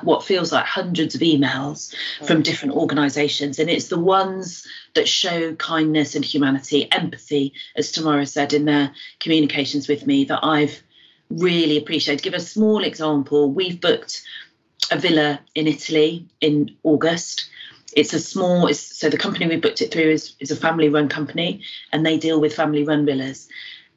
what 0.01 0.23
feels 0.23 0.51
like 0.51 0.65
hundreds 0.65 1.13
of 1.13 1.21
emails 1.21 1.93
mm. 2.19 2.27
from 2.27 2.41
different 2.41 2.75
organizations. 2.75 3.59
And 3.59 3.69
it's 3.69 3.87
the 3.87 3.99
ones 3.99 4.65
that 4.95 5.07
show 5.07 5.55
kindness 5.55 6.15
and 6.15 6.23
humanity 6.23 6.91
empathy 6.91 7.53
as 7.75 7.91
Tamara 7.91 8.25
said 8.25 8.53
in 8.53 8.65
their 8.65 8.91
communications 9.19 9.87
with 9.87 10.07
me 10.07 10.25
that 10.25 10.39
i've 10.43 10.81
really 11.29 11.77
appreciated. 11.77 12.23
Give 12.23 12.33
a 12.33 12.39
small 12.39 12.85
example. 12.85 13.51
We've 13.51 13.81
booked 13.81 14.23
a 14.91 14.97
villa 14.97 15.39
in 15.55 15.67
italy 15.67 16.25
in 16.39 16.75
august 16.83 17.49
it's 17.97 18.13
a 18.13 18.19
small 18.19 18.67
it's, 18.67 18.79
so 18.79 19.09
the 19.09 19.17
company 19.17 19.47
we 19.47 19.57
booked 19.57 19.81
it 19.81 19.91
through 19.91 20.11
is, 20.11 20.35
is 20.39 20.51
a 20.51 20.55
family 20.55 20.87
run 20.87 21.09
company 21.09 21.61
and 21.91 22.05
they 22.05 22.17
deal 22.17 22.39
with 22.39 22.53
family 22.53 22.83
run 22.83 23.05
villas 23.05 23.49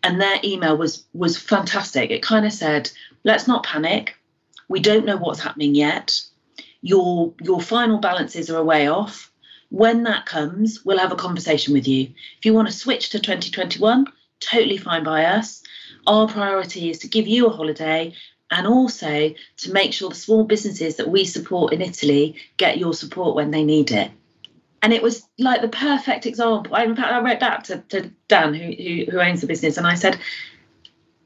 and 0.03 0.21
their 0.21 0.39
email 0.43 0.77
was 0.77 1.05
was 1.13 1.37
fantastic. 1.37 2.11
It 2.11 2.23
kind 2.23 2.47
of 2.47 2.53
said 2.53 2.91
let's 3.25 3.47
not 3.47 3.65
panic. 3.65 4.17
We 4.69 4.81
don't 4.81 5.05
know 5.05 5.19
what's 5.19 5.41
happening 5.41 5.75
yet. 5.75 6.21
Your 6.81 7.35
your 7.43 7.61
final 7.61 7.99
balances 7.99 8.51
are 8.51 8.59
a 8.59 8.65
way 8.65 8.89
off. 8.89 9.31
When 9.69 10.05
that 10.05 10.25
comes 10.25 10.83
we'll 10.85 10.99
have 10.99 11.13
a 11.13 11.17
conversation 11.27 11.75
with 11.75 11.87
you. 11.87 12.09
If 12.39 12.47
you 12.47 12.55
want 12.55 12.69
to 12.69 12.75
switch 12.75 13.11
to 13.11 13.19
2021 13.19 14.07
totally 14.41 14.79
fine 14.79 15.05
by 15.05 15.27
us. 15.27 15.63
Our 16.07 16.27
priority 16.27 16.89
is 16.89 16.99
to 17.01 17.09
give 17.09 17.29
you 17.29 17.47
a 17.47 17.53
holiday 17.53 18.15
and 18.51 18.67
also 18.67 19.33
to 19.59 19.73
make 19.73 19.93
sure 19.93 20.09
the 20.09 20.15
small 20.15 20.45
businesses 20.45 20.97
that 20.97 21.09
we 21.09 21.25
support 21.25 21.73
in 21.73 21.81
Italy 21.81 22.37
get 22.57 22.79
your 22.79 22.93
support 22.93 23.37
when 23.37 23.51
they 23.51 23.65
need 23.65 23.91
it. 23.91 24.11
And 24.83 24.93
it 24.93 25.03
was 25.03 25.23
like 25.39 25.61
the 25.61 25.69
perfect 25.69 26.27
example. 26.27 26.75
I, 26.75 26.85
in 26.85 26.97
fact, 26.97 27.13
I 27.13 27.21
wrote 27.21 27.41
back 27.41 27.65
to, 27.65 27.79
to 27.91 28.11
Dan, 28.29 28.55
who, 28.55 28.73
who, 28.73 29.11
who 29.11 29.21
owns 29.21 29.43
the 29.43 29.47
business, 29.47 29.77
and 29.77 29.87
I 29.87 29.95
said, 29.95 30.19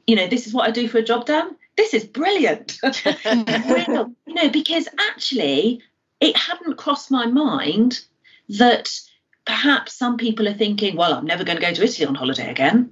you 0.05 0.15
know, 0.15 0.27
this 0.27 0.45
is 0.45 0.53
what 0.53 0.67
I 0.67 0.71
do 0.71 0.87
for 0.87 0.97
a 0.97 1.03
job, 1.03 1.25
Dan. 1.25 1.55
This 1.77 1.93
is 1.93 2.03
brilliant. 2.03 2.79
you 2.83 4.33
know, 4.33 4.49
because 4.51 4.87
actually, 4.99 5.81
it 6.19 6.35
hadn't 6.35 6.77
crossed 6.77 7.11
my 7.11 7.25
mind 7.25 8.01
that 8.49 8.89
perhaps 9.45 9.93
some 9.93 10.17
people 10.17 10.47
are 10.47 10.53
thinking, 10.53 10.95
well, 10.95 11.13
I'm 11.13 11.25
never 11.25 11.43
going 11.43 11.57
to 11.57 11.65
go 11.65 11.73
to 11.73 11.83
Italy 11.83 12.07
on 12.07 12.15
holiday 12.15 12.49
again. 12.49 12.91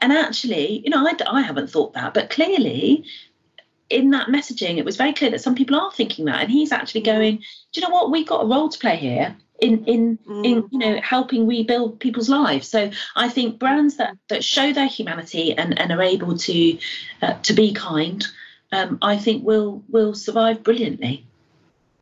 And 0.00 0.12
actually, 0.12 0.80
you 0.84 0.90
know, 0.90 1.06
I, 1.06 1.14
I 1.26 1.42
haven't 1.42 1.70
thought 1.70 1.94
that, 1.94 2.12
but 2.12 2.30
clearly 2.30 3.04
in 3.88 4.10
that 4.10 4.28
messaging, 4.28 4.78
it 4.78 4.84
was 4.84 4.96
very 4.96 5.12
clear 5.12 5.30
that 5.30 5.40
some 5.40 5.54
people 5.54 5.78
are 5.78 5.92
thinking 5.92 6.24
that, 6.26 6.42
and 6.42 6.50
he's 6.50 6.72
actually 6.72 7.02
mm. 7.02 7.06
going, 7.06 7.36
"Do 7.36 7.80
you 7.80 7.82
know 7.82 7.94
what? 7.94 8.10
We've 8.10 8.26
got 8.26 8.42
a 8.42 8.46
role 8.46 8.68
to 8.68 8.78
play 8.78 8.96
here 8.96 9.36
in 9.60 9.84
in 9.84 10.18
mm. 10.18 10.44
in 10.44 10.68
you 10.70 10.78
know 10.78 11.00
helping 11.00 11.46
rebuild 11.46 12.00
people's 12.00 12.28
lives." 12.28 12.68
So 12.68 12.90
I 13.14 13.28
think 13.28 13.58
brands 13.58 13.96
that 13.96 14.16
that 14.28 14.44
show 14.44 14.72
their 14.72 14.88
humanity 14.88 15.56
and 15.56 15.78
and 15.78 15.92
are 15.92 16.02
able 16.02 16.36
to 16.36 16.78
uh, 17.22 17.34
to 17.42 17.52
be 17.52 17.72
kind, 17.72 18.26
um, 18.72 18.98
I 19.02 19.16
think 19.16 19.44
will 19.44 19.82
will 19.88 20.14
survive 20.14 20.62
brilliantly. 20.62 21.26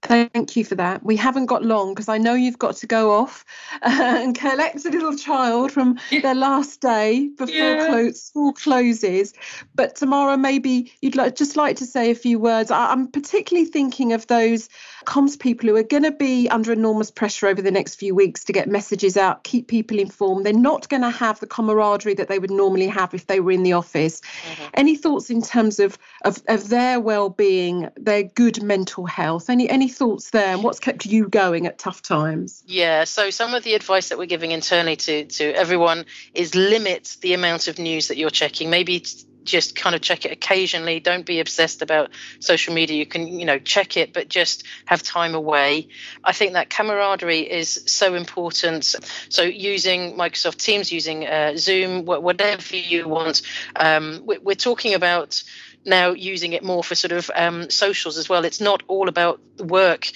Thank 0.04 0.54
you 0.54 0.66
for 0.66 0.74
that. 0.74 1.02
We 1.02 1.16
haven't 1.16 1.46
got 1.46 1.64
long 1.64 1.94
because 1.94 2.10
I 2.10 2.18
know 2.18 2.34
you've 2.34 2.58
got 2.58 2.76
to 2.76 2.86
go 2.86 3.12
off 3.12 3.42
uh, 3.80 3.88
and 4.02 4.38
collect 4.38 4.84
a 4.84 4.90
little 4.90 5.16
child 5.16 5.72
from 5.72 5.98
their 6.10 6.34
last 6.34 6.82
day 6.82 7.28
before 7.28 7.54
yeah. 7.54 8.10
school 8.12 8.52
closes. 8.52 9.32
But 9.74 9.96
Tamara, 9.96 10.36
maybe 10.36 10.92
you'd 11.00 11.16
like, 11.16 11.36
just 11.36 11.56
like 11.56 11.76
to 11.76 11.86
say 11.86 12.10
a 12.10 12.14
few 12.14 12.38
words. 12.38 12.70
I, 12.70 12.92
I'm 12.92 13.08
particularly 13.08 13.66
thinking 13.66 14.12
of 14.12 14.26
those 14.26 14.68
comms 15.06 15.38
people 15.38 15.70
who 15.70 15.76
are 15.76 15.82
going 15.82 16.02
to 16.02 16.10
be 16.10 16.50
under 16.50 16.72
enormous 16.72 17.10
pressure 17.10 17.46
over 17.46 17.62
the 17.62 17.70
next 17.70 17.94
few 17.94 18.14
weeks 18.14 18.44
to 18.44 18.52
get 18.52 18.68
messages 18.68 19.16
out, 19.16 19.42
keep 19.42 19.68
people 19.68 19.98
informed. 19.98 20.44
They're 20.44 20.52
not 20.52 20.88
going 20.90 21.02
to 21.02 21.10
have 21.10 21.40
the 21.40 21.46
camaraderie 21.46 22.14
that 22.14 22.28
they 22.28 22.38
would 22.38 22.50
normally 22.50 22.88
have 22.88 23.14
if 23.14 23.26
they 23.26 23.40
were 23.40 23.52
in 23.52 23.62
the 23.62 23.72
office. 23.72 24.20
Mm-hmm. 24.20 24.64
Any 24.74 24.96
thoughts 24.96 25.30
in 25.30 25.40
terms 25.40 25.80
of, 25.80 25.98
of, 26.24 26.42
of 26.46 26.68
their 26.68 27.00
well-being, 27.00 27.88
their 27.96 28.22
good 28.22 28.62
mental 28.62 29.06
health? 29.06 29.48
Any 29.48 29.68
any 29.68 29.88
thoughts 29.94 30.30
there? 30.30 30.48
And 30.52 30.62
what's 30.62 30.80
kept 30.80 31.06
you 31.06 31.28
going 31.28 31.66
at 31.66 31.78
tough 31.78 32.02
times? 32.02 32.62
Yeah. 32.66 33.04
So 33.04 33.30
some 33.30 33.54
of 33.54 33.64
the 33.64 33.74
advice 33.74 34.10
that 34.10 34.18
we're 34.18 34.26
giving 34.26 34.52
internally 34.52 34.96
to 34.96 35.24
to 35.24 35.52
everyone 35.52 36.04
is 36.34 36.54
limit 36.54 37.16
the 37.20 37.34
amount 37.34 37.68
of 37.68 37.78
news 37.78 38.08
that 38.08 38.16
you're 38.16 38.30
checking. 38.30 38.70
Maybe 38.70 39.04
just 39.44 39.76
kind 39.76 39.94
of 39.94 40.00
check 40.00 40.24
it 40.24 40.32
occasionally 40.32 41.00
don't 41.00 41.26
be 41.26 41.38
obsessed 41.40 41.82
about 41.82 42.10
social 42.40 42.74
media 42.74 42.96
you 42.96 43.06
can 43.06 43.26
you 43.26 43.44
know 43.44 43.58
check 43.58 43.96
it 43.96 44.12
but 44.12 44.28
just 44.28 44.64
have 44.86 45.02
time 45.02 45.34
away 45.34 45.88
i 46.24 46.32
think 46.32 46.54
that 46.54 46.70
camaraderie 46.70 47.40
is 47.40 47.82
so 47.86 48.14
important 48.14 48.96
so 49.28 49.42
using 49.42 50.16
microsoft 50.16 50.56
teams 50.56 50.90
using 50.90 51.26
uh, 51.26 51.52
zoom 51.56 52.04
whatever 52.04 52.76
you 52.76 53.06
want 53.06 53.42
um, 53.76 54.22
we're 54.24 54.54
talking 54.54 54.94
about 54.94 55.42
now 55.84 56.10
using 56.10 56.52
it 56.52 56.62
more 56.62 56.82
for 56.82 56.94
sort 56.94 57.12
of 57.12 57.30
um, 57.34 57.70
socials 57.70 58.18
as 58.18 58.28
well. 58.28 58.44
It's 58.44 58.60
not 58.60 58.82
all 58.88 59.08
about 59.08 59.40
work. 59.58 60.10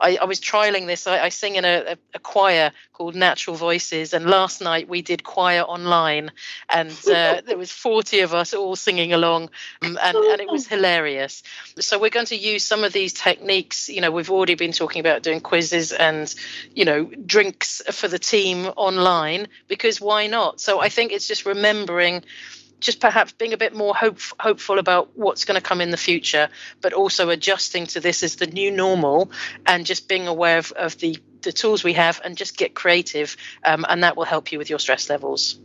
I, 0.00 0.16
I 0.20 0.24
was 0.24 0.40
trialing 0.40 0.86
this. 0.86 1.06
I, 1.06 1.24
I 1.24 1.28
sing 1.28 1.56
in 1.56 1.64
a, 1.64 1.96
a, 2.14 2.18
choir 2.18 2.70
called 2.92 3.14
Natural 3.14 3.56
Voices, 3.56 4.14
and 4.14 4.26
last 4.26 4.60
night 4.60 4.88
we 4.88 5.02
did 5.02 5.24
choir 5.24 5.62
online, 5.62 6.30
and 6.68 6.90
uh, 7.08 7.40
there 7.46 7.58
was 7.58 7.72
40 7.72 8.20
of 8.20 8.34
us 8.34 8.54
all 8.54 8.76
singing 8.76 9.12
along, 9.12 9.50
um, 9.82 9.98
and, 10.00 10.16
and 10.16 10.40
it 10.40 10.50
was 10.50 10.66
hilarious. 10.68 11.42
So 11.80 11.98
we're 11.98 12.10
going 12.10 12.26
to 12.26 12.36
use 12.36 12.64
some 12.64 12.84
of 12.84 12.92
these 12.92 13.12
techniques. 13.12 13.88
You 13.88 14.00
know, 14.00 14.10
we've 14.10 14.30
already 14.30 14.54
been 14.54 14.72
talking 14.72 15.00
about 15.00 15.22
doing 15.22 15.40
quizzes 15.40 15.92
and, 15.92 16.32
you 16.74 16.84
know, 16.84 17.04
drinks 17.04 17.82
for 17.90 18.08
the 18.08 18.18
team 18.18 18.66
online 18.76 19.48
because 19.66 20.00
why 20.00 20.28
not? 20.28 20.60
So 20.60 20.80
I 20.80 20.88
think 20.88 21.12
it's 21.12 21.26
just 21.26 21.44
remembering 21.44 22.22
just 22.80 23.00
perhaps 23.00 23.32
being 23.32 23.52
a 23.52 23.56
bit 23.56 23.74
more 23.74 23.94
hope, 23.94 24.18
hopeful 24.38 24.78
about 24.78 25.10
what's 25.16 25.44
going 25.44 25.60
to 25.60 25.66
come 25.66 25.80
in 25.80 25.90
the 25.90 25.96
future, 25.96 26.48
but 26.80 26.92
also 26.92 27.30
adjusting 27.30 27.86
to 27.86 28.00
this 28.00 28.22
as 28.22 28.36
the 28.36 28.46
new 28.46 28.70
normal 28.70 29.30
and 29.66 29.86
just 29.86 30.08
being 30.08 30.28
aware 30.28 30.58
of, 30.58 30.72
of 30.72 30.98
the, 30.98 31.18
the 31.42 31.52
tools 31.52 31.82
we 31.82 31.94
have 31.94 32.20
and 32.24 32.36
just 32.36 32.56
get 32.56 32.74
creative. 32.74 33.36
Um, 33.64 33.84
and 33.88 34.02
that 34.04 34.16
will 34.16 34.24
help 34.24 34.52
you 34.52 34.58
with 34.58 34.70
your 34.70 34.78
stress 34.78 35.10
levels. 35.10 35.58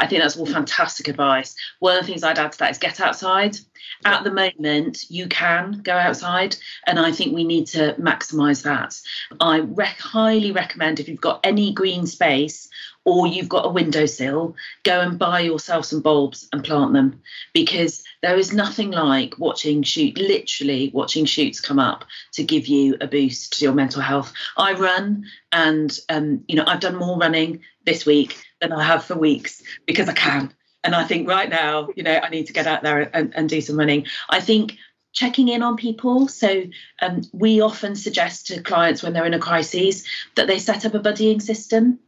I 0.00 0.06
think 0.06 0.22
that's 0.22 0.36
all 0.36 0.46
fantastic 0.46 1.08
advice. 1.08 1.54
One 1.78 1.96
of 1.96 2.02
the 2.02 2.06
things 2.06 2.24
I'd 2.24 2.38
add 2.38 2.52
to 2.52 2.58
that 2.60 2.70
is 2.70 2.78
get 2.78 3.00
outside. 3.00 3.58
At 4.02 4.24
the 4.24 4.30
moment, 4.30 5.04
you 5.10 5.28
can 5.28 5.82
go 5.82 5.92
outside, 5.92 6.56
and 6.86 6.98
I 6.98 7.12
think 7.12 7.34
we 7.34 7.44
need 7.44 7.66
to 7.68 7.94
maximise 7.98 8.62
that. 8.62 8.98
I 9.40 9.60
rec- 9.60 9.98
highly 9.98 10.52
recommend 10.52 11.00
if 11.00 11.08
you've 11.08 11.20
got 11.20 11.40
any 11.44 11.74
green 11.74 12.06
space 12.06 12.70
or 13.04 13.26
you've 13.26 13.48
got 13.48 13.66
a 13.66 13.70
windowsill, 13.70 14.54
go 14.82 15.00
and 15.00 15.18
buy 15.18 15.40
yourself 15.40 15.86
some 15.86 16.00
bulbs 16.00 16.48
and 16.52 16.62
plant 16.62 16.92
them 16.92 17.22
because 17.54 18.02
there 18.22 18.36
is 18.36 18.52
nothing 18.52 18.90
like 18.90 19.38
watching 19.38 19.82
shoot, 19.82 20.18
literally 20.18 20.90
watching 20.92 21.24
shoots 21.24 21.60
come 21.60 21.78
up 21.78 22.04
to 22.32 22.44
give 22.44 22.66
you 22.66 22.96
a 23.00 23.06
boost 23.06 23.58
to 23.58 23.64
your 23.64 23.74
mental 23.74 24.02
health. 24.02 24.32
I 24.56 24.74
run 24.74 25.24
and, 25.50 25.98
um, 26.08 26.44
you 26.46 26.56
know, 26.56 26.64
I've 26.66 26.80
done 26.80 26.96
more 26.96 27.18
running 27.18 27.60
this 27.86 28.04
week 28.04 28.42
than 28.60 28.72
I 28.72 28.84
have 28.84 29.04
for 29.04 29.16
weeks 29.16 29.62
because 29.86 30.08
I 30.08 30.12
can. 30.12 30.52
And 30.84 30.94
I 30.94 31.04
think 31.04 31.28
right 31.28 31.48
now, 31.48 31.88
you 31.94 32.02
know, 32.02 32.18
I 32.22 32.28
need 32.30 32.46
to 32.46 32.52
get 32.52 32.66
out 32.66 32.82
there 32.82 33.14
and, 33.14 33.32
and 33.34 33.48
do 33.48 33.60
some 33.60 33.78
running. 33.78 34.06
I 34.28 34.40
think 34.40 34.76
checking 35.12 35.48
in 35.48 35.62
on 35.62 35.76
people. 35.76 36.28
So 36.28 36.64
um, 37.02 37.22
we 37.32 37.60
often 37.60 37.96
suggest 37.96 38.48
to 38.48 38.62
clients 38.62 39.02
when 39.02 39.12
they're 39.12 39.26
in 39.26 39.34
a 39.34 39.40
crisis 39.40 40.04
that 40.36 40.46
they 40.46 40.58
set 40.58 40.84
up 40.84 40.94
a 40.94 41.00
buddying 41.00 41.42
system. 41.42 41.98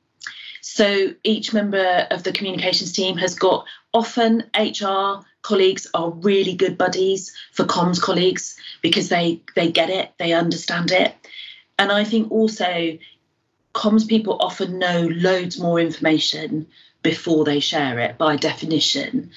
So 0.75 1.13
each 1.23 1.53
member 1.53 2.07
of 2.11 2.23
the 2.23 2.33
communications 2.33 2.95
team 2.95 3.19
has 3.19 3.35
got 3.35 3.67
often 3.93 4.45
HR 4.59 5.23
colleagues 5.43 5.87
are 5.93 6.09
really 6.09 6.55
good 6.55 6.79
buddies 6.79 7.37
for 7.53 7.67
comms 7.67 8.01
colleagues 8.01 8.57
because 8.81 9.11
they 9.11 9.43
they 9.55 9.71
get 9.71 9.91
it, 9.91 10.13
they 10.19 10.33
understand 10.33 10.91
it. 10.91 11.15
And 11.79 11.93
I 11.93 12.05
think 12.05 12.31
also 12.31 12.97
comms 13.75 14.09
people 14.09 14.39
often 14.41 14.79
know 14.79 15.11
loads 15.13 15.61
more 15.61 15.79
information 15.79 16.69
before 17.03 17.45
they 17.45 17.61
share 17.61 17.99
it 17.99 18.17
by 18.17 18.37
definition. 18.37 19.33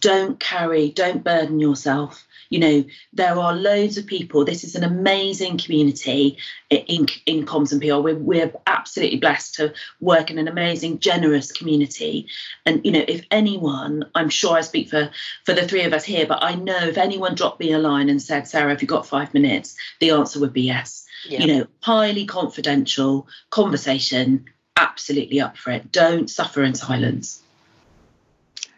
Don't 0.00 0.40
carry, 0.40 0.90
don't 0.90 1.22
burden 1.22 1.60
yourself. 1.60 2.26
You 2.52 2.58
know, 2.58 2.84
there 3.12 3.38
are 3.38 3.54
loads 3.54 3.96
of 3.96 4.06
people. 4.06 4.44
This 4.44 4.62
is 4.62 4.74
an 4.74 4.84
amazing 4.84 5.58
community 5.58 6.36
in, 6.70 7.06
in 7.26 7.46
comms 7.46 7.72
and 7.72 7.80
PR. 7.80 7.96
We're, 7.96 8.16
we're 8.16 8.52
absolutely 8.66 9.18
blessed 9.18 9.54
to 9.54 9.72
work 10.00 10.30
in 10.30 10.38
an 10.38 10.48
amazing, 10.48 10.98
generous 10.98 11.50
community. 11.50 12.26
And, 12.66 12.84
you 12.84 12.92
know, 12.92 13.04
if 13.08 13.24
anyone, 13.30 14.04
I'm 14.14 14.28
sure 14.28 14.56
I 14.56 14.60
speak 14.60 14.90
for, 14.90 15.10
for 15.44 15.54
the 15.54 15.66
three 15.66 15.84
of 15.84 15.92
us 15.92 16.04
here, 16.04 16.26
but 16.26 16.42
I 16.42 16.54
know 16.54 16.88
if 16.88 16.98
anyone 16.98 17.34
dropped 17.34 17.60
me 17.60 17.72
a 17.72 17.78
line 17.78 18.08
and 18.08 18.20
said, 18.20 18.46
Sarah, 18.46 18.70
have 18.70 18.82
you 18.82 18.88
got 18.88 19.06
five 19.06 19.32
minutes? 19.32 19.74
The 20.00 20.10
answer 20.10 20.40
would 20.40 20.52
be 20.52 20.62
yes. 20.62 21.06
Yeah. 21.28 21.40
You 21.40 21.46
know, 21.46 21.66
highly 21.80 22.26
confidential 22.26 23.28
conversation, 23.50 24.46
absolutely 24.76 25.40
up 25.40 25.56
for 25.56 25.70
it. 25.70 25.92
Don't 25.92 26.28
suffer 26.28 26.62
in 26.62 26.74
silence. 26.74 27.42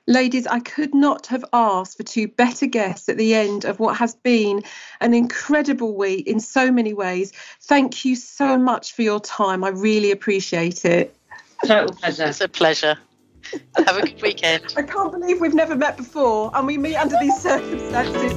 Ladies, 0.06 0.46
I 0.46 0.60
could 0.60 0.94
not 0.94 1.28
have 1.28 1.46
asked 1.54 1.96
for 1.96 2.02
two 2.02 2.28
better 2.28 2.66
guests 2.66 3.08
at 3.08 3.16
the 3.16 3.34
end 3.34 3.64
of 3.64 3.80
what 3.80 3.96
has 3.96 4.14
been 4.14 4.62
an 5.00 5.14
incredible 5.14 5.96
week 5.96 6.26
in 6.26 6.40
so 6.40 6.70
many 6.70 6.92
ways. 6.92 7.32
Thank 7.62 8.04
you 8.04 8.14
so 8.14 8.58
much 8.58 8.92
for 8.92 9.00
your 9.00 9.18
time. 9.18 9.64
I 9.64 9.68
really 9.70 10.10
appreciate 10.10 10.84
it. 10.84 11.16
Total 11.64 11.96
pleasure. 11.96 12.24
It's 12.24 12.42
a 12.42 12.48
pleasure. 12.48 12.98
Have 13.86 13.96
a 13.96 14.02
good 14.02 14.20
weekend. 14.20 14.74
I 14.76 14.82
can't 14.82 15.10
believe 15.10 15.40
we've 15.40 15.54
never 15.54 15.74
met 15.74 15.96
before 15.96 16.50
and 16.52 16.66
we 16.66 16.76
meet 16.76 16.96
under 16.96 17.16
these 17.18 17.40
circumstances. 17.40 18.32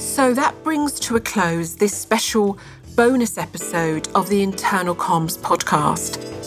So 0.00 0.34
that 0.34 0.54
brings 0.62 1.00
to 1.00 1.16
a 1.16 1.20
close 1.20 1.74
this 1.74 1.96
special 1.98 2.58
bonus 2.94 3.38
episode 3.38 4.06
of 4.14 4.28
the 4.28 4.44
Internal 4.44 4.94
Comms 4.94 5.36
podcast. 5.36 6.41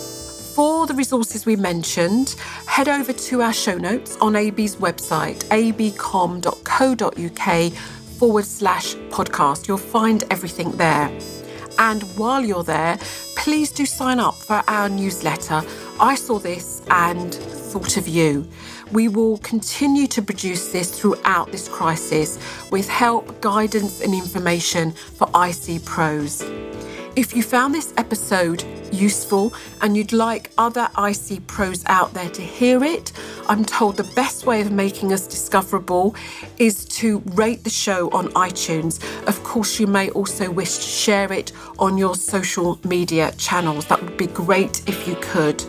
For 0.56 0.88
the 0.88 0.94
resources 0.94 1.46
we 1.46 1.58
mentioned, 1.58 2.38
head 2.66 2.88
over 2.88 3.12
to 3.12 3.42
our 3.42 3.52
show 3.52 3.78
notes 3.78 4.16
on 4.22 4.38
AB's 4.38 4.78
website, 4.78 5.40
abcom.co.uk 5.50 6.54
forward 8.18 8.46
slash 8.46 8.96
podcast. 9.10 9.68
You'll 9.68 9.78
find 9.78 10.24
everything 10.32 10.72
there. 10.78 11.12
And 11.78 12.04
while 12.16 12.42
you're 12.42 12.64
there, 12.64 12.98
please 13.36 13.70
do 13.70 13.86
sign 13.86 14.18
up 14.18 14.36
for 14.36 14.64
our 14.70 14.88
newsletter. 14.88 15.62
I 16.00 16.16
saw 16.16 16.40
this 16.40 16.82
and 16.90 17.36
thought 17.36 17.98
of 17.98 18.08
you. 18.08 18.48
We 18.94 19.10
will 19.10 19.40
continue 19.40 20.08
to 20.08 20.22
produce 20.22 20.70
this 20.72 20.98
throughout 20.98 21.52
this 21.52 21.68
crisis 21.68 22.40
with 22.72 22.88
help, 22.88 23.42
guidance, 23.42 24.00
and 24.00 24.14
information 24.14 24.94
for 24.94 25.28
IC 25.36 25.84
pros. 25.84 26.42
If 27.16 27.34
you 27.34 27.44
found 27.44 27.74
this 27.74 27.94
episode 27.96 28.66
useful 28.92 29.54
and 29.80 29.96
you'd 29.96 30.12
like 30.12 30.52
other 30.58 30.90
IC 30.98 31.48
pros 31.48 31.86
out 31.86 32.14
there 32.14 32.30
to 32.30 32.42
hear 32.42 32.84
it, 32.84 33.14
I'm 33.48 33.64
told 33.64 33.96
the 33.96 34.12
best 34.16 34.46
way 34.46 34.60
of 34.60 34.74
making 34.74 35.14
us 35.14 35.26
discoverable 35.26 36.14
is 36.58 36.84
to 37.00 37.20
rate 37.28 37.64
the 37.64 37.70
show 37.70 38.10
on 38.10 38.28
iTunes. 38.34 39.02
Of 39.30 39.42
course, 39.46 39.80
you 39.80 39.88
may 39.88 40.10
also 40.10 40.52
wish 40.52 40.76
to 40.76 40.82
share 40.82 41.32
it 41.32 41.54
on 41.80 41.98
your 41.98 42.16
social 42.16 42.82
media 42.84 43.32
channels. 43.38 43.86
That 43.86 44.02
would 44.04 44.18
be 44.18 44.28
great 44.28 44.82
if 44.86 45.08
you 45.08 45.16
could. 45.22 45.64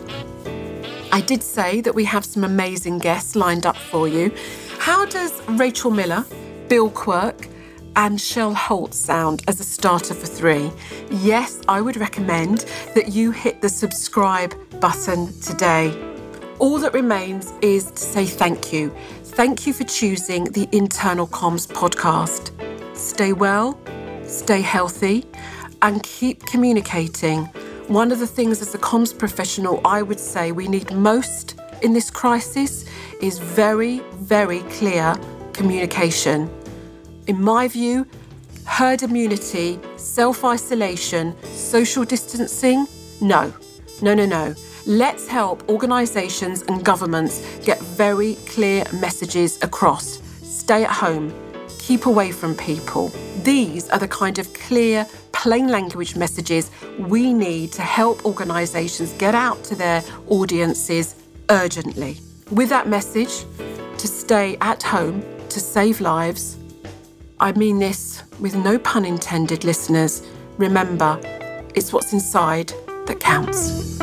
I 1.13 1.21
did 1.21 1.41
say 1.41 1.79
that 1.79 1.95
we 1.95 2.03
have 2.03 2.25
some 2.25 2.43
amazing 2.43 2.99
guests 2.99 3.37
lined 3.37 3.65
up 3.65 3.77
for 3.77 4.09
you. 4.09 4.33
How 4.79 5.05
does 5.05 5.31
Rachel 5.47 5.91
Miller, 5.91 6.25
Bill 6.67 6.89
Quirke, 6.89 7.47
and 7.97 8.21
Shel 8.21 8.53
Holtz 8.53 8.95
sound 8.95 9.43
as 9.47 9.59
a 9.59 9.63
starter 9.63 10.13
for 10.13 10.27
three, 10.27 10.71
yes, 11.09 11.59
I 11.67 11.81
would 11.81 11.97
recommend 11.97 12.59
that 12.93 13.09
you 13.09 13.31
hit 13.31 13.59
the 13.59 13.69
subscribe 13.69 14.55
button 14.79 15.33
today. 15.41 15.99
All 16.59 16.77
that 16.77 16.93
remains 16.93 17.51
is 17.63 17.91
to 17.91 17.97
say 17.97 18.25
thank 18.25 18.71
you. 18.71 18.95
Thank 19.23 19.65
you 19.65 19.73
for 19.73 19.83
choosing 19.83 20.45
the 20.45 20.69
Internal 20.71 21.27
Comms 21.27 21.67
podcast. 21.67 22.51
Stay 22.95 23.33
well, 23.33 23.79
stay 24.23 24.61
healthy, 24.61 25.25
and 25.81 26.01
keep 26.03 26.45
communicating. 26.45 27.45
One 27.87 28.11
of 28.11 28.19
the 28.19 28.27
things 28.27 28.61
as 28.61 28.75
a 28.75 28.77
comms 28.77 29.17
professional 29.17 29.81
I 29.85 30.03
would 30.03 30.19
say 30.19 30.51
we 30.51 30.67
need 30.67 30.93
most 30.93 31.59
in 31.81 31.93
this 31.93 32.11
crisis 32.11 32.85
is 33.21 33.39
very, 33.39 34.01
very 34.19 34.59
clear 34.77 35.15
communication. 35.53 36.47
In 37.27 37.41
my 37.41 37.67
view, 37.67 38.07
herd 38.63 39.03
immunity, 39.03 39.79
self 39.97 40.45
isolation, 40.45 41.35
social 41.43 42.05
distancing, 42.05 42.87
no, 43.19 43.53
no, 44.01 44.13
no, 44.13 44.25
no. 44.25 44.55
Let's 44.85 45.27
help 45.27 45.67
organisations 45.67 46.61
and 46.61 46.85
governments 46.85 47.59
get 47.65 47.81
very 47.81 48.35
clear 48.45 48.85
messages 48.93 49.61
across. 49.61 50.21
Stay 50.41 50.85
at 50.85 50.91
home, 50.91 51.33
keep 51.79 52.05
away 52.05 52.31
from 52.31 52.55
people. 52.55 53.09
These 53.43 53.89
are 53.89 53.99
the 53.99 54.07
kind 54.07 54.39
of 54.39 54.53
clear, 54.53 55.05
plain 55.33 55.67
language 55.67 56.15
messages 56.15 56.71
we 56.97 57.33
need 57.33 57.73
to 57.73 57.81
help 57.81 58.25
organisations 58.25 59.11
get 59.13 59.35
out 59.35 59.61
to 59.65 59.75
their 59.75 60.01
audiences 60.29 61.15
urgently. 61.49 62.19
With 62.51 62.69
that 62.69 62.87
message, 62.87 63.43
to 63.97 64.07
stay 64.07 64.55
at 64.61 64.81
home, 64.81 65.21
to 65.49 65.59
save 65.59 65.99
lives, 65.99 66.57
I 67.39 67.51
mean 67.51 67.77
this 67.77 68.23
with 68.39 68.55
no 68.55 68.79
pun 68.79 69.05
intended, 69.05 69.63
listeners. 69.63 70.23
Remember, 70.57 71.19
it's 71.75 71.93
what's 71.93 72.11
inside 72.11 72.73
that 73.05 73.19
counts. 73.19 73.99